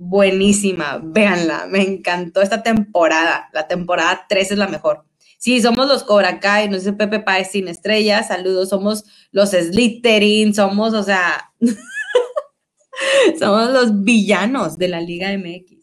Buenísima, 0.00 1.00
véanla, 1.02 1.66
me 1.66 1.82
encantó 1.82 2.40
esta 2.40 2.62
temporada. 2.62 3.50
La 3.52 3.66
temporada 3.66 4.26
3 4.28 4.52
es 4.52 4.56
la 4.56 4.68
mejor. 4.68 5.04
Sí, 5.38 5.60
somos 5.60 5.88
los 5.88 6.04
Cobra 6.04 6.38
Kai, 6.38 6.68
nos 6.68 6.84
dice 6.84 6.92
Pepe 6.92 7.18
Páez 7.18 7.50
sin 7.50 7.66
estrellas. 7.66 8.28
Saludos, 8.28 8.68
somos 8.68 9.04
los 9.32 9.50
Slytherin, 9.50 10.54
somos, 10.54 10.94
o 10.94 11.02
sea, 11.02 11.52
somos 13.40 13.70
los 13.70 14.04
villanos 14.04 14.78
de 14.78 14.86
la 14.86 15.00
Liga 15.00 15.36
MX. 15.36 15.78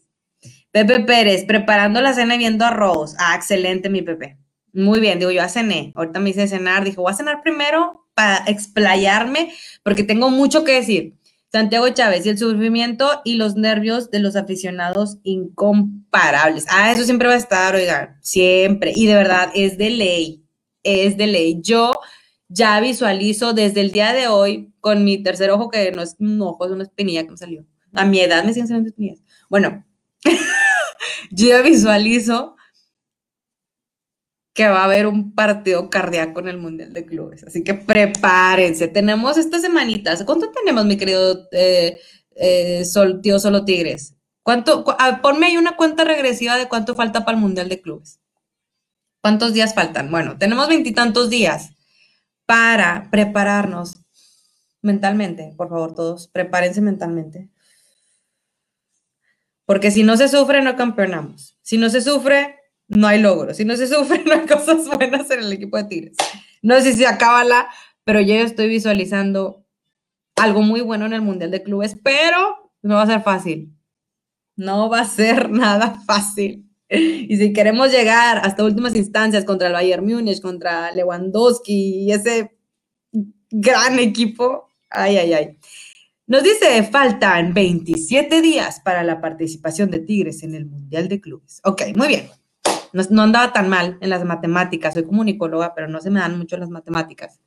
Pepe 0.70 1.00
Pérez, 1.00 1.44
preparando 1.44 2.00
la 2.00 2.14
cena 2.14 2.36
y 2.36 2.38
viendo 2.38 2.64
arroz. 2.64 3.14
Ah, 3.18 3.34
excelente, 3.36 3.90
mi 3.90 4.00
Pepe. 4.00 4.38
Muy 4.72 4.98
bien, 4.98 5.18
digo, 5.18 5.30
yo 5.30 5.42
ya 5.42 5.48
cené. 5.50 5.92
Ahorita 5.94 6.20
me 6.20 6.30
hice 6.30 6.48
cenar. 6.48 6.84
Dije, 6.84 6.96
voy 6.96 7.12
a 7.12 7.16
cenar 7.16 7.42
primero 7.42 8.06
para 8.14 8.44
explayarme, 8.46 9.52
porque 9.82 10.04
tengo 10.04 10.30
mucho 10.30 10.64
que 10.64 10.72
decir. 10.72 11.16
Santiago 11.56 11.88
Chávez 11.88 12.26
y 12.26 12.28
el 12.28 12.36
sufrimiento 12.36 13.22
y 13.24 13.36
los 13.36 13.56
nervios 13.56 14.10
de 14.10 14.18
los 14.18 14.36
aficionados 14.36 15.16
incomparables. 15.22 16.66
Ah, 16.68 16.92
eso 16.92 17.04
siempre 17.04 17.28
va 17.28 17.34
a 17.34 17.38
estar, 17.38 17.74
oigan, 17.74 18.18
siempre. 18.20 18.92
Y 18.94 19.06
de 19.06 19.14
verdad, 19.14 19.50
es 19.54 19.78
de 19.78 19.88
ley, 19.88 20.44
es 20.82 21.16
de 21.16 21.26
ley. 21.26 21.62
Yo 21.62 21.92
ya 22.48 22.78
visualizo 22.80 23.54
desde 23.54 23.80
el 23.80 23.90
día 23.90 24.12
de 24.12 24.28
hoy 24.28 24.74
con 24.80 25.02
mi 25.02 25.22
tercer 25.22 25.50
ojo, 25.50 25.70
que 25.70 25.92
no 25.92 26.02
es 26.02 26.16
un 26.18 26.42
ojo, 26.42 26.66
es 26.66 26.72
una 26.72 26.82
espinilla 26.82 27.24
que 27.24 27.30
me 27.30 27.38
salió. 27.38 27.64
A 27.94 28.04
mi 28.04 28.20
edad 28.20 28.44
me 28.44 28.52
siguen 28.52 28.68
saliendo 28.68 28.90
espinillas. 28.90 29.22
Bueno, 29.48 29.82
yo 31.30 31.62
visualizo 31.62 32.55
que 34.56 34.66
va 34.66 34.80
a 34.80 34.84
haber 34.84 35.06
un 35.06 35.34
partido 35.34 35.90
cardíaco 35.90 36.40
en 36.40 36.48
el 36.48 36.56
Mundial 36.56 36.94
de 36.94 37.04
Clubes. 37.04 37.44
Así 37.44 37.62
que 37.62 37.74
prepárense. 37.74 38.88
Tenemos 38.88 39.36
estas 39.36 39.60
semanitas. 39.60 40.24
¿Cuánto 40.24 40.50
tenemos, 40.50 40.86
mi 40.86 40.96
querido 40.96 41.46
eh, 41.52 42.00
eh, 42.34 42.84
sol, 42.86 43.20
tío 43.20 43.38
Solo 43.38 43.66
Tigres? 43.66 44.14
¿Cuánto? 44.42 44.84
ponme 45.22 45.46
ahí 45.46 45.58
una 45.58 45.76
cuenta 45.76 46.04
regresiva 46.04 46.56
de 46.56 46.68
cuánto 46.68 46.94
falta 46.94 47.24
para 47.26 47.36
el 47.36 47.42
Mundial 47.42 47.68
de 47.68 47.82
Clubes. 47.82 48.18
¿Cuántos 49.20 49.52
días 49.52 49.74
faltan? 49.74 50.10
Bueno, 50.10 50.38
tenemos 50.38 50.68
veintitantos 50.68 51.28
días 51.28 51.72
para 52.46 53.10
prepararnos 53.10 53.98
mentalmente. 54.80 55.52
Por 55.54 55.68
favor, 55.68 55.94
todos, 55.94 56.28
prepárense 56.28 56.80
mentalmente 56.80 57.50
porque 59.66 59.90
si 59.90 60.04
no 60.04 60.16
se 60.16 60.28
sufre, 60.28 60.62
no 60.62 60.76
campeonamos. 60.76 61.58
Si 61.60 61.76
no 61.76 61.90
se 61.90 62.00
sufre, 62.00 62.55
no 62.88 63.06
hay 63.06 63.20
logros. 63.20 63.56
Si 63.56 63.64
no 63.64 63.76
se 63.76 63.86
sufre, 63.92 64.24
no 64.24 64.46
cosas 64.46 64.86
buenas 64.88 65.30
en 65.30 65.40
el 65.40 65.52
equipo 65.52 65.76
de 65.76 65.84
Tigres. 65.84 66.16
No 66.62 66.80
sé 66.80 66.92
si 66.92 66.98
se 66.98 67.06
acaba 67.06 67.44
la, 67.44 67.68
pero 68.04 68.20
yo 68.20 68.34
estoy 68.34 68.68
visualizando 68.68 69.64
algo 70.36 70.62
muy 70.62 70.80
bueno 70.80 71.06
en 71.06 71.12
el 71.12 71.22
Mundial 71.22 71.50
de 71.50 71.62
Clubes, 71.62 71.96
pero 72.02 72.70
no 72.82 72.94
va 72.96 73.02
a 73.02 73.06
ser 73.06 73.22
fácil. 73.22 73.72
No 74.56 74.88
va 74.88 75.00
a 75.00 75.06
ser 75.06 75.50
nada 75.50 76.00
fácil. 76.06 76.64
Y 76.88 77.36
si 77.36 77.52
queremos 77.52 77.90
llegar 77.90 78.38
hasta 78.44 78.62
últimas 78.62 78.94
instancias 78.94 79.44
contra 79.44 79.66
el 79.66 79.72
Bayern 79.72 80.06
Múnich, 80.06 80.40
contra 80.40 80.92
Lewandowski 80.92 82.04
y 82.04 82.12
ese 82.12 82.56
gran 83.50 83.98
equipo, 83.98 84.68
ay, 84.90 85.16
ay, 85.16 85.32
ay. 85.32 85.58
Nos 86.28 86.42
dice, 86.42 86.82
faltan 86.84 87.54
27 87.54 88.40
días 88.40 88.80
para 88.80 89.02
la 89.02 89.20
participación 89.20 89.90
de 89.90 90.00
Tigres 90.00 90.42
en 90.42 90.54
el 90.54 90.66
Mundial 90.66 91.08
de 91.08 91.20
Clubes. 91.20 91.60
Ok, 91.64 91.82
muy 91.96 92.08
bien. 92.08 92.28
No, 93.10 93.22
andaba 93.22 93.52
tan 93.52 93.68
mal 93.68 93.98
en 94.00 94.10
las 94.10 94.24
matemáticas. 94.24 94.94
Soy 94.94 95.04
comunicóloga, 95.04 95.74
pero 95.74 95.88
no 95.88 96.00
se 96.00 96.10
me 96.10 96.20
dan 96.20 96.38
mucho 96.38 96.56
las 96.56 96.70
matemáticas. 96.70 97.40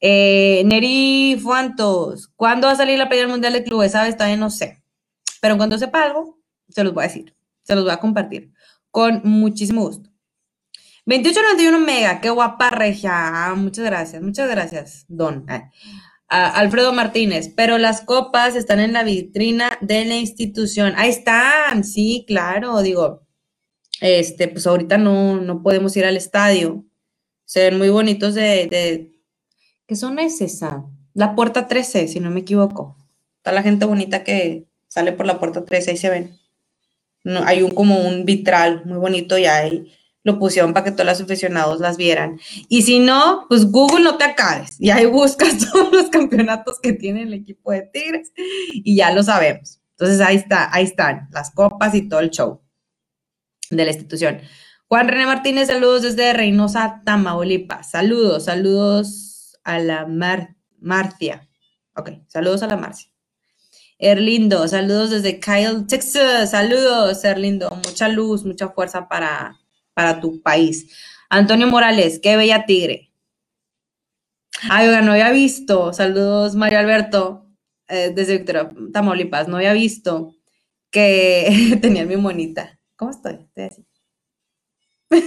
Eh, 0.00 0.62
Neri 0.66 1.38
Fuantos, 1.40 2.28
¿cuándo 2.34 2.66
va 2.66 2.72
a 2.72 2.76
salir 2.76 2.98
la 2.98 3.08
pelea 3.08 3.24
del 3.24 3.32
Mundial 3.32 3.52
de 3.52 3.64
Clubes? 3.64 3.92
¿Sabes? 3.92 4.16
Todavía 4.16 4.36
no 4.36 4.50
sé. 4.50 4.82
Pero 5.40 5.56
cuando 5.56 5.78
sepa 5.78 6.04
algo, 6.04 6.38
se 6.68 6.84
los 6.84 6.92
voy 6.94 7.04
a 7.04 7.08
decir. 7.08 7.36
Se 7.62 7.74
los 7.74 7.84
voy 7.84 7.92
a 7.92 8.00
compartir. 8.00 8.52
Con 8.90 9.20
muchísimo 9.24 9.82
gusto. 9.82 10.10
2891 11.06 11.78
Mega, 11.80 12.20
qué 12.20 12.30
guapa 12.30 12.70
regia. 12.70 13.10
Ah, 13.14 13.54
muchas 13.54 13.84
gracias, 13.84 14.22
muchas 14.22 14.48
gracias, 14.48 15.04
Don. 15.08 15.44
Ah. 15.48 15.70
Alfredo 16.32 16.94
Martínez, 16.94 17.52
pero 17.54 17.76
las 17.76 18.00
copas 18.00 18.56
están 18.56 18.80
en 18.80 18.94
la 18.94 19.02
vitrina 19.04 19.78
de 19.82 20.06
la 20.06 20.16
institución. 20.16 20.94
Ahí 20.96 21.10
están, 21.10 21.84
sí, 21.84 22.24
claro, 22.26 22.80
digo, 22.80 23.21
este, 24.02 24.48
pues 24.48 24.66
ahorita 24.66 24.98
no, 24.98 25.40
no 25.40 25.62
podemos 25.62 25.96
ir 25.96 26.04
al 26.04 26.16
estadio. 26.16 26.84
Se 27.44 27.60
ven 27.60 27.78
muy 27.78 27.88
bonitos 27.88 28.34
de, 28.34 28.66
de 28.66 29.12
¿qué 29.86 29.94
zona 29.94 30.24
es 30.24 30.40
esa? 30.40 30.84
La 31.14 31.36
puerta 31.36 31.68
13, 31.68 32.08
si 32.08 32.18
no 32.18 32.30
me 32.30 32.40
equivoco. 32.40 32.96
Está 33.36 33.52
la 33.52 33.62
gente 33.62 33.86
bonita 33.86 34.24
que 34.24 34.66
sale 34.88 35.12
por 35.12 35.26
la 35.26 35.38
puerta 35.38 35.64
13, 35.64 35.92
ahí 35.92 35.96
se 35.96 36.10
ven. 36.10 36.36
No, 37.22 37.44
hay 37.44 37.62
un 37.62 37.70
como 37.70 38.00
un 38.00 38.24
vitral 38.24 38.82
muy 38.86 38.98
bonito 38.98 39.38
y 39.38 39.46
hay 39.46 39.92
lo 40.24 40.38
pusieron 40.38 40.72
para 40.72 40.84
que 40.84 40.92
todos 40.92 41.06
los 41.06 41.20
aficionados 41.20 41.78
las 41.78 41.96
vieran. 41.96 42.40
Y 42.68 42.82
si 42.82 42.98
no, 42.98 43.46
pues 43.48 43.70
Google 43.70 44.02
no 44.04 44.16
te 44.18 44.24
acabes. 44.24 44.80
Y 44.80 44.90
ahí 44.90 45.06
buscas 45.06 45.58
todos 45.72 45.92
los 45.92 46.10
campeonatos 46.10 46.80
que 46.80 46.92
tiene 46.92 47.22
el 47.22 47.34
equipo 47.34 47.70
de 47.70 47.82
Tigres 47.82 48.32
y 48.36 48.96
ya 48.96 49.12
lo 49.12 49.22
sabemos. 49.22 49.80
Entonces 49.92 50.20
ahí 50.20 50.36
está, 50.36 50.74
ahí 50.74 50.84
están 50.84 51.28
las 51.30 51.52
copas 51.52 51.94
y 51.94 52.08
todo 52.08 52.18
el 52.18 52.30
show 52.30 52.61
de 53.76 53.84
la 53.84 53.90
institución. 53.90 54.40
Juan 54.86 55.08
René 55.08 55.26
Martínez, 55.26 55.68
saludos 55.68 56.02
desde 56.02 56.32
Reynosa, 56.32 57.02
Tamaulipas. 57.04 57.90
Saludos, 57.90 58.44
saludos 58.44 59.58
a 59.64 59.78
la 59.78 60.06
Marcia. 60.80 61.48
Ok, 61.96 62.10
saludos 62.28 62.62
a 62.62 62.66
la 62.66 62.76
Marcia. 62.76 63.10
Erlindo, 63.98 64.66
saludos 64.68 65.10
desde 65.10 65.40
Kyle, 65.40 65.86
Texas. 65.86 66.50
Saludos, 66.50 67.24
Erlindo. 67.24 67.70
Mucha 67.70 68.08
luz, 68.08 68.44
mucha 68.44 68.68
fuerza 68.68 69.08
para, 69.08 69.58
para 69.94 70.20
tu 70.20 70.42
país. 70.42 70.88
Antonio 71.30 71.66
Morales, 71.68 72.18
qué 72.22 72.36
bella 72.36 72.66
tigre. 72.66 73.12
Ay, 74.70 74.88
oiga, 74.88 75.02
no 75.02 75.12
había 75.12 75.30
visto, 75.32 75.92
saludos 75.92 76.54
Mario 76.54 76.78
Alberto, 76.78 77.46
eh, 77.88 78.12
desde 78.14 78.38
Victoria, 78.38 78.70
Tamaulipas, 78.92 79.48
no 79.48 79.56
había 79.56 79.72
visto 79.72 80.34
que 80.90 81.78
tenía 81.82 82.04
mi 82.04 82.16
monita. 82.16 82.78
¿Cómo 83.02 83.10
estoy? 83.10 83.48
Estoy 83.56 83.84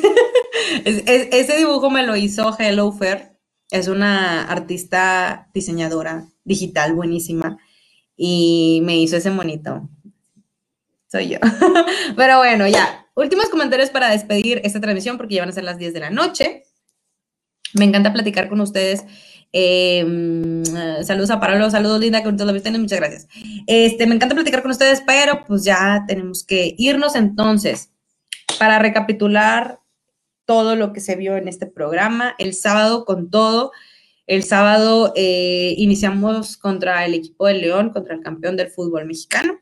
ese 0.86 1.58
dibujo 1.58 1.90
me 1.90 2.04
lo 2.04 2.16
hizo 2.16 2.56
Hello 2.58 2.90
Fair, 2.94 3.38
es 3.70 3.90
una 3.90 4.46
artista 4.46 5.50
diseñadora 5.54 6.26
digital 6.46 6.94
buenísima 6.94 7.58
y 8.16 8.80
me 8.86 8.96
hizo 8.96 9.18
ese 9.18 9.30
monito. 9.30 9.90
Soy 11.12 11.28
yo. 11.28 11.40
Pero 12.16 12.38
bueno, 12.38 12.66
ya, 12.66 13.10
últimos 13.14 13.50
comentarios 13.50 13.90
para 13.90 14.10
despedir 14.10 14.62
esta 14.64 14.80
transmisión 14.80 15.18
porque 15.18 15.36
ya 15.36 15.42
van 15.42 15.50
a 15.50 15.52
ser 15.52 15.66
las 15.66 15.78
10 15.78 15.94
de 15.94 16.00
la 16.00 16.12
noche. 16.12 16.64
Me 17.78 17.86
encanta 17.86 18.14
platicar 18.14 18.50
con 18.50 18.62
ustedes. 18.62 19.04
Em, 19.52 20.64
saludos 21.04 21.30
a 21.30 21.40
Parolo, 21.40 21.70
saludos 21.70 22.00
Linda, 22.00 22.20
que 22.20 22.26
ahorita 22.26 22.46
lo 22.46 22.54
viste, 22.54 22.72
muchas 22.78 23.00
gracias. 23.00 23.28
Este, 23.68 24.06
me 24.06 24.16
encanta 24.16 24.36
platicar 24.36 24.62
con 24.62 24.72
ustedes, 24.72 25.02
pero 25.06 25.46
pues 25.46 25.64
ya 25.64 26.04
tenemos 26.08 26.44
que 26.44 26.76
irnos 26.78 27.16
entonces 27.16 27.92
para 28.60 28.80
recapitular 28.80 29.80
todo 30.46 30.76
lo 30.76 30.94
que 30.94 31.00
se 31.00 31.16
vio 31.16 31.38
en 31.38 31.48
este 31.48 31.68
programa. 31.68 32.36
El 32.38 32.54
sábado 32.54 33.06
con 33.06 33.30
todo, 33.30 33.72
el 34.28 34.44
sábado 34.44 35.14
eh, 35.16 35.74
iniciamos 35.78 36.58
contra 36.58 37.06
el 37.06 37.14
equipo 37.14 37.48
de 37.48 37.56
León, 37.56 37.92
contra 37.92 38.14
el 38.14 38.22
campeón 38.22 38.58
del 38.58 38.70
fútbol 38.70 39.06
mexicano. 39.06 39.60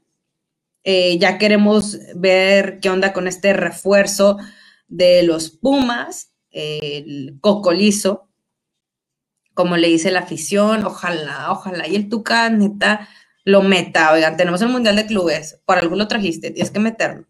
Eh, 0.84 1.18
ya 1.18 1.38
queremos 1.38 1.97
ver 2.16 2.80
qué 2.82 2.89
onda 2.89 3.14
con 3.14 3.28
este 3.28 3.53
refuerzo 3.53 4.38
de 4.88 5.24
los 5.24 5.49
Pumas, 5.49 6.32
el 6.53 7.37
cocolizo, 7.41 8.29
como 9.53 9.77
le 9.77 9.89
dice 9.89 10.11
la 10.11 10.19
afición, 10.19 10.85
ojalá, 10.85 11.51
ojalá, 11.51 11.87
y 11.87 11.95
el 11.95 12.09
Tuca 12.09 12.49
neta 12.49 13.09
lo 13.45 13.61
meta, 13.61 14.13
oigan, 14.13 14.37
tenemos 14.37 14.61
el 14.61 14.69
Mundial 14.69 14.95
de 14.95 15.05
Clubes, 15.05 15.61
por 15.65 15.77
algo 15.77 15.95
lo 15.95 16.07
trajiste, 16.07 16.51
tienes 16.51 16.71
que 16.71 16.79
meterlo, 16.79 17.27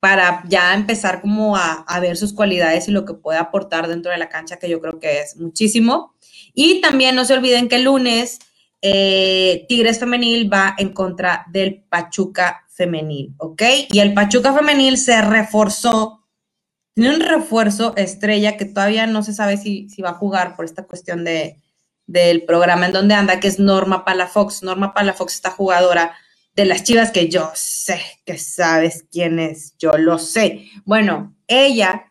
para 0.00 0.42
ya 0.48 0.74
empezar 0.74 1.20
como 1.20 1.56
a, 1.56 1.84
ver 2.00 2.16
sus 2.16 2.34
cualidades 2.34 2.88
y 2.88 2.92
lo 2.92 3.04
que 3.04 3.14
puede 3.14 3.38
aportar 3.38 3.88
dentro 3.88 4.12
de 4.12 4.18
la 4.18 4.28
cancha, 4.28 4.58
que 4.58 4.68
yo 4.68 4.80
creo 4.80 4.98
que 4.98 5.20
es 5.20 5.36
muchísimo. 5.36 6.14
Y 6.52 6.80
también 6.80 7.14
no 7.14 7.24
se 7.24 7.34
olviden 7.34 7.68
que 7.68 7.76
el 7.76 7.84
lunes 7.84 8.38
eh, 8.82 9.64
Tigres 9.66 9.98
Femenil 9.98 10.52
va 10.52 10.74
en 10.76 10.92
contra 10.92 11.46
del 11.50 11.84
Pachuca 11.88 12.66
Femenil, 12.68 13.34
¿ok? 13.38 13.62
Y 13.90 14.00
el 14.00 14.12
Pachuca 14.12 14.52
Femenil 14.52 14.98
se 14.98 15.22
reforzó, 15.22 16.23
tiene 16.94 17.16
un 17.16 17.20
refuerzo 17.20 17.94
estrella 17.96 18.56
que 18.56 18.64
todavía 18.64 19.06
no 19.06 19.22
se 19.22 19.34
sabe 19.34 19.56
si, 19.56 19.88
si 19.88 20.00
va 20.02 20.10
a 20.10 20.14
jugar 20.14 20.56
por 20.56 20.64
esta 20.64 20.84
cuestión 20.84 21.24
de, 21.24 21.60
del 22.06 22.44
programa 22.44 22.86
en 22.86 22.92
donde 22.92 23.14
anda, 23.14 23.40
que 23.40 23.48
es 23.48 23.58
Norma 23.58 24.04
Palafox. 24.04 24.62
Norma 24.62 24.94
Palafox, 24.94 25.34
esta 25.34 25.50
jugadora 25.50 26.14
de 26.54 26.66
las 26.66 26.84
Chivas 26.84 27.10
que 27.10 27.28
yo 27.28 27.50
sé 27.54 28.00
que 28.24 28.38
sabes 28.38 29.06
quién 29.10 29.38
es, 29.38 29.74
yo 29.78 29.92
lo 29.98 30.18
sé. 30.18 30.68
Bueno, 30.84 31.34
ella, 31.48 32.04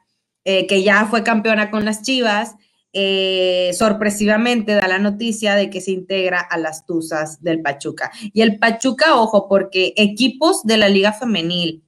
eh, 0.43 0.67
que 0.67 0.83
ya 0.83 1.05
fue 1.05 1.23
campeona 1.23 1.71
con 1.71 1.85
las 1.85 2.01
Chivas, 2.01 2.55
eh, 2.91 3.71
sorpresivamente 3.73 4.73
da 4.73 4.87
la 4.87 4.99
noticia 4.99 5.55
de 5.55 5.69
que 5.69 5.81
se 5.81 5.91
integra 5.91 6.39
a 6.39 6.57
las 6.57 6.85
Tuzas 6.85 7.41
del 7.41 7.61
Pachuca. 7.61 8.11
Y 8.33 8.41
el 8.41 8.59
Pachuca, 8.59 9.15
ojo, 9.15 9.47
porque 9.47 9.93
equipos 9.95 10.63
de 10.63 10.77
la 10.77 10.89
Liga 10.89 11.13
Femenil, 11.13 11.83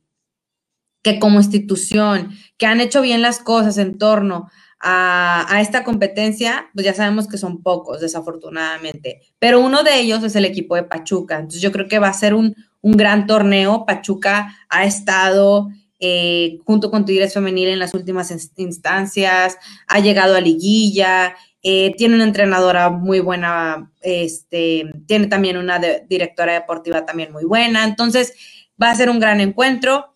que 1.06 1.20
como 1.20 1.38
institución, 1.38 2.32
que 2.58 2.66
han 2.66 2.82
hecho 2.82 3.00
bien 3.04 3.22
las 3.22 3.38
cosas 3.38 3.78
en 3.78 4.00
torno 4.00 4.50
a, 4.80 5.60
esta 5.62 5.84
competencia, 5.84 6.72
pues 6.74 6.84
ya 6.84 6.96
sabemos 6.96 7.28
que 7.28 7.38
son 7.38 7.62
pocos, 7.62 8.02
desafortunadamente. 8.02 9.22
Pero 9.38 9.60
uno 9.60 9.84
de 9.84 10.00
ellos 10.00 10.24
es 10.24 10.36
el 10.36 10.46
equipo 10.46 10.76
de 10.76 10.82
Pachuca. 10.82 11.36
Entonces 11.36 11.62
yo 11.62 11.72
creo 11.72 11.88
que 11.88 12.00
va 12.00 12.08
a 12.08 12.14
ser 12.14 12.34
un, 12.34 12.56
gran 12.82 13.28
torneo. 13.28 13.86
Pachuca 13.86 14.58
ha 14.68 14.86
estado 14.86 15.70
eh, 16.00 16.58
junto 16.66 16.90
con 16.90 17.06
Tigres 17.06 17.36
Femenil 17.36 17.70
en 17.70 17.80
las 17.80 17.94
últimas 17.94 18.32
instancias, 18.58 19.58
ha 19.88 20.00
llegado 20.00 20.36
a 20.36 20.42
liguilla, 20.42 21.36
eh, 21.62 21.94
tiene 21.98 22.16
una 22.16 22.24
entrenadora 22.24 22.90
muy 22.90 23.20
buena, 23.20 23.92
este, 24.02 24.92
tiene 25.06 25.28
también 25.28 25.58
una 25.58 25.80
directora 26.10 26.54
deportiva 26.54 27.06
también 27.06 27.32
muy 27.32 27.46
buena. 27.46 27.84
Entonces 27.84 28.34
va 28.82 28.90
a 28.90 28.96
ser 28.96 29.12
un 29.12 29.20
gran 29.20 29.40
encuentro 29.40 30.15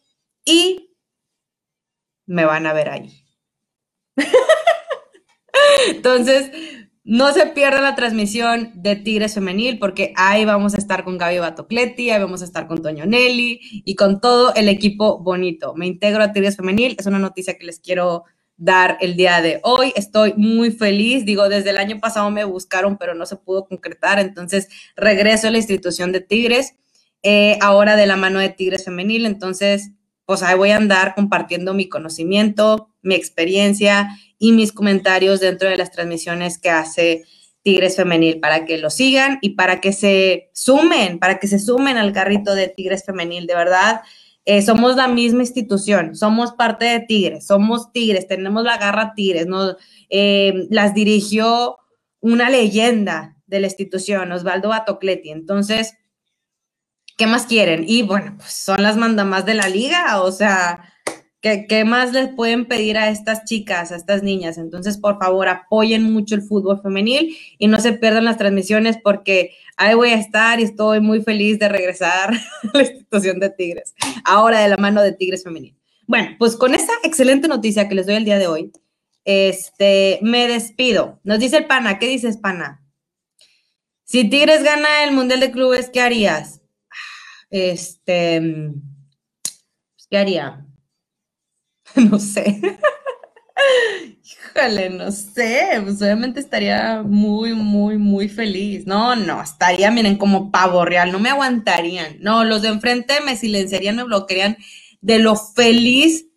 y 0.49 0.95
me 2.25 2.45
van 2.45 2.65
a 2.65 2.73
ver 2.73 2.89
ahí. 2.89 3.25
Entonces, 5.89 6.51
no 7.03 7.31
se 7.33 7.47
pierda 7.47 7.81
la 7.81 7.95
transmisión 7.95 8.71
de 8.75 8.95
Tigres 8.95 9.33
Femenil 9.33 9.79
porque 9.79 10.13
ahí 10.15 10.45
vamos 10.45 10.73
a 10.73 10.77
estar 10.77 11.03
con 11.03 11.17
Gaby 11.17 11.39
Batocletti, 11.39 12.09
ahí 12.09 12.21
vamos 12.21 12.41
a 12.41 12.45
estar 12.45 12.67
con 12.67 12.81
Toño 12.81 13.05
Nelly 13.05 13.83
y 13.85 13.95
con 13.95 14.21
todo 14.21 14.53
el 14.55 14.69
equipo 14.69 15.19
bonito. 15.19 15.73
Me 15.75 15.87
integro 15.87 16.23
a 16.23 16.31
Tigres 16.31 16.57
Femenil, 16.57 16.95
es 16.99 17.05
una 17.05 17.19
noticia 17.19 17.57
que 17.57 17.65
les 17.65 17.79
quiero 17.79 18.25
dar 18.57 18.97
el 19.01 19.15
día 19.15 19.41
de 19.41 19.59
hoy. 19.63 19.93
Estoy 19.95 20.33
muy 20.35 20.71
feliz, 20.71 21.25
digo, 21.25 21.47
desde 21.47 21.69
el 21.69 21.77
año 21.77 21.99
pasado 21.99 22.29
me 22.31 22.43
buscaron, 22.43 22.97
pero 22.97 23.13
no 23.15 23.25
se 23.25 23.37
pudo 23.37 23.67
concretar, 23.67 24.19
entonces 24.19 24.67
regreso 24.95 25.47
a 25.47 25.51
la 25.51 25.57
institución 25.57 26.11
de 26.11 26.21
Tigres, 26.21 26.75
eh, 27.23 27.57
ahora 27.61 27.95
de 27.95 28.07
la 28.07 28.17
mano 28.17 28.39
de 28.39 28.49
Tigres 28.49 28.85
Femenil, 28.85 29.25
entonces 29.25 29.91
pues 30.30 30.43
ahí 30.43 30.55
voy 30.55 30.69
a 30.69 30.77
andar 30.77 31.15
compartiendo 31.15 31.73
mi 31.73 31.89
conocimiento, 31.89 32.93
mi 33.01 33.15
experiencia 33.15 34.15
y 34.38 34.51
mis 34.51 34.71
comentarios 34.71 35.39
dentro 35.39 35.67
de 35.67 35.75
las 35.75 35.89
transmisiones 35.89 36.59
que 36.59 36.69
hace 36.69 37.23
Tigres 37.63 37.95
Femenil 37.95 38.39
para 38.39 38.63
que 38.63 38.77
lo 38.77 38.91
sigan 38.91 39.39
y 39.41 39.55
para 39.55 39.82
que 39.82 39.91
se 39.91 40.51
sumen, 40.53 41.17
para 41.17 41.39
que 41.39 41.47
se 41.47 41.57
sumen 41.57 41.97
al 41.97 42.13
carrito 42.13 42.53
de 42.53 42.67
Tigres 42.67 43.05
Femenil, 43.07 43.47
de 43.47 43.55
verdad. 43.55 44.01
Eh, 44.45 44.61
somos 44.61 44.95
la 44.95 45.07
misma 45.07 45.41
institución, 45.41 46.15
somos 46.15 46.51
parte 46.51 46.86
de 46.86 46.99
Tigres, 46.99 47.47
somos 47.47 47.91
Tigres, 47.91 48.27
tenemos 48.27 48.63
la 48.63 48.77
garra 48.77 49.13
Tigres. 49.15 49.47
Eh, 50.11 50.67
las 50.69 50.93
dirigió 50.93 51.77
una 52.19 52.51
leyenda 52.51 53.36
de 53.47 53.61
la 53.61 53.65
institución, 53.65 54.32
Osvaldo 54.32 54.69
Batocleti. 54.69 55.32
Entonces, 55.32 55.95
¿qué 57.20 57.28
más 57.28 57.45
quieren? 57.45 57.84
Y 57.86 58.01
bueno, 58.01 58.34
pues 58.38 58.53
son 58.53 58.82
las 58.82 58.95
mandamás 58.95 59.45
de 59.45 59.53
la 59.53 59.67
liga, 59.67 60.24
o 60.24 60.32
sea, 60.32 60.89
¿qué, 61.41 61.67
¿qué, 61.67 61.84
más 61.84 62.13
les 62.13 62.30
pueden 62.30 62.65
pedir 62.65 62.97
a 62.97 63.09
estas 63.09 63.43
chicas, 63.43 63.91
a 63.91 63.97
estas 63.97 64.24
niñas? 64.24 64.57
Entonces, 64.57 64.97
por 64.97 65.20
favor, 65.20 65.49
apoyen 65.49 66.13
mucho 66.13 66.36
el 66.36 66.41
fútbol 66.41 66.82
femenil 66.82 67.36
y 67.57 67.67
no 67.67 67.82
se 67.82 67.91
pierdan 67.91 68.24
las 68.24 68.38
transmisiones 68.38 68.97
porque 69.03 69.51
ahí 69.76 69.95
voy 69.95 70.11
a 70.11 70.15
estar 70.15 70.61
y 70.61 70.63
estoy 70.63 71.01
muy 71.01 71.22
feliz 71.22 71.59
de 71.59 71.67
regresar 71.67 72.34
a 72.74 72.78
la 72.78 72.84
institución 72.84 73.41
de 73.41 73.49
Tigres, 73.49 73.93
ahora 74.24 74.61
de 74.61 74.70
la 74.70 74.78
mano 74.78 75.01
de 75.01 75.11
Tigres 75.11 75.43
Femenil. 75.43 75.76
Bueno, 76.07 76.38
pues 76.39 76.55
con 76.55 76.74
esta 76.74 76.93
excelente 77.03 77.49
noticia 77.49 77.89
que 77.89 77.95
les 77.95 78.07
doy 78.07 78.15
el 78.15 78.26
día 78.26 78.39
de 78.39 78.47
hoy, 78.47 78.72
este, 79.26 80.20
me 80.22 80.47
despido. 80.47 81.20
Nos 81.26 81.39
dice 81.39 81.57
el 81.57 81.65
pana, 81.65 81.99
¿qué 81.99 82.07
dices, 82.07 82.38
pana? 82.38 82.82
Si 84.05 84.28
Tigres 84.30 84.63
gana 84.63 85.03
el 85.03 85.11
Mundial 85.11 85.41
de 85.41 85.51
Clubes, 85.51 85.89
¿qué 85.89 85.99
harías? 85.99 86.59
Este, 87.49 88.41
pues, 89.41 90.07
¿qué 90.09 90.17
haría? 90.17 90.65
No 91.95 92.19
sé. 92.19 92.61
Híjole, 94.23 94.89
no 94.89 95.11
sé, 95.11 95.81
pues 95.83 96.01
obviamente 96.01 96.39
estaría 96.39 97.01
muy, 97.03 97.53
muy, 97.53 97.97
muy 97.97 98.29
feliz. 98.29 98.85
No, 98.85 99.15
no, 99.15 99.41
estaría, 99.41 99.91
miren, 99.91 100.17
como 100.17 100.51
pavo 100.51 100.85
real, 100.85 101.11
no 101.11 101.19
me 101.19 101.29
aguantarían. 101.29 102.17
No, 102.19 102.45
los 102.45 102.61
de 102.61 102.69
enfrente 102.69 103.21
me 103.21 103.35
silenciarían, 103.35 103.95
me 103.95 104.03
bloquearían 104.03 104.57
de 105.01 105.19
lo 105.19 105.35
feliz 105.35 106.27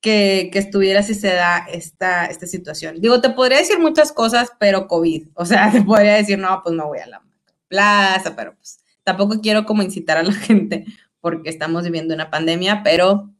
que, 0.00 0.50
estuviera 0.54 1.02
si 1.02 1.14
se 1.14 1.28
da 1.28 1.66
esta, 1.70 2.26
esta 2.26 2.46
situación. 2.46 3.00
Digo, 3.00 3.20
te 3.20 3.30
podría 3.30 3.58
decir 3.58 3.78
muchas 3.78 4.12
cosas, 4.12 4.52
pero 4.58 4.86
COVID. 4.86 5.28
O 5.34 5.44
sea, 5.44 5.70
te 5.72 5.82
podría 5.82 6.14
decir, 6.14 6.38
no, 6.38 6.60
pues 6.62 6.74
me 6.74 6.84
voy 6.84 6.98
a 6.98 7.06
la 7.06 7.22
plaza, 7.68 8.34
pero 8.36 8.54
pues 8.54 8.78
Tampoco 9.08 9.40
quiero 9.40 9.64
como 9.64 9.82
incitar 9.82 10.18
a 10.18 10.22
la 10.22 10.32
gente 10.48 10.84
porque 11.22 11.48
estamos 11.48 11.82
viviendo 11.84 12.12
una 12.12 12.28
pandemia, 12.28 12.82
pero 12.82 13.32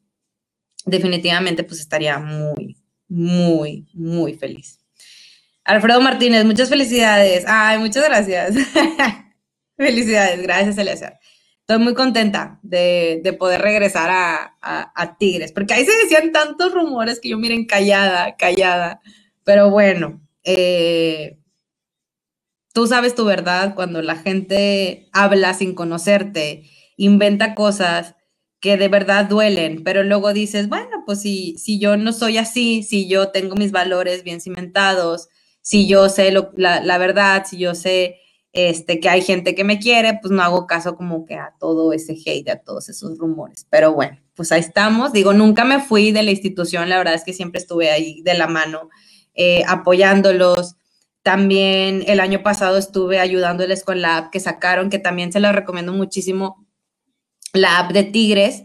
definitivamente 0.87 1.63
pues 1.63 1.79
estaría 1.79 2.19
muy, 2.19 2.79
muy, 3.07 3.87
muy 3.93 4.33
feliz. 4.33 4.81
Alfredo 5.65 6.01
Martínez, 6.01 6.47
muchas 6.47 6.71
felicidades. 6.71 7.45
Ay, 7.47 7.77
muchas 7.81 8.03
gracias. 8.03 8.55
felicidades, 9.77 10.41
gracias, 10.41 10.79
Eliezer. 10.79 11.19
Estoy 11.61 11.85
muy 11.85 11.93
contenta 11.93 12.59
de, 12.63 13.37
poder 13.39 13.61
regresar 13.61 14.09
a, 14.11 15.17
Tigres, 15.19 15.53
porque 15.53 15.75
ahí 15.75 15.85
se 15.85 15.93
decían 16.03 16.33
tantos 16.33 16.73
rumores 16.73 17.21
que 17.21 17.29
yo 17.29 17.37
miren 17.37 17.67
callada, 17.67 18.37
callada. 18.37 19.03
Pero 19.45 19.69
bueno, 19.69 20.19
eh, 20.45 21.38
Tú 22.79 22.87
sabes 22.87 23.17
tu 23.17 23.25
verdad 23.25 23.75
cuando 23.75 24.03
la 24.03 24.15
gente 24.15 25.09
habla 25.13 25.53
sin 25.53 25.75
conocerte, 25.75 26.71
inventa 26.97 27.57
cosas 27.57 28.15
que 28.61 28.77
de 28.77 28.87
verdad 28.87 29.25
duelen, 29.25 29.83
pero 29.83 30.05
luego 30.05 30.33
dices, 30.33 30.69
bueno, 30.69 31.03
pues 31.05 31.23
si, 31.23 31.59
si 31.59 31.81
yo 31.81 31.97
no 31.97 32.13
soy 32.13 32.39
así, 32.39 32.85
si 32.85 33.09
yo 33.09 33.33
tengo 33.33 33.57
mis 33.57 33.73
valores 33.73 34.23
bien 34.23 34.41
cimentados, 34.41 35.29
si 35.61 35.89
yo 35.89 36.09
sé 36.09 36.31
la, 36.31 36.81
la, 36.81 36.99
verdad, 36.99 37.45
si 37.51 37.59
yo 37.59 37.75
sé 37.75 38.21
este, 38.53 39.01
que 39.01 39.09
hay 39.09 39.23
gente 39.23 39.57
que 39.57 39.65
me 39.65 39.81
quiere, 39.81 40.17
pues 40.23 40.31
no 40.31 40.41
hago 40.45 40.69
caso 40.69 40.95
como 40.95 41.25
que 41.25 41.35
a 41.35 41.55
todo 41.59 41.93
ese 41.93 42.17
hate, 42.25 42.51
a 42.51 42.61
todos 42.61 42.89
esos 42.89 43.19
rumores. 43.19 43.67
Pero 43.69 43.93
bueno, 43.93 44.21
pues 44.35 44.53
ahí 44.53 44.61
estamos. 44.61 45.13
Digo, 45.13 45.33
nunca 45.33 45.65
me 45.65 45.81
fui 45.81 46.13
de 46.13 46.23
la 46.23 46.31
institución, 46.31 46.89
la 46.89 46.99
verdad 46.99 47.15
es 47.15 47.25
que 47.25 47.33
siempre 47.33 47.61
estuve 47.61 47.91
ahí 47.91 48.23
de 48.23 48.35
la 48.35 48.47
mano, 48.47 48.89
eh, 49.35 49.65
apoyándolos, 49.67 50.78
también 51.29 52.05
el 52.07 52.21
año 52.21 52.43
pasado 52.43 52.79
estuve 52.79 53.19
ayudándoles 53.19 53.85
con 53.85 54.01
la 54.01 54.17
app 54.17 54.31
que 54.33 54.41
sacaron, 54.41 54.89
que 54.89 54.99
también 54.99 55.31
se 55.31 55.41
la 55.41 55.53
recomiendo 55.53 55.93
muchísimo, 55.93 56.67
la 57.53 57.81
app 57.81 57.93
de 57.93 58.05
Tigres, 58.05 58.63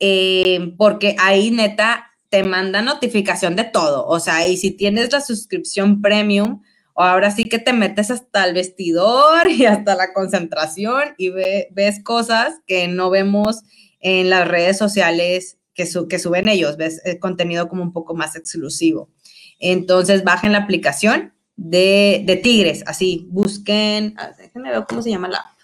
eh, 0.00 0.72
porque 0.78 1.14
ahí 1.18 1.50
neta 1.50 2.06
te 2.30 2.42
manda 2.42 2.80
notificación 2.80 3.54
de 3.54 3.64
todo. 3.64 4.06
O 4.06 4.18
sea, 4.18 4.48
y 4.48 4.56
si 4.56 4.70
tienes 4.70 5.12
la 5.12 5.20
suscripción 5.20 6.00
premium, 6.00 6.62
ahora 6.94 7.30
sí 7.30 7.44
que 7.44 7.58
te 7.58 7.74
metes 7.74 8.10
hasta 8.10 8.46
el 8.46 8.54
vestidor 8.54 9.50
y 9.50 9.66
hasta 9.66 9.94
la 9.94 10.14
concentración 10.14 11.02
y 11.18 11.28
ves 11.28 12.02
cosas 12.02 12.54
que 12.66 12.88
no 12.88 13.10
vemos 13.10 13.60
en 14.00 14.30
las 14.30 14.48
redes 14.48 14.78
sociales 14.78 15.58
que, 15.74 15.84
suben 15.84 16.48
ellos, 16.48 16.78
ves 16.78 17.02
el 17.04 17.18
contenido 17.18 17.68
como 17.68 17.82
un 17.82 17.92
poco 17.92 18.14
más 18.14 18.36
exclusivo. 18.36 19.10
Entonces, 19.58 20.24
bajen 20.24 20.52
la 20.52 20.60
aplicación 20.60 21.35
de, 21.56 22.40
Tigres, 22.42 22.84
así, 22.86 23.26
busquen, 23.30 24.14
déjenme 24.38 24.70
ver 24.70 24.84
cómo 24.86 25.02
se 25.02 25.10
llama 25.10 25.28
la 25.28 25.56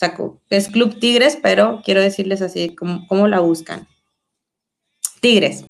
saco, 0.00 0.40
es 0.48 0.68
Club 0.68 0.98
Tigres, 0.98 1.38
pero 1.42 1.82
quiero 1.84 2.00
decirles 2.00 2.40
así, 2.40 2.74
cómo, 2.74 3.28
la 3.28 3.40
buscan. 3.40 3.86
Tigres. 5.20 5.66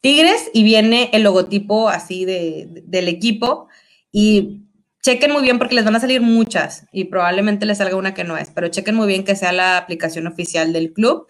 Tigres 0.00 0.50
y 0.52 0.64
viene 0.64 1.10
el 1.12 1.22
logotipo 1.22 1.88
así 1.88 2.24
de, 2.24 2.66
del 2.86 3.06
equipo 3.06 3.68
y 4.10 4.62
chequen 5.02 5.32
muy 5.32 5.42
bien 5.42 5.58
porque 5.58 5.76
les 5.76 5.84
van 5.84 5.94
a 5.94 6.00
salir 6.00 6.20
muchas 6.20 6.86
y 6.92 7.04
probablemente 7.04 7.66
les 7.66 7.78
salga 7.78 7.96
una 7.96 8.14
que 8.14 8.24
no 8.24 8.36
es, 8.36 8.50
pero 8.50 8.68
chequen 8.68 8.96
muy 8.96 9.06
bien 9.06 9.24
que 9.24 9.36
sea 9.36 9.52
la 9.52 9.76
aplicación 9.76 10.26
oficial 10.26 10.72
del 10.72 10.92
club 10.92 11.28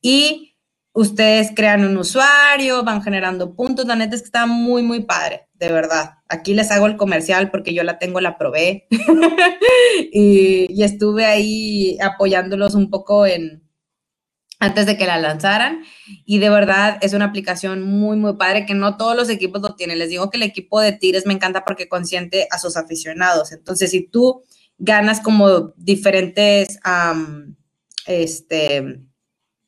y 0.00 0.49
ustedes 0.92 1.52
crean 1.54 1.84
un 1.84 1.96
usuario, 1.96 2.82
van 2.82 3.02
generando 3.02 3.54
puntos. 3.54 3.86
La 3.86 3.96
neta 3.96 4.14
es 4.14 4.22
que 4.22 4.26
está 4.26 4.46
muy, 4.46 4.82
muy 4.82 5.04
padre, 5.04 5.48
de 5.54 5.70
verdad. 5.70 6.14
Aquí 6.28 6.54
les 6.54 6.70
hago 6.70 6.86
el 6.86 6.96
comercial 6.96 7.50
porque 7.50 7.74
yo 7.74 7.82
la 7.82 7.98
tengo, 7.98 8.20
la 8.20 8.38
probé 8.38 8.86
y, 10.12 10.82
estuve 10.82 11.26
ahí 11.26 11.98
apoyándolos 12.00 12.74
un 12.74 12.90
poco 12.90 13.26
en, 13.26 13.62
antes 14.58 14.86
de 14.86 14.96
que 14.96 15.06
la 15.06 15.18
lanzaran. 15.18 15.82
Y 16.24 16.38
de 16.38 16.50
verdad 16.50 16.98
es 17.02 17.12
una 17.12 17.26
aplicación 17.26 17.82
muy, 17.82 18.16
muy 18.16 18.34
padre 18.34 18.66
que 18.66 18.74
no 18.74 18.96
todos 18.96 19.16
los 19.16 19.28
equipos 19.28 19.62
lo 19.62 19.74
tienen. 19.76 19.98
Les 19.98 20.10
digo 20.10 20.30
que 20.30 20.38
el 20.38 20.42
equipo 20.42 20.80
de 20.80 20.92
Tigres 20.92 21.26
me 21.26 21.34
encanta 21.34 21.64
porque 21.64 21.88
consiente 21.88 22.48
a 22.50 22.58
sus 22.58 22.76
aficionados. 22.76 23.52
Entonces, 23.52 23.90
si 23.90 24.06
tú 24.08 24.42
ganas 24.78 25.20
como 25.20 25.72
diferentes 25.76 26.80
este, 28.06 29.00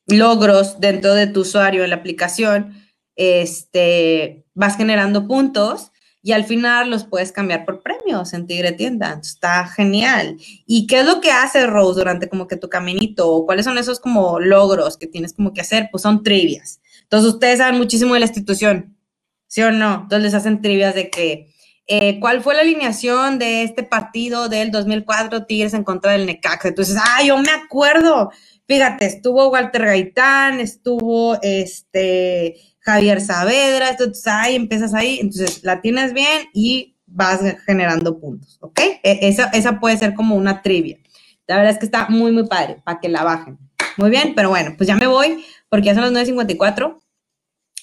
logros 0.07 0.81
dentro 0.81 1.15
de 1.15 1.27
tu 1.27 1.41
usuario 1.41 1.85
en 1.85 1.91
la 1.91 1.97
aplicación, 1.97 2.75
este, 3.17 4.45
vas 4.55 4.77
generando 4.77 5.27
puntos 5.27 5.93
y 6.23 6.33
al 6.33 6.45
final 6.45 6.89
los 6.89 7.05
puedes 7.05 7.33
cambiar 7.33 7.65
por 7.65 7.83
premios 7.83 8.33
en 8.33 8.47
Tigre 8.47 8.73
Tienda. 8.73 9.19
Está 9.21 9.67
genial. 9.67 10.37
¿Y 10.67 10.87
qué 10.87 11.01
es 11.01 11.07
lo 11.07 11.21
que 11.21 11.33
hace 11.33 11.67
Rose 11.67 11.99
durante 11.99 12.29
como 12.29 12.47
que 12.47 12.57
tu 12.57 12.69
caminito? 12.69 13.29
¿O 13.29 13.45
cuáles 13.45 13.65
son 13.65 13.77
esos 13.77 13.99
como 13.99 14.39
logros 14.39 14.97
que 14.97 15.09
tienes 15.09 15.33
como 15.33 15.53
que 15.53 15.63
hacer? 15.63 15.89
Pues 15.91 16.03
son 16.05 16.23
trivias. 16.23 16.81
Entonces 17.03 17.35
ustedes 17.35 17.59
saben 17.59 17.77
muchísimo 17.77 18.15
de 18.15 18.21
la 18.21 18.27
institución, 18.27 18.97
¿sí 19.49 19.63
o 19.63 19.73
no? 19.73 20.03
Entonces 20.03 20.23
les 20.23 20.35
hacen 20.35 20.63
trivias 20.63 20.95
de 20.95 21.11
que, 21.11 21.53
eh, 21.89 22.21
¿cuál 22.21 22.41
fue 22.41 22.55
la 22.55 22.61
alineación 22.61 23.41
de 23.41 23.65
este 23.65 23.83
partido 23.83 24.49
del 24.49 24.71
2004 24.71 25.45
Tigres 25.45 25.75
en 25.75 25.83
contra 25.83 26.13
del 26.13 26.27
Necaxa? 26.27 26.69
Entonces, 26.69 26.97
ah, 26.99 27.23
yo 27.25 27.37
me 27.37 27.51
acuerdo. 27.51 28.31
Fíjate, 28.67 29.07
estuvo 29.07 29.49
Walter 29.49 29.85
Gaitán, 29.85 30.61
estuvo 30.61 31.39
este 31.43 32.57
Javier 32.81 33.21
Saavedra, 33.21 33.91
entonces 33.91 34.27
ahí 34.27 34.57
empiezas 34.57 34.95
ahí, 34.95 35.19
entonces 35.21 35.63
la 35.63 35.81
tienes 35.81 36.13
bien 36.13 36.49
y 36.53 36.97
vas 37.07 37.41
generando 37.67 38.19
puntos, 38.19 38.59
¿ok? 38.61 38.81
E, 39.03 39.19
esa, 39.23 39.47
esa 39.49 39.79
puede 39.79 39.97
ser 39.97 40.15
como 40.15 40.37
una 40.37 40.63
trivia. 40.63 40.99
La 41.47 41.57
verdad 41.57 41.73
es 41.73 41.79
que 41.79 41.85
está 41.85 42.09
muy, 42.09 42.33
muy 42.33 42.47
padre 42.47 42.79
para 42.85 43.01
que 43.01 43.09
la 43.09 43.25
bajen. 43.25 43.59
Muy 43.99 44.11
bien, 44.11 44.35
pero 44.35 44.49
bueno, 44.49 44.75
pues 44.77 44.87
ya 44.87 44.97
me 44.97 45.07
voy 45.07 45.45
porque 45.69 45.87
ya 45.87 45.95
son 45.95 46.13
las 46.13 46.29
9.54 46.29 46.99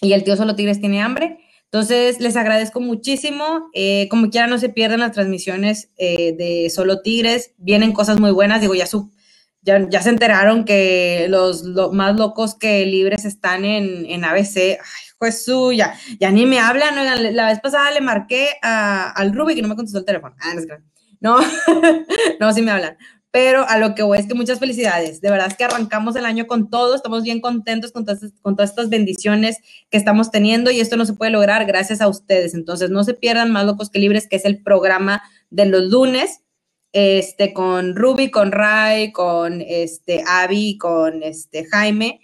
y 0.02 0.14
el 0.14 0.24
tío 0.24 0.36
Solo 0.36 0.56
Tigres 0.56 0.80
tiene 0.80 1.02
hambre. 1.02 1.40
Entonces, 1.66 2.20
les 2.20 2.36
agradezco 2.36 2.80
muchísimo. 2.80 3.70
Eh, 3.74 4.08
como 4.10 4.32
quiera, 4.32 4.48
no 4.48 4.58
se 4.58 4.70
pierdan 4.70 5.02
las 5.02 5.12
transmisiones 5.12 5.92
eh, 5.98 6.34
de 6.34 6.70
Solo 6.72 7.02
Tigres. 7.02 7.54
Vienen 7.58 7.94
cosas 7.94 8.20
muy 8.20 8.32
buenas. 8.32 8.62
Digo, 8.62 8.74
ya, 8.74 8.88
su, 8.88 9.12
ya, 9.62 9.88
ya 9.90 10.02
se 10.02 10.10
enteraron 10.10 10.64
que 10.64 11.28
los 11.30 11.64
más 11.94 12.16
locos 12.16 12.56
que 12.56 12.86
libres 12.86 13.26
están 13.26 13.66
en, 13.66 14.06
en 14.06 14.24
ABC. 14.24 14.58
Ay, 14.58 14.78
pues 15.18 15.44
suya, 15.44 15.94
ya 16.20 16.32
ni 16.32 16.46
me 16.46 16.60
hablan. 16.60 16.98
Oigan, 16.98 17.36
la 17.36 17.48
vez 17.48 17.60
pasada 17.60 17.92
le 17.92 18.02
marqué 18.02 18.52
a, 18.62 19.12
al 19.12 19.34
Ruby 19.34 19.56
que 19.56 19.62
no 19.62 19.68
me 19.68 19.76
contestó 19.76 20.00
el 20.00 20.06
teléfono. 20.06 20.36
Ah, 20.40 20.54
No, 21.20 21.40
no, 22.40 22.54
sí 22.54 22.62
me 22.62 22.72
hablan. 22.72 22.98
Pero 23.32 23.68
a 23.68 23.78
lo 23.78 23.94
que 23.94 24.02
voy 24.02 24.18
es 24.18 24.26
que 24.26 24.34
muchas 24.34 24.58
felicidades. 24.58 25.22
De 25.22 25.30
verdad 25.30 25.48
es 25.48 25.56
que 25.56 25.64
arrancamos 25.64 26.16
el 26.16 26.26
año 26.26 26.48
con 26.48 26.70
todo. 26.70 26.96
Estamos 26.96 27.22
bien 27.22 27.42
contentos 27.42 27.92
con 27.92 28.06
todas, 28.06 28.22
con 28.42 28.56
todas 28.56 28.72
estas 28.72 28.90
bendiciones 28.90 29.58
que 29.92 29.98
estamos 29.98 30.32
teniendo 30.32 30.72
y 30.72 30.80
esto 30.80 30.98
no 30.98 31.06
se 31.06 31.14
puede 31.14 31.32
lograr 31.32 31.66
gracias 31.66 32.02
a 32.02 32.08
ustedes. 32.08 32.56
Entonces, 32.56 32.90
no 32.90 33.04
se 33.04 33.14
pierdan 33.14 33.52
más 33.52 33.66
locos 33.66 33.92
que 33.92 34.00
libres, 34.00 34.28
que 34.28 34.38
es 34.38 34.46
el 34.46 34.64
programa 34.64 35.22
de 35.52 35.66
los 35.66 35.84
lunes 35.84 36.40
este, 36.92 37.54
con 37.54 37.96
Ruby, 37.96 38.32
con 38.32 38.52
Ray, 38.52 39.12
con 39.12 39.62
este, 39.62 40.24
Abby, 40.26 40.78
con 40.78 41.24
este, 41.24 41.66
Jaime. 41.66 42.20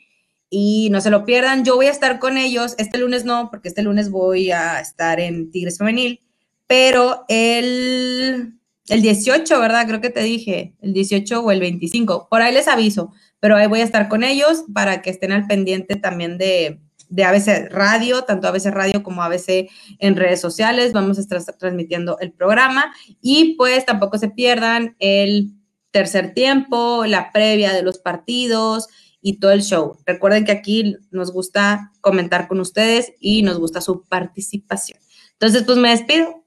Y 0.50 0.90
no 0.92 1.02
se 1.02 1.10
lo 1.10 1.26
pierdan, 1.26 1.66
yo 1.66 1.76
voy 1.76 1.88
a 1.88 1.92
estar 1.92 2.20
con 2.20 2.38
ellos. 2.38 2.76
Este 2.78 2.98
lunes 2.98 3.26
no, 3.26 3.50
porque 3.50 3.68
este 3.68 3.82
lunes 3.82 4.10
voy 4.10 4.52
a 4.52 4.80
estar 4.80 5.20
en 5.20 5.52
Tigres 5.52 5.78
Femenil. 5.78 6.22
Pero 6.68 7.26
el, 7.28 8.60
el 8.88 9.02
18, 9.02 9.60
¿verdad? 9.60 9.88
Creo 9.88 10.02
que 10.02 10.10
te 10.10 10.24
dije, 10.24 10.76
el 10.82 10.94
18 10.94 11.42
o 11.42 11.52
el 11.52 11.60
25. 11.60 12.28
Por 12.30 12.42
ahí 12.42 12.54
les 12.54 12.68
aviso, 12.68 13.12
pero 13.40 13.56
ahí 13.56 13.68
voy 13.68 13.82
a 13.82 13.84
estar 13.84 14.08
con 14.08 14.24
ellos 14.24 14.64
para 14.74 15.02
que 15.02 15.10
estén 15.10 15.32
al 15.32 15.48
pendiente 15.48 15.96
también 15.96 16.38
de, 16.38 16.80
de 17.10 17.24
ABC 17.24 17.70
Radio, 17.72 18.24
tanto 18.24 18.48
ABC 18.48 18.66
Radio 18.66 19.04
como 19.04 19.24
ABC 19.24 19.70
en 20.00 20.16
redes 20.16 20.42
sociales. 20.42 20.94
Vamos 20.94 21.18
a 21.18 21.22
estar 21.22 21.42
transmitiendo 21.58 22.18
el 22.20 22.32
programa 22.32 22.94
y 23.22 23.56
pues 23.56 23.86
tampoco 23.86 24.18
se 24.18 24.30
pierdan 24.30 24.96
el 25.00 25.52
tercer 25.92 26.34
tiempo, 26.34 27.06
la 27.06 27.32
previa 27.32 27.74
de 27.74 27.82
los 27.82 28.00
partidos 28.00 28.88
y 29.22 29.40
todo 29.40 29.52
el 29.52 29.64
show. 29.64 29.98
Recuerden 30.06 30.46
que 30.46 30.52
aquí 30.52 30.98
nos 31.12 31.32
gusta 31.32 31.92
comentar 32.02 32.48
con 32.48 32.60
ustedes 32.60 33.14
y 33.20 33.44
nos 33.44 33.58
gusta 33.58 33.82
su 33.82 34.04
participación. 34.04 35.00
Entonces, 35.32 35.64
pues 35.64 35.78
me 35.78 35.90
despido. 35.90 36.44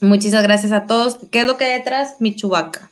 Muchísimas 0.00 0.42
gracias 0.42 0.72
a 0.72 0.86
todos. 0.86 1.18
¿Qué 1.30 1.40
es 1.40 1.46
lo 1.46 1.56
que 1.56 1.64
hay 1.64 1.78
detrás? 1.78 2.16
Mi 2.20 2.34
chubaca. 2.34 2.90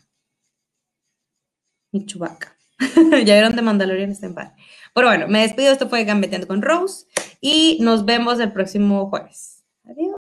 Mi 1.93 2.05
chubaca. 2.05 2.57
ya 3.25 3.35
vieron 3.35 3.55
de 3.55 3.63
Mandalorian 3.63 4.11
está 4.11 4.27
en 4.27 4.35
paz. 4.35 4.53
Pero 4.95 5.09
bueno, 5.09 5.27
me 5.29 5.41
despido. 5.41 5.73
Esto 5.73 5.89
fue 5.89 6.05
Gambeteando 6.05 6.47
con 6.47 6.63
Rose 6.63 7.07
y 7.41 7.79
nos 7.81 8.05
vemos 8.05 8.41
el 8.41 8.53
próximo 8.53 9.11
jueves. 9.11 9.65
Adiós. 9.85 10.13